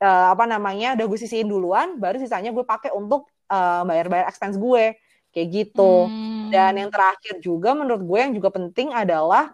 eh, 0.00 0.26
apa 0.32 0.44
namanya 0.44 0.96
udah 0.96 1.06
gue 1.06 1.18
sisihin 1.18 1.48
duluan 1.48 1.96
baru 1.96 2.16
sisanya 2.16 2.50
gue 2.50 2.64
pakai 2.64 2.92
untuk 2.92 3.26
eh, 3.46 3.82
bayar-bayar 3.84 4.28
expense 4.28 4.56
gue 4.56 4.96
kayak 5.30 5.48
gitu 5.50 6.06
Hmm. 6.06 6.48
dan 6.48 6.78
yang 6.78 6.90
terakhir 6.92 7.40
juga 7.42 7.74
menurut 7.74 8.04
gue 8.04 8.18
yang 8.20 8.32
juga 8.32 8.54
penting 8.54 8.94
adalah 8.94 9.52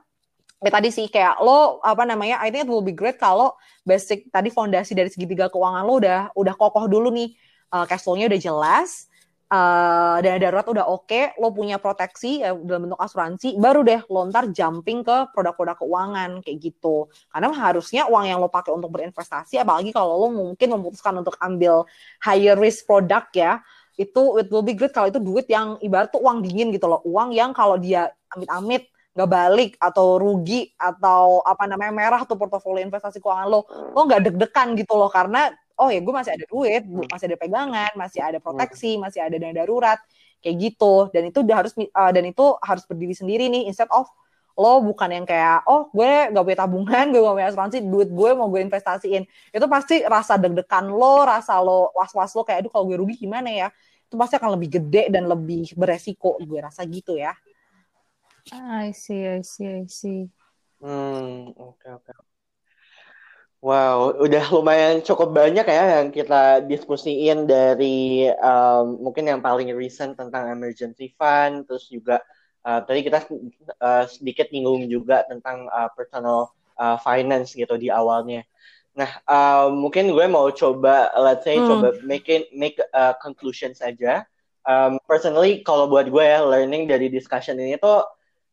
ya 0.60 0.68
tadi 0.68 0.92
sih 0.92 1.08
kayak 1.08 1.40
lo 1.40 1.80
apa 1.80 2.04
namanya 2.04 2.36
I 2.44 2.52
think 2.52 2.68
it 2.68 2.70
will 2.70 2.84
be 2.84 2.92
great 2.92 3.16
kalau 3.16 3.56
basic 3.80 4.28
tadi 4.28 4.52
fondasi 4.52 4.92
dari 4.92 5.08
segitiga 5.08 5.48
keuangan 5.48 5.82
lo 5.82 5.96
udah 5.96 6.20
udah 6.36 6.54
kokoh 6.54 6.86
dulu 6.86 7.08
nih 7.10 7.32
Eh, 7.70 7.86
cash 7.86 8.02
flow-nya 8.02 8.26
udah 8.26 8.40
jelas 8.42 9.06
eh 9.50 10.16
dana 10.22 10.38
darurat 10.38 10.62
udah 10.70 10.86
oke 10.86 11.34
lo 11.42 11.50
punya 11.50 11.82
proteksi 11.82 12.38
eh, 12.38 12.54
dalam 12.54 12.86
bentuk 12.86 13.00
asuransi 13.02 13.58
baru 13.58 13.82
deh 13.82 13.98
lo 14.06 14.22
ntar 14.30 14.46
jumping 14.54 15.02
ke 15.02 15.26
produk-produk 15.34 15.74
keuangan 15.82 16.30
kayak 16.38 16.58
gitu. 16.70 17.10
Karena 17.34 17.50
harusnya 17.50 18.06
uang 18.06 18.30
yang 18.30 18.38
lo 18.38 18.46
pakai 18.46 18.70
untuk 18.70 18.94
berinvestasi 18.94 19.58
apalagi 19.58 19.90
kalau 19.90 20.22
lo 20.22 20.28
mungkin 20.30 20.70
memutuskan 20.78 21.18
untuk 21.18 21.34
ambil 21.42 21.82
higher 22.22 22.54
risk 22.54 22.86
produk 22.86 23.26
ya 23.34 23.58
itu 23.98 24.22
it 24.38 24.46
will 24.54 24.62
be 24.62 24.72
great 24.78 24.94
kalau 24.94 25.10
itu 25.10 25.18
duit 25.18 25.50
yang 25.50 25.76
ibarat 25.82 26.14
tuh 26.14 26.22
uang 26.22 26.46
dingin 26.46 26.70
gitu 26.70 26.86
loh. 26.86 27.02
Uang 27.02 27.34
yang 27.34 27.50
kalau 27.50 27.74
dia 27.74 28.08
amit-amit 28.30 28.86
nggak 29.10 29.26
balik 29.26 29.72
atau 29.82 30.22
rugi 30.22 30.70
atau 30.78 31.42
apa 31.42 31.66
namanya 31.66 31.90
merah 31.90 32.22
tuh 32.22 32.38
portofolio 32.38 32.86
investasi 32.86 33.18
keuangan 33.18 33.50
lo 33.50 33.66
lo 33.66 34.00
nggak 34.06 34.30
deg-degan 34.30 34.78
gitu 34.78 34.94
loh. 34.94 35.10
Karena 35.10 35.50
oh 35.76 35.88
ya 35.92 36.00
gue 36.02 36.14
masih 36.14 36.32
ada 36.34 36.44
duit 36.48 36.82
bu- 36.86 37.06
masih 37.06 37.26
ada 37.30 37.38
pegangan 37.38 37.92
masih 37.94 38.20
ada 38.24 38.38
proteksi 38.42 38.96
masih 38.98 39.20
ada 39.22 39.36
dana 39.36 39.54
darurat 39.54 39.98
kayak 40.40 40.56
gitu. 40.56 41.12
Dan 41.12 41.28
itu 41.28 41.44
udah 41.44 41.56
harus 41.60 41.72
uh, 41.76 42.10
dan 42.10 42.24
itu 42.26 42.44
harus 42.64 42.84
berdiri 42.88 43.14
sendiri 43.14 43.46
nih 43.52 43.68
instead 43.68 43.90
of 43.92 44.08
lo 44.60 44.82
bukan 44.84 45.08
yang 45.08 45.24
kayak 45.24 45.64
oh 45.64 45.88
gue 45.94 46.28
gak 46.34 46.44
punya 46.44 46.58
tabungan 46.58 47.04
gue 47.08 47.20
gak 47.22 47.36
punya 47.38 47.48
asuransi 47.48 47.78
duit 47.86 48.08
gue 48.12 48.30
mau 48.36 48.48
gue 48.52 48.60
investasiin. 48.60 49.24
Itu 49.52 49.66
pasti 49.70 50.04
rasa 50.04 50.36
deg-degan 50.36 50.90
lo 50.90 51.24
rasa 51.24 51.60
lo 51.62 51.94
was-was 51.96 52.32
lo 52.36 52.42
kayak 52.44 52.66
aduh 52.66 52.72
kalau 52.72 52.84
gue 52.90 52.98
rugi 53.00 53.16
gimana 53.24 53.48
ya? 53.48 53.68
Itu 54.10 54.18
pasti 54.18 54.36
akan 54.36 54.58
lebih 54.58 54.68
gede 54.80 55.08
dan 55.08 55.30
lebih 55.30 55.72
beresiko 55.78 56.36
gue 56.42 56.60
rasa 56.60 56.84
gitu 56.84 57.16
ya. 57.16 57.32
I 58.52 58.90
see, 58.90 59.26
I 59.26 59.40
see, 59.44 59.68
I 59.68 59.86
see. 59.86 60.26
Hmm, 60.80 61.52
oke 61.56 61.88
oke. 61.92 62.29
Wow, 63.60 64.16
udah 64.16 64.48
lumayan 64.56 65.04
cukup 65.04 65.36
banyak 65.36 65.68
ya 65.68 66.00
yang 66.00 66.08
kita 66.08 66.64
diskusiin 66.64 67.44
dari 67.44 68.24
um, 68.40 68.96
mungkin 69.04 69.28
yang 69.28 69.44
paling 69.44 69.68
recent 69.76 70.16
tentang 70.16 70.48
emergency 70.48 71.12
fund, 71.20 71.68
terus 71.68 71.84
juga 71.92 72.24
uh, 72.64 72.80
tadi 72.80 73.04
kita 73.04 73.20
uh, 73.84 74.08
sedikit 74.08 74.48
nyinggung 74.48 74.88
juga 74.88 75.28
tentang 75.28 75.68
uh, 75.68 75.92
personal 75.92 76.56
uh, 76.80 76.96
finance 77.04 77.52
gitu 77.52 77.76
di 77.76 77.92
awalnya. 77.92 78.48
Nah, 78.96 79.20
uh, 79.28 79.68
mungkin 79.68 80.08
gue 80.08 80.24
mau 80.24 80.48
coba, 80.56 81.12
let's 81.20 81.44
say, 81.44 81.60
Hmm. 81.60 81.68
coba 81.68 82.00
make 82.00 82.32
it, 82.32 82.48
make 82.56 82.80
a 82.96 83.12
conclusion 83.20 83.76
saja. 83.76 84.24
Um, 84.64 84.96
personally, 85.04 85.60
kalau 85.68 85.84
buat 85.84 86.08
gue 86.08 86.24
ya, 86.24 86.40
learning 86.40 86.88
dari 86.88 87.12
discussion 87.12 87.60
ini 87.60 87.76
tuh 87.76 88.08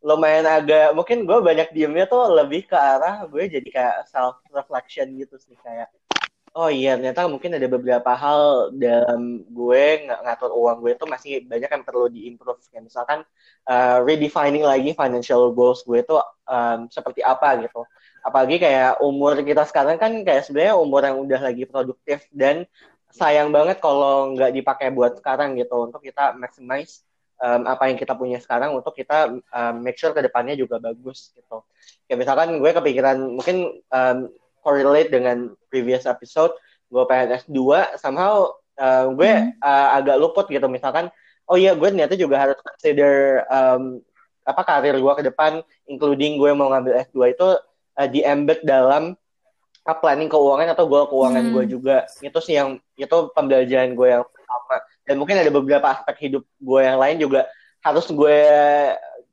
lumayan 0.08 0.48
agak 0.48 0.96
mungkin 0.98 1.28
gue 1.28 1.38
banyak 1.44 1.68
diemnya 1.76 2.06
tuh 2.08 2.24
lebih 2.32 2.62
ke 2.72 2.78
arah 2.80 3.28
gue 3.28 3.44
jadi 3.56 3.70
kayak 3.76 3.98
self 4.08 4.40
reflection 4.56 5.08
gitu 5.20 5.36
sih 5.36 5.56
kayak 5.60 5.92
oh 6.58 6.70
iya 6.74 6.98
ternyata 6.98 7.30
mungkin 7.30 7.54
ada 7.54 7.68
beberapa 7.70 8.12
hal 8.18 8.74
dalam 8.74 9.46
gue 9.46 9.84
ng- 10.10 10.22
ngatur 10.26 10.52
uang 10.58 10.78
gue 10.82 10.92
itu 10.98 11.06
masih 11.06 11.32
banyak 11.46 11.70
yang 11.70 11.86
perlu 11.86 12.10
diimprove. 12.10 12.58
Kayak 12.74 12.84
misalkan 12.90 13.20
uh, 13.70 13.98
redefining 14.02 14.66
lagi 14.66 14.98
financial 14.98 15.54
goals 15.54 15.86
gue 15.86 16.02
itu 16.02 16.18
um, 16.50 16.90
seperti 16.90 17.22
apa 17.22 17.62
gitu. 17.62 17.86
Apalagi 18.26 18.58
kayak 18.58 18.98
umur 19.06 19.38
kita 19.46 19.70
sekarang 19.70 20.02
kan 20.02 20.12
kayak 20.26 20.50
sebenarnya 20.50 20.76
umur 20.82 21.06
yang 21.06 21.18
udah 21.22 21.40
lagi 21.46 21.64
produktif 21.70 22.26
dan 22.34 22.66
sayang 23.14 23.54
banget 23.54 23.78
kalau 23.78 24.34
nggak 24.34 24.52
dipakai 24.58 24.90
buat 24.92 25.14
sekarang 25.22 25.56
gitu 25.62 25.78
untuk 25.88 26.02
kita 26.04 26.34
maximize 26.36 27.06
um, 27.42 27.62
apa 27.70 27.90
yang 27.90 27.98
kita 27.98 28.14
punya 28.18 28.38
sekarang 28.42 28.74
untuk 28.74 28.94
kita 28.94 29.34
um, 29.34 29.74
make 29.82 29.98
sure 29.98 30.14
ke 30.14 30.22
depannya 30.22 30.58
juga 30.58 30.82
bagus 30.82 31.34
gitu. 31.38 31.64
Kayak 32.10 32.20
misalkan 32.26 32.50
gue 32.58 32.72
kepikiran 32.74 33.18
mungkin 33.38 33.82
um, 33.92 34.18
correlate 34.62 35.14
dengan 35.14 35.56
previous 35.72 36.04
episode 36.04 36.52
gue 36.88 37.04
pengen 37.08 37.40
S2 37.44 37.60
somehow 38.00 38.52
uh, 38.80 39.12
gue 39.12 39.32
uh, 39.60 39.88
agak 39.96 40.16
luput 40.20 40.48
gitu 40.48 40.68
misalkan 40.72 41.12
oh 41.48 41.56
iya 41.60 41.76
gue 41.76 41.88
ternyata 41.88 42.16
juga 42.16 42.36
harus 42.40 42.58
consider 42.60 43.44
um, 43.52 44.00
apa 44.48 44.62
karir 44.64 44.96
gue 44.96 45.14
ke 45.20 45.24
depan 45.28 45.60
including 45.88 46.40
gue 46.40 46.52
mau 46.56 46.72
ngambil 46.72 47.04
S2 47.08 47.36
itu 47.36 47.48
uh, 48.00 48.08
di 48.08 48.24
embed 48.24 48.64
dalam 48.64 49.16
uh, 49.84 49.98
planning 50.00 50.32
keuangan 50.32 50.72
atau 50.72 50.88
goal 50.88 51.08
keuangan 51.12 51.44
Hmm. 51.48 51.54
gue 51.56 51.64
juga 51.68 52.08
itu 52.24 52.40
sih 52.40 52.56
yang 52.56 52.80
itu 52.96 53.18
pembelajaran 53.36 53.92
gue 53.96 54.08
yang 54.08 54.24
pertama 54.24 54.76
dan 55.08 55.16
mungkin 55.16 55.40
ada 55.40 55.48
beberapa 55.48 55.88
aspek 55.88 56.28
hidup 56.28 56.44
gue 56.44 56.82
yang 56.84 57.00
lain 57.00 57.18
juga 57.24 57.48
harus 57.80 58.12
gue 58.12 58.40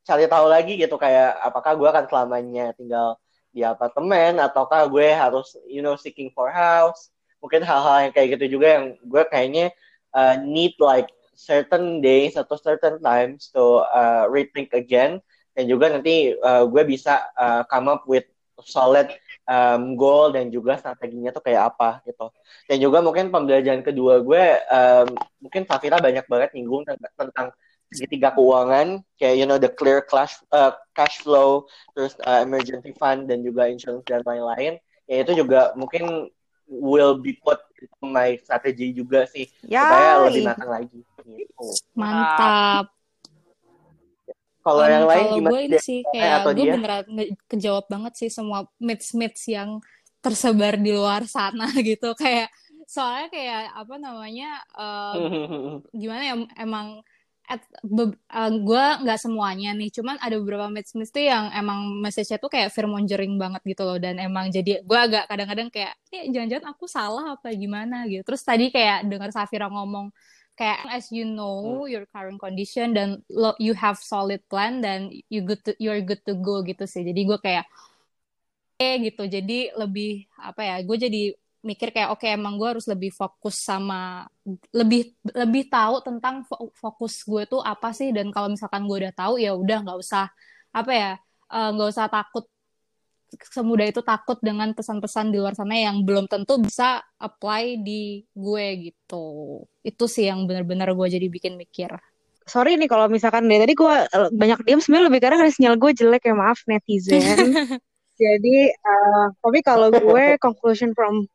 cari 0.07 0.25
tahu 0.31 0.47
lagi 0.47 0.79
gitu 0.79 0.95
kayak 0.95 1.35
apakah 1.43 1.75
gue 1.75 1.89
akan 1.91 2.05
selamanya 2.07 2.71
tinggal 2.79 3.19
di 3.55 3.63
apartemen 3.63 4.43
ataukah 4.43 4.87
gue 4.91 5.15
harus 5.15 5.55
you 5.71 5.83
know 5.83 5.95
seeking 5.95 6.31
for 6.35 6.51
house. 6.51 7.11
Mungkin 7.39 7.63
hal-hal 7.63 8.09
yang 8.09 8.13
kayak 8.13 8.29
gitu 8.39 8.59
juga 8.59 8.67
yang 8.81 8.85
gue 9.05 9.23
kayaknya 9.31 9.71
uh, 10.17 10.39
need 10.43 10.75
like 10.83 11.09
certain 11.35 12.03
days 12.03 12.35
atau 12.35 12.59
certain 12.59 12.99
times 12.99 13.51
to 13.55 13.87
uh, 13.95 14.27
rethink 14.27 14.75
again. 14.75 15.23
Dan 15.55 15.71
juga 15.71 15.87
nanti 15.95 16.35
uh, 16.35 16.67
gue 16.67 16.83
bisa 16.83 17.31
uh, 17.39 17.63
come 17.71 17.87
up 17.87 18.03
with 18.11 18.27
solid 18.63 19.11
um, 19.51 19.99
goal 19.99 20.31
dan 20.31 20.53
juga 20.55 20.79
strateginya 20.79 21.35
tuh 21.35 21.43
kayak 21.43 21.75
apa 21.75 22.05
gitu. 22.07 22.31
Dan 22.71 22.79
juga 22.79 23.03
mungkin 23.03 23.35
pembelajaran 23.35 23.83
kedua 23.83 24.23
gue 24.23 24.45
um, 24.71 25.09
mungkin 25.43 25.67
Safira 25.67 25.99
banyak 25.99 26.25
banget 26.31 26.51
nyinggung 26.55 26.87
tentang, 26.87 27.13
tentang 27.19 27.49
segitiga 27.95 28.35
keuangan 28.35 29.03
kayak 29.21 29.37
you 29.39 29.47
know 29.47 29.59
the 29.61 29.71
clear 29.71 30.03
cash 30.03 30.35
uh, 30.51 30.75
cash 30.99 31.23
flow 31.23 31.69
terus 31.95 32.19
uh, 32.27 32.43
emergency 32.43 32.91
fund 32.99 33.31
dan 33.31 33.47
juga 33.47 33.71
insurance 33.71 34.03
dan 34.11 34.25
lain-lain 34.27 34.83
ya 35.07 35.23
itu 35.23 35.39
juga 35.39 35.71
mungkin 35.79 36.27
will 36.67 37.21
be 37.21 37.37
put 37.45 37.61
into 37.79 38.05
my 38.09 38.35
strategy 38.41 38.91
juga 38.97 39.29
sih 39.29 39.47
Yay. 39.69 39.79
supaya 39.79 40.11
lebih 40.27 40.43
matang 40.49 40.71
lagi 40.73 41.01
gitu. 41.25 41.67
Mantap. 41.97 42.94
Kalau 44.65 44.81
Um, 44.81 44.89
yang 44.89 45.05
lain 45.05 45.25
kalau 45.29 45.37
gimana 45.37 45.53
gue 45.53 45.61
ini 45.69 45.79
sih? 45.79 46.01
Eh, 46.01 46.09
kayak 46.17 46.39
gue 46.57 46.65
beneran 46.73 47.05
kejawab 47.53 47.85
banget 47.93 48.13
sih 48.17 48.31
semua 48.33 48.65
myths-myths 48.81 49.45
yang 49.53 49.85
tersebar 50.25 50.81
di 50.81 50.91
luar 50.97 51.29
sana 51.29 51.69
gitu. 51.85 52.17
Kayak 52.17 52.49
soalnya 52.89 53.29
kayak 53.29 53.63
apa 53.77 53.95
namanya 54.01 54.51
um, 54.73 55.85
gimana 55.93 56.23
ya 56.25 56.35
emang 56.65 57.05
at, 57.45 57.61
be, 57.85 58.09
uh, 58.33 58.53
gue 58.57 58.85
nggak 59.05 59.21
semuanya 59.21 59.77
nih. 59.77 59.93
Cuman 59.93 60.17
ada 60.17 60.41
beberapa 60.41 60.73
myths-myths 60.73 61.13
tuh 61.13 61.29
yang 61.29 61.53
emang 61.53 62.01
message-nya 62.01 62.41
tuh 62.41 62.49
kayak 62.49 62.73
fear 62.73 62.89
mongering 62.89 63.37
banget 63.37 63.61
gitu 63.69 63.85
loh. 63.85 64.01
Dan 64.01 64.17
emang 64.17 64.49
jadi 64.49 64.81
gue 64.81 64.99
agak 64.99 65.29
kadang-kadang 65.29 65.69
kayak 65.69 65.93
jangan-jangan 66.09 66.73
aku 66.73 66.89
salah 66.89 67.37
apa 67.37 67.53
gimana? 67.53 68.09
gitu. 68.09 68.25
Terus 68.25 68.41
tadi 68.41 68.73
kayak 68.73 69.05
dengar 69.13 69.29
Safira 69.29 69.69
ngomong 69.69 70.09
kayak 70.59 70.87
as 70.91 71.11
you 71.11 71.27
know 71.27 71.85
your 71.91 72.07
current 72.15 72.39
condition 72.39 72.95
dan 72.95 73.23
lo, 73.31 73.55
you 73.59 73.75
have 73.75 73.99
solid 73.99 74.41
plan 74.51 74.79
dan 74.85 75.11
you 75.31 75.43
good 75.43 75.61
to, 75.67 75.75
you're 75.83 76.03
good 76.03 76.23
to 76.27 76.35
go 76.39 76.63
gitu 76.63 76.85
sih. 76.87 77.03
Jadi 77.03 77.21
gue 77.27 77.39
kayak 77.43 77.67
eh 78.83 78.95
gitu. 79.07 79.23
Jadi 79.35 79.53
lebih 79.81 80.27
apa 80.39 80.61
ya 80.69 80.75
gue 80.87 80.97
jadi 81.05 81.19
mikir 81.65 81.89
kayak 81.95 82.13
oke 82.13 82.27
emang 82.29 82.55
gue 82.61 82.69
harus 82.77 82.85
lebih 82.93 83.09
fokus 83.21 83.57
sama 83.65 84.29
lebih 84.77 85.17
lebih 85.33 85.63
tahu 85.73 85.95
tentang 86.05 86.45
fo- 86.49 86.69
fokus 86.77 87.15
gue 87.25 87.43
tuh 87.53 87.61
apa 87.65 87.89
sih. 87.99 88.09
Dan 88.17 88.27
kalau 88.35 88.49
misalkan 88.53 88.83
gue 88.89 88.97
udah 89.07 89.15
tahu 89.17 89.35
ya 89.41 89.51
udah 89.57 89.77
nggak 89.85 89.99
usah 90.05 90.25
apa 90.75 90.91
ya 90.93 91.11
eh, 91.55 91.69
nggak 91.75 91.89
usah 91.93 92.07
takut 92.13 92.45
semudah 93.41 93.87
itu 93.91 94.01
takut 94.01 94.39
dengan 94.41 94.73
pesan-pesan 94.73 95.35
di 95.35 95.39
luar 95.39 95.55
sana 95.59 95.75
yang 95.75 96.03
belum 96.07 96.31
tentu 96.31 96.61
bisa 96.63 97.03
apply 97.19 97.81
di 97.83 98.25
gue 98.33 98.67
gitu. 98.91 99.61
Itu 99.85 100.05
sih 100.07 100.31
yang 100.31 100.47
benar-benar 100.47 100.93
gue 100.93 101.07
jadi 101.09 101.27
bikin 101.29 101.59
mikir. 101.59 101.93
Sorry 102.45 102.77
nih 102.77 102.89
kalau 102.89 103.09
misalkan 103.09 103.49
dari 103.49 103.65
tadi 103.65 103.75
gue 103.75 103.95
eh, 104.05 104.31
banyak 104.31 104.69
diam 104.69 104.81
sebenarnya 104.81 105.07
lebih 105.09 105.21
karena 105.25 105.49
sinyal 105.49 105.77
gue 105.81 105.91
jelek 105.97 106.23
ya 106.29 106.35
maaf 106.37 106.61
netizen. 106.69 107.21
Jadi 108.15 108.71
eh, 108.71 109.27
tapi 109.43 109.59
kalau 109.67 109.91
gue 109.91 110.39
conclusion 110.39 110.95
from 110.95 111.27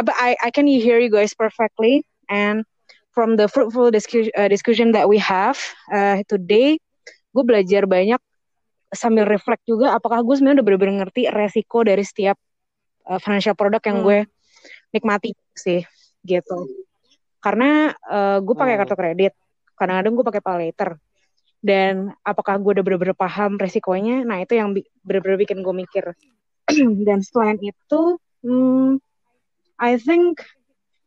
but 0.00 0.16
I 0.16 0.32
I 0.40 0.48
can 0.48 0.64
hear 0.64 0.96
you 0.96 1.12
guys 1.12 1.36
perfectly. 1.36 2.06
And 2.32 2.64
from 3.12 3.36
the 3.36 3.46
fruitful 3.46 3.92
discussion 3.92 4.32
discussion 4.48 4.96
that 4.96 5.04
we 5.08 5.20
have 5.20 5.60
uh, 5.92 6.24
today 6.26 6.80
gue 7.32 7.44
belajar 7.44 7.84
banyak 7.88 8.20
sambil 8.92 9.24
reflect 9.24 9.64
juga 9.64 9.96
apakah 9.96 10.20
gue 10.20 10.34
sebenarnya 10.36 10.60
udah 10.60 10.66
bener-bener 10.68 10.96
ngerti 11.04 11.26
resiko 11.32 11.80
dari 11.82 12.04
setiap 12.04 12.36
uh, 13.08 13.18
financial 13.18 13.56
product 13.56 13.84
yang 13.88 14.00
Hmm. 14.00 14.06
gue 14.06 14.18
nikmati 14.92 15.32
sih 15.56 15.80
gitu 16.22 16.68
karena 17.42 17.96
uh, 18.06 18.38
gue 18.38 18.54
pakai 18.54 18.76
Hmm. 18.76 18.80
kartu 18.84 18.94
kredit 18.94 19.32
kadang-kadang 19.74 20.12
gue 20.14 20.24
pakai 20.28 20.42
pay 20.44 20.56
later 20.68 20.90
dan 21.62 22.12
apakah 22.22 22.58
gue 22.60 22.78
udah 22.78 22.84
bener-bener 22.84 23.16
paham 23.16 23.56
resikonya 23.58 24.22
nah 24.22 24.38
itu 24.38 24.54
yang 24.54 24.76
bener-bener 25.02 25.40
bikin 25.40 25.64
gue 25.64 25.74
mikir 25.74 26.04
dan 27.08 27.18
selain 27.24 27.58
itu 27.58 28.00
hmm, 28.44 29.00
I 29.80 29.98
think 29.98 30.44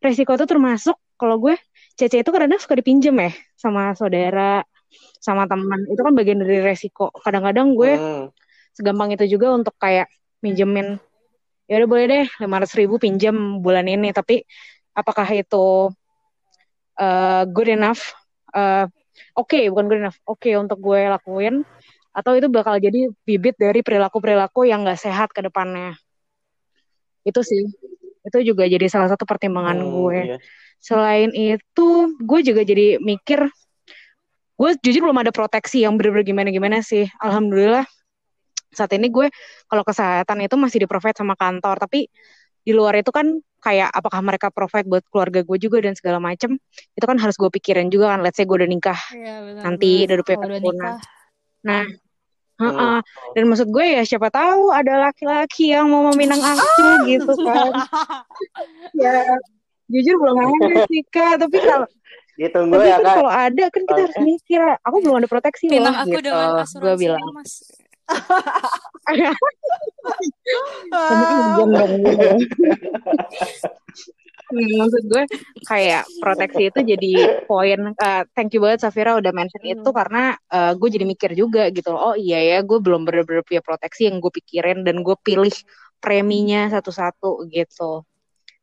resiko 0.03 0.36
itu 0.36 0.47
termasuk 0.49 0.97
kalau 1.15 1.39
gue 1.39 1.55
CC 1.95 2.19
itu 2.19 2.31
kadang 2.33 2.51
suka 2.59 2.75
dipinjem 2.75 3.15
ya 3.15 3.31
sama 3.55 3.95
saudara 3.95 4.67
sama 5.19 5.45
teman. 5.45 5.83
Itu 5.89 6.01
kan 6.01 6.13
bagian 6.13 6.39
dari 6.41 6.61
resiko. 6.61 7.09
Kadang-kadang 7.15 7.73
gue 7.73 7.97
Hmm. 7.97 8.27
segampang 8.75 9.15
itu 9.15 9.25
juga 9.29 9.55
untuk 9.55 9.73
kayak 9.79 10.11
minjemin 10.43 10.99
ya 11.65 11.81
udah 11.81 11.89
boleh 11.89 12.05
deh 12.05 12.25
500 12.37 12.77
ribu 12.77 13.01
pinjam 13.01 13.33
bulan 13.59 13.87
ini. 13.87 14.13
Tapi 14.13 14.43
apakah 14.93 15.25
itu 15.31 15.89
uh, 16.99 17.43
good 17.49 17.69
enough? 17.71 18.13
Uh, 18.51 18.87
oke 19.33 19.57
bukan 19.71 19.85
good 19.89 20.01
enough. 20.03 20.19
Oke 20.23 20.53
untuk 20.55 20.79
gue 20.79 21.09
lakuin. 21.09 21.65
Atau 22.15 22.39
itu 22.39 22.47
bakal 22.47 22.79
jadi 22.79 23.11
bibit 23.27 23.59
dari 23.59 23.83
perilaku-perilaku 23.83 24.63
yang 24.63 24.87
gak 24.87 25.01
sehat 25.01 25.35
ke 25.35 25.43
depannya. 25.43 25.99
Itu 27.27 27.43
sih. 27.43 27.67
Itu 28.23 28.39
juga 28.41 28.65
jadi 28.65 28.87
salah 28.87 29.11
satu 29.11 29.27
pertimbangan 29.27 29.79
Hmm, 29.81 29.91
gue. 29.91 30.21
iya. 30.33 30.37
selain 30.75 31.33
itu 31.33 31.87
gue 32.21 32.39
juga 32.45 32.61
jadi 32.61 33.01
mikir 33.01 33.41
gue 34.56 34.70
jujur 34.80 35.01
belum 35.03 35.20
ada 35.20 35.32
proteksi 35.36 35.84
yang 35.84 35.99
bener-bener 35.99 36.24
gimana-gimana 36.24 36.80
sih. 36.80 37.08
Alhamdulillah 37.20 37.84
saat 38.76 38.91
ini 38.95 39.08
gue 39.08 39.32
kalau 39.72 39.84
kesehatan 39.88 40.43
itu 40.43 40.56
masih 40.60 40.84
di 40.84 40.88
provide 40.88 41.16
sama 41.16 41.36
kantor. 41.36 41.80
Tapi 41.80 42.08
di 42.66 42.72
luar 42.74 42.97
itu 42.97 43.12
kan 43.12 43.36
kayak 43.62 43.89
apakah 43.91 44.22
mereka 44.22 44.47
provide 44.53 44.88
buat 44.88 45.03
keluarga 45.10 45.41
gue 45.43 45.58
juga 45.60 45.82
dan 45.82 45.97
segala 45.97 46.22
macem 46.22 46.56
itu 46.93 47.06
kan 47.06 47.18
harus 47.20 47.36
gue 47.36 47.49
pikirin 47.51 47.91
juga 47.91 48.16
kan. 48.16 48.24
Let's 48.24 48.39
say 48.39 48.47
gue 48.47 48.56
udah 48.56 48.70
nikah. 48.70 48.99
Iya, 49.12 49.36
benar 49.43 49.62
nanti 49.68 49.91
udah 49.91 49.99
punya 49.99 50.16
udah 50.16 50.26
keturunan 50.26 50.62
nikah. 50.64 50.97
Nah 51.66 51.84
Hmm. 52.56 52.72
heeh. 52.72 52.97
dan 53.36 53.43
maksud 53.51 53.68
gue 53.68 53.84
ya 53.99 54.08
siapa 54.08 54.32
tahu 54.32 54.72
ada 54.72 55.12
laki-laki 55.12 55.76
yang 55.76 55.91
mau 55.91 56.08
meminang 56.16 56.39
aku 56.56 56.88
gitu 57.03 57.34
kan. 57.43 57.72
Ya 58.95 59.12
jujur 59.91 60.16
belum 60.24 60.39
ada 60.39 60.88
sih 60.88 61.03
kak. 61.12 61.43
Tapi 61.43 61.58
kalau 61.60 61.88
Ditunggu 62.36 62.75
tapi 62.75 62.91
ya 62.91 62.97
kan 62.99 63.15
kalau 63.23 63.31
ada 63.31 63.65
kan 63.71 63.81
kita 63.88 64.01
harus 64.07 64.19
mikir 64.19 64.61
aku 64.83 64.97
belum 64.99 65.15
ada 65.23 65.27
proteksi 65.31 65.71
loh 65.71 65.73
pinang 65.79 65.95
aku 66.03 66.09
gitu 66.11 66.27
dengan 66.27 66.47
gue 66.51 66.63
asuransi 66.67 66.99
bilang. 66.99 67.23
Mas. 67.31 67.53
Hmm, 74.45 74.71
maksud 74.77 75.03
gue 75.09 75.23
kayak 75.65 76.05
proteksi 76.21 76.69
itu 76.69 76.79
jadi 76.86 77.13
poin 77.49 77.97
eh, 77.97 78.23
thank 78.38 78.53
you 78.53 78.61
banget 78.61 78.86
Safira 78.86 79.17
udah 79.17 79.33
mention 79.33 79.63
itu 79.65 79.89
karena 79.89 80.38
eh, 80.53 80.77
gue 80.77 80.89
jadi 80.93 81.01
mikir 81.01 81.33
juga 81.33 81.73
gitu 81.73 81.89
loh. 81.97 82.13
oh 82.13 82.15
iya 82.15 82.38
ya 82.53 82.57
gue 82.61 82.77
belum 82.77 83.09
bener-bener 83.09 83.41
punya 83.41 83.65
proteksi 83.65 84.05
yang 84.05 84.21
gue 84.21 84.29
pikirin 84.29 84.86
dan 84.86 85.01
gue 85.01 85.17
pilih 85.25 85.51
preminya 85.97 86.69
satu-satu 86.69 87.49
gitu 87.49 88.05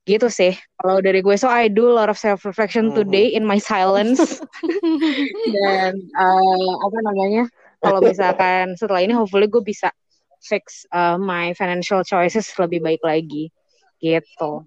gitu 0.02 0.26
sih 0.26 0.58
kalau 0.82 0.98
dari 0.98 1.22
gue 1.22 1.36
so 1.38 1.46
I 1.46 1.70
do 1.70 1.86
a 1.86 1.94
lot 1.94 2.10
of 2.10 2.18
self 2.18 2.42
reflection 2.42 2.90
Mhm. 2.90 2.96
today 2.98 3.26
in 3.30 3.46
my 3.46 3.62
silence 3.62 4.18
dan 5.54 5.92
eh, 5.94 6.72
apa 6.82 6.98
namanya 7.06 7.46
kalau 7.78 8.02
misalkan 8.02 8.74
setelah 8.74 9.02
ini 9.02 9.14
hopefully 9.14 9.46
gue 9.46 9.62
bisa 9.62 9.90
fix 10.42 10.82
uh, 10.90 11.14
my 11.18 11.54
financial 11.54 12.02
choices 12.02 12.50
lebih 12.58 12.82
baik 12.82 13.02
lagi 13.06 13.54
gitu. 14.02 14.66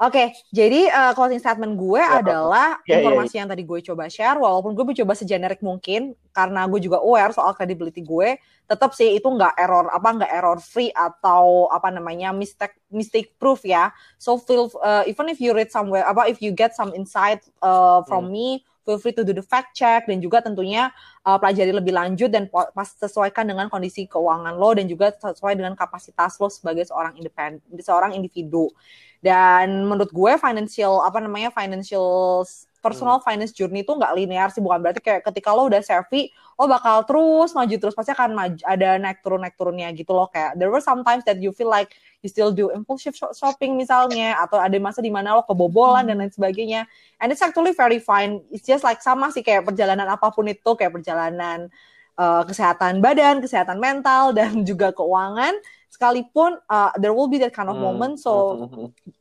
Oke, 0.00 0.32
jadi 0.48 0.88
uh, 0.88 1.12
closing 1.12 1.36
statement 1.36 1.76
gue 1.76 2.00
Ya, 2.00 2.24
adalah 2.24 2.80
Ya, 2.88 2.96
ya, 2.96 3.04
informasi 3.04 3.36
yang 3.36 3.52
tadi 3.52 3.68
gue 3.68 3.84
coba 3.84 4.08
share, 4.08 4.40
walaupun 4.40 4.72
gue 4.72 4.80
mencoba 4.80 5.12
segenerik 5.12 5.60
mungkin, 5.60 6.16
karena 6.32 6.64
gue 6.64 6.80
juga 6.80 7.04
aware 7.04 7.36
soal 7.36 7.52
credibility 7.52 8.00
gue, 8.00 8.40
tetap 8.64 8.96
sih 8.96 9.20
itu 9.20 9.28
nggak 9.28 9.60
error 9.60 9.92
apa 9.92 10.08
nggak 10.08 10.32
error 10.32 10.56
free 10.56 10.88
atau 10.96 11.68
apa 11.68 11.92
namanya 11.92 12.32
mistake 12.32 12.80
mistake 12.88 13.36
proof 13.36 13.60
ya. 13.60 13.92
So 14.16 14.40
feel 14.40 14.72
uh, 14.80 15.04
even 15.04 15.28
if 15.28 15.36
you 15.36 15.52
read 15.52 15.68
somewhere 15.68 16.08
apa 16.08 16.32
if 16.32 16.40
you 16.40 16.56
get 16.56 16.72
some 16.72 16.96
insight 16.96 17.44
uh, 17.60 18.00
from 18.08 18.32
me, 18.32 18.64
feel 18.84 18.98
free 18.98 19.14
to 19.14 19.22
do 19.22 19.36
the 19.36 19.44
fact 19.44 19.76
check 19.76 20.08
dan 20.08 20.18
juga 20.18 20.40
tentunya 20.40 20.88
uh, 21.24 21.36
pelajari 21.36 21.72
lebih 21.72 21.92
lanjut 21.92 22.28
dan 22.32 22.48
pas 22.50 22.88
sesuaikan 22.96 23.44
dengan 23.44 23.68
kondisi 23.68 24.08
keuangan 24.08 24.56
lo 24.56 24.70
dan 24.72 24.88
juga 24.88 25.12
sesuai 25.14 25.56
dengan 25.56 25.76
kapasitas 25.76 26.40
lo 26.40 26.48
sebagai 26.48 26.88
seorang 26.88 27.16
independen 27.16 27.60
seorang 27.80 28.16
individu. 28.16 28.72
Dan 29.20 29.84
menurut 29.84 30.08
gue 30.08 30.32
financial 30.40 31.04
apa 31.04 31.20
namanya 31.20 31.52
financial 31.52 32.40
personal 32.80 33.20
finance 33.20 33.52
journey 33.52 33.84
itu 33.84 33.92
nggak 33.92 34.16
linear 34.16 34.48
sih 34.48 34.64
bukan 34.64 34.80
berarti 34.80 35.04
kayak 35.04 35.20
ketika 35.28 35.52
lo 35.52 35.68
udah 35.68 35.84
savvy 35.84 36.32
lo 36.56 36.64
bakal 36.64 37.04
terus 37.04 37.52
maju 37.52 37.76
terus 37.76 37.92
pasti 37.92 38.16
akan 38.16 38.32
maju, 38.32 38.60
ada 38.64 38.96
naik 38.96 39.20
turun 39.20 39.40
naik 39.44 39.54
turunnya 39.54 39.92
gitu 39.92 40.16
loh 40.16 40.32
kayak 40.32 40.56
there 40.56 40.72
were 40.72 40.80
sometimes 40.80 41.20
that 41.28 41.36
you 41.38 41.52
feel 41.52 41.68
like 41.68 41.92
you 42.20 42.28
still 42.28 42.52
do 42.52 42.68
impulsive 42.70 43.16
sho- 43.16 43.32
shopping 43.32 43.76
misalnya 43.76 44.36
atau 44.40 44.60
ada 44.60 44.76
masa 44.76 45.00
di 45.00 45.08
mana 45.08 45.36
lo 45.36 45.42
kebobolan 45.44 46.04
dan 46.04 46.20
lain 46.20 46.32
sebagainya. 46.32 46.84
And 47.16 47.32
it's 47.32 47.40
actually 47.40 47.72
very 47.72 47.98
fine. 47.98 48.44
It's 48.52 48.64
just 48.64 48.84
like 48.84 49.00
sama 49.00 49.32
sih 49.32 49.40
kayak 49.40 49.64
perjalanan 49.64 50.04
apa 50.08 50.28
pun 50.28 50.44
itu 50.48 50.70
kayak 50.76 50.92
perjalanan 50.92 51.72
uh, 52.20 52.44
kesehatan 52.44 53.00
badan 53.00 53.40
kesehatan 53.40 53.80
mental 53.80 54.32
dan 54.38 54.64
juga 54.68 54.92
keuangan. 54.92 55.56
Sekalipun 55.90 56.60
uh, 56.68 56.92
there 57.00 57.16
will 57.16 57.26
be 57.26 57.40
that 57.40 57.50
kind 57.50 57.66
of 57.72 57.76
Hmm. 57.76 57.88
moment. 57.88 58.20
So 58.20 58.62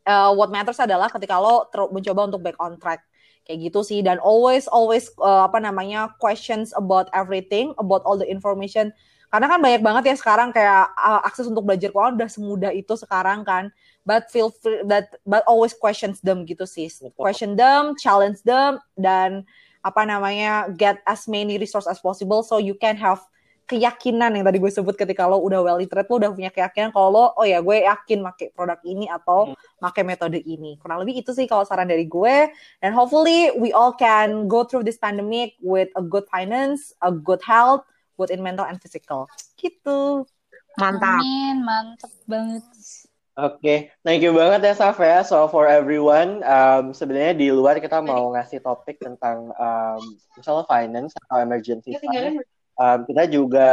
uh, 0.05 0.31
what 0.35 0.51
matters 0.51 0.77
adalah 0.77 1.07
ketika 1.09 1.39
lo 1.39 1.65
mencoba 1.89 2.27
untuk 2.27 2.43
back 2.43 2.59
on 2.59 2.75
track. 2.77 3.01
Kayak 3.47 3.71
gitu 3.71 3.81
sih. 3.81 3.99
Dan 4.05 4.21
always 4.21 4.69
always 4.69 5.09
uh, 5.17 5.47
apa 5.47 5.57
namanya 5.57 6.13
questions 6.21 6.69
about 6.77 7.09
everything 7.17 7.73
about 7.81 8.05
all 8.05 8.19
the 8.19 8.27
information 8.27 8.93
karena 9.29 9.45
kan 9.45 9.59
banyak 9.61 9.81
banget 9.85 10.03
ya 10.09 10.15
sekarang 10.17 10.49
kayak 10.49 10.89
uh, 10.97 11.21
akses 11.21 11.45
untuk 11.45 11.61
belajar 11.61 11.93
keuangan 11.93 12.17
udah 12.17 12.29
semudah 12.29 12.71
itu 12.73 12.93
sekarang 12.97 13.45
kan. 13.45 13.69
But 14.01 14.33
feel 14.33 14.49
free 14.49 14.81
that 14.89 15.21
but 15.21 15.45
always 15.45 15.77
questions 15.77 16.17
them 16.25 16.49
gitu 16.49 16.65
sih. 16.65 16.89
Question 17.13 17.53
them 17.53 17.93
challenge 18.01 18.41
them 18.41 18.81
dan 18.97 19.45
apa 19.85 20.01
namanya 20.03 20.73
get 20.73 20.99
as 21.05 21.29
many 21.29 21.61
resource 21.61 21.85
as 21.85 22.01
possible 22.01 22.41
so 22.41 22.57
you 22.57 22.73
can 22.75 22.97
have 22.97 23.21
keyakinan 23.69 24.33
yang 24.33 24.41
tadi 24.41 24.57
gue 24.57 24.73
sebut 24.73 24.97
ketika 24.97 25.29
lo 25.29 25.45
udah 25.45 25.61
well 25.61 25.77
literate 25.77 26.09
lo 26.09 26.17
udah 26.17 26.33
punya 26.33 26.49
keyakinan 26.49 26.89
kalau 26.89 27.13
lo 27.13 27.25
oh 27.37 27.45
ya 27.45 27.61
gue 27.61 27.85
yakin 27.85 28.25
pakai 28.25 28.49
produk 28.49 28.81
ini 28.81 29.05
atau 29.05 29.53
pakai 29.77 30.01
hmm. 30.01 30.09
metode 30.09 30.39
ini. 30.41 30.81
Kurang 30.81 31.05
lebih 31.05 31.21
itu 31.21 31.37
sih 31.37 31.45
kalau 31.45 31.61
saran 31.69 31.85
dari 31.85 32.09
gue. 32.09 32.49
Dan 32.81 32.97
hopefully 32.97 33.53
we 33.61 33.69
all 33.69 33.93
can 33.93 34.49
go 34.49 34.65
through 34.65 34.81
this 34.81 34.97
pandemic 34.97 35.53
with 35.61 35.93
a 35.93 36.01
good 36.01 36.25
finance 36.33 36.97
a 37.05 37.13
good 37.13 37.45
health 37.45 37.85
both 38.19 38.35
in 38.35 38.43
mental 38.43 38.67
and 38.67 38.83
physical. 38.83 39.31
Gitu. 39.55 40.27
Mantap. 40.75 41.23
Amin, 41.23 41.63
mantap 41.63 42.11
banget. 42.27 42.67
Oke, 43.39 43.55
okay. 43.63 43.77
thank 44.03 44.19
you 44.19 44.35
banget 44.35 44.67
ya 44.67 44.75
Saf 44.75 44.99
ya. 44.99 45.23
So 45.23 45.47
for 45.47 45.63
everyone, 45.63 46.43
um, 46.43 46.91
sebenarnya 46.91 47.39
di 47.39 47.47
luar 47.55 47.79
kita 47.79 48.03
mau 48.03 48.35
ngasih 48.35 48.59
topik 48.59 48.99
tentang 48.99 49.55
um, 49.55 50.03
misalnya 50.35 50.67
finance 50.67 51.15
atau 51.15 51.39
emergency 51.39 51.95
fund. 52.03 52.43
um, 52.75 52.99
kita 53.07 53.23
juga 53.31 53.69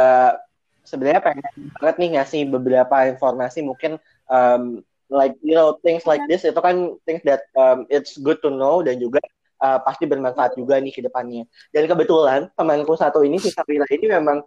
sebenarnya 0.87 1.19
pengen 1.19 1.51
banget 1.83 1.95
nih 1.99 2.09
ngasih 2.15 2.41
beberapa 2.47 3.11
informasi. 3.11 3.59
Mungkin 3.67 3.99
um, 4.31 4.87
like 5.11 5.35
you 5.43 5.55
know 5.55 5.75
things 5.83 6.07
like 6.07 6.23
this 6.31 6.47
itu 6.47 6.59
kan 6.63 6.95
things 7.03 7.19
that 7.27 7.43
um, 7.59 7.83
it's 7.91 8.15
good 8.15 8.39
to 8.39 8.47
know 8.47 8.79
dan 8.79 9.03
juga 9.03 9.19
uh, 9.61 9.79
pasti 9.81 10.05
bermanfaat 10.05 10.57
juga 10.57 10.77
nih 10.81 10.93
ke 10.93 11.01
depannya. 11.05 11.45
Dan 11.73 11.89
kebetulan 11.89 12.49
temanku 12.53 12.93
satu 12.97 13.21
ini 13.25 13.37
si 13.41 13.49
Sabrina 13.53 13.85
ini 13.89 14.07
memang 14.07 14.41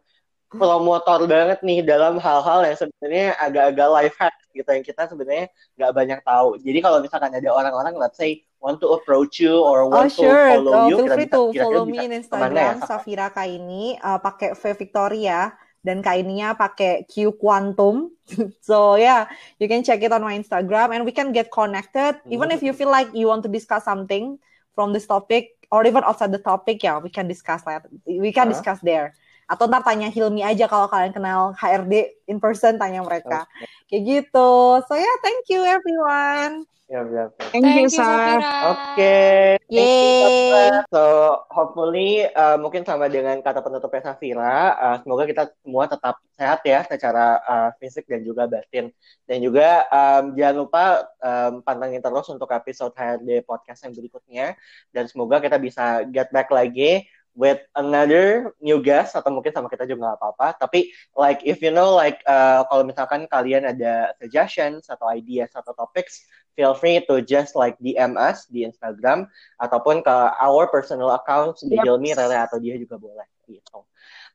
promotor 0.50 1.30
banget 1.30 1.62
nih 1.62 1.86
dalam 1.86 2.18
hal-hal 2.18 2.66
yang 2.66 2.74
sebenarnya 2.74 3.38
agak-agak 3.38 3.88
life 3.94 4.16
hack 4.18 4.34
gitu 4.50 4.66
yang 4.66 4.82
kita 4.82 5.06
sebenarnya 5.06 5.46
nggak 5.78 5.92
banyak 5.94 6.20
tahu. 6.26 6.58
Jadi 6.58 6.78
kalau 6.82 6.98
misalkan 6.98 7.30
ada 7.30 7.48
orang-orang 7.54 7.94
let's 7.94 8.18
say 8.18 8.42
want 8.58 8.82
to 8.82 8.90
approach 8.90 9.38
you 9.38 9.54
or 9.62 9.86
Oh 9.86 9.94
want 9.94 10.10
to 10.10 10.26
sure, 10.26 10.58
follow 10.58 10.74
oh, 10.74 10.86
you, 10.90 10.96
feel 10.98 11.06
kita 11.06 11.16
free 11.16 11.30
to 11.30 11.42
follow 11.54 11.84
me 11.86 11.98
in 12.02 12.10
ya? 12.10 12.18
Instagram 12.18 12.74
Saf? 12.82 13.06
Safira 13.06 13.30
Kaini 13.30 13.94
uh, 14.02 14.18
pakai 14.18 14.58
V 14.58 14.62
Victoria 14.74 15.54
dan 15.80 16.02
kainnya 16.02 16.58
pakai 16.58 17.06
Q 17.06 17.38
Quantum. 17.38 18.10
so 18.66 18.98
yeah, 18.98 19.30
you 19.62 19.70
can 19.70 19.86
check 19.86 20.02
it 20.02 20.10
on 20.10 20.26
my 20.26 20.34
Instagram 20.34 20.98
and 20.98 21.06
we 21.06 21.14
can 21.14 21.30
get 21.30 21.48
connected. 21.54 22.18
Even 22.26 22.50
if 22.50 22.58
you 22.58 22.74
feel 22.74 22.90
like 22.90 23.08
you 23.14 23.30
want 23.30 23.46
to 23.46 23.50
discuss 23.50 23.86
something 23.86 24.34
from 24.80 24.94
this 24.94 25.06
topic 25.06 25.68
or 25.70 25.86
even 25.86 26.04
outside 26.04 26.32
the 26.32 26.38
topic, 26.52 26.82
yeah, 26.82 26.98
we 26.98 27.10
can 27.10 27.28
discuss 27.28 27.62
that. 27.64 27.86
We 28.06 28.32
can 28.32 28.48
Huh? 28.48 28.64
discuss 28.64 28.80
there. 28.80 29.14
Atau 29.50 29.66
ntar 29.66 29.82
tanya 29.82 30.06
Hilmi 30.06 30.46
aja 30.46 30.70
kalau 30.70 30.86
kalian 30.86 31.10
kenal 31.10 31.50
HRD 31.58 32.22
in 32.30 32.38
person, 32.38 32.78
tanya 32.78 33.02
mereka. 33.02 33.50
Kayak 33.90 34.02
gitu. 34.06 34.78
So 34.86 34.94
yeah, 34.94 35.16
thank 35.26 35.50
you 35.50 35.66
everyone. 35.66 36.70
Ya, 36.90 37.06
ya. 37.06 37.30
thank 37.54 37.62
you 37.62 37.70
thank 37.70 37.94
you 37.94 38.02
Saf 38.02 38.42
Oke, 38.74 38.98
thank 38.98 39.70
you, 39.70 39.78
Yay. 39.78 40.50
Safira. 40.50 40.82
So 40.90 41.02
hopefully 41.46 42.26
uh, 42.34 42.58
mungkin 42.58 42.82
sama 42.82 43.06
dengan 43.06 43.38
kata 43.46 43.62
penutupnya 43.62 44.10
Safira, 44.10 44.74
uh, 44.74 44.96
semoga 44.98 45.22
kita 45.22 45.54
semua 45.62 45.86
tetap 45.86 46.18
sehat 46.34 46.66
ya 46.66 46.82
secara 46.82 47.38
uh, 47.46 47.70
fisik 47.78 48.10
dan 48.10 48.26
juga 48.26 48.50
batin. 48.50 48.90
Dan 49.22 49.38
juga 49.38 49.86
um, 49.86 50.34
jangan 50.34 50.56
lupa 50.66 50.84
um, 51.22 51.62
pantengin 51.62 52.02
terus 52.02 52.26
untuk 52.26 52.50
episode 52.50 52.90
HRD 52.98 53.46
podcast 53.46 53.86
yang 53.86 53.94
berikutnya. 53.94 54.46
Dan 54.90 55.06
semoga 55.06 55.38
kita 55.38 55.62
bisa 55.62 56.02
get 56.10 56.34
back 56.34 56.50
lagi 56.50 57.06
with 57.34 57.62
another 57.78 58.52
new 58.58 58.82
guest 58.82 59.14
atau 59.14 59.30
mungkin 59.30 59.54
sama 59.54 59.70
kita 59.70 59.86
juga 59.86 60.12
nggak 60.12 60.18
apa-apa. 60.18 60.48
Tapi 60.60 60.90
like 61.14 61.40
if 61.46 61.62
you 61.62 61.70
know 61.70 61.94
like 61.94 62.20
uh, 62.26 62.66
kalau 62.68 62.82
misalkan 62.84 63.24
kalian 63.30 63.64
ada 63.64 64.12
suggestions 64.18 64.90
atau 64.90 65.06
ideas 65.10 65.54
atau 65.54 65.72
topics, 65.74 66.26
feel 66.58 66.74
free 66.74 67.00
to 67.06 67.22
just 67.22 67.54
like 67.54 67.78
DM 67.78 68.18
us 68.18 68.44
di 68.50 68.66
Instagram 68.66 69.30
ataupun 69.62 70.02
ke 70.02 70.16
our 70.42 70.66
personal 70.68 71.14
accounts 71.14 71.62
di 71.62 71.78
Yep. 71.78 71.84
Hilmi, 71.86 72.10
Rere 72.18 72.38
atau 72.44 72.58
dia 72.58 72.74
juga 72.76 72.98
boleh 72.98 73.26
gitu. 73.46 73.86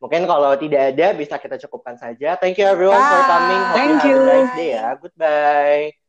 Mungkin 0.04 0.28
kalau 0.28 0.52
tidak 0.60 0.92
ada 0.96 1.16
bisa 1.16 1.40
kita 1.40 1.56
cukupkan 1.68 1.96
saja. 1.96 2.36
Thank 2.36 2.60
you 2.60 2.68
everyone 2.68 3.00
for 3.00 3.22
coming. 3.28 3.64
Hope 3.72 3.80
Bye. 3.80 3.88
you 3.88 3.96
Thank 3.96 4.04
have 4.04 4.12
a 4.12 4.20
you. 4.20 4.28
nice 4.28 4.52
day 4.56 4.70
ya. 4.76 4.88
Goodbye. 5.00 6.05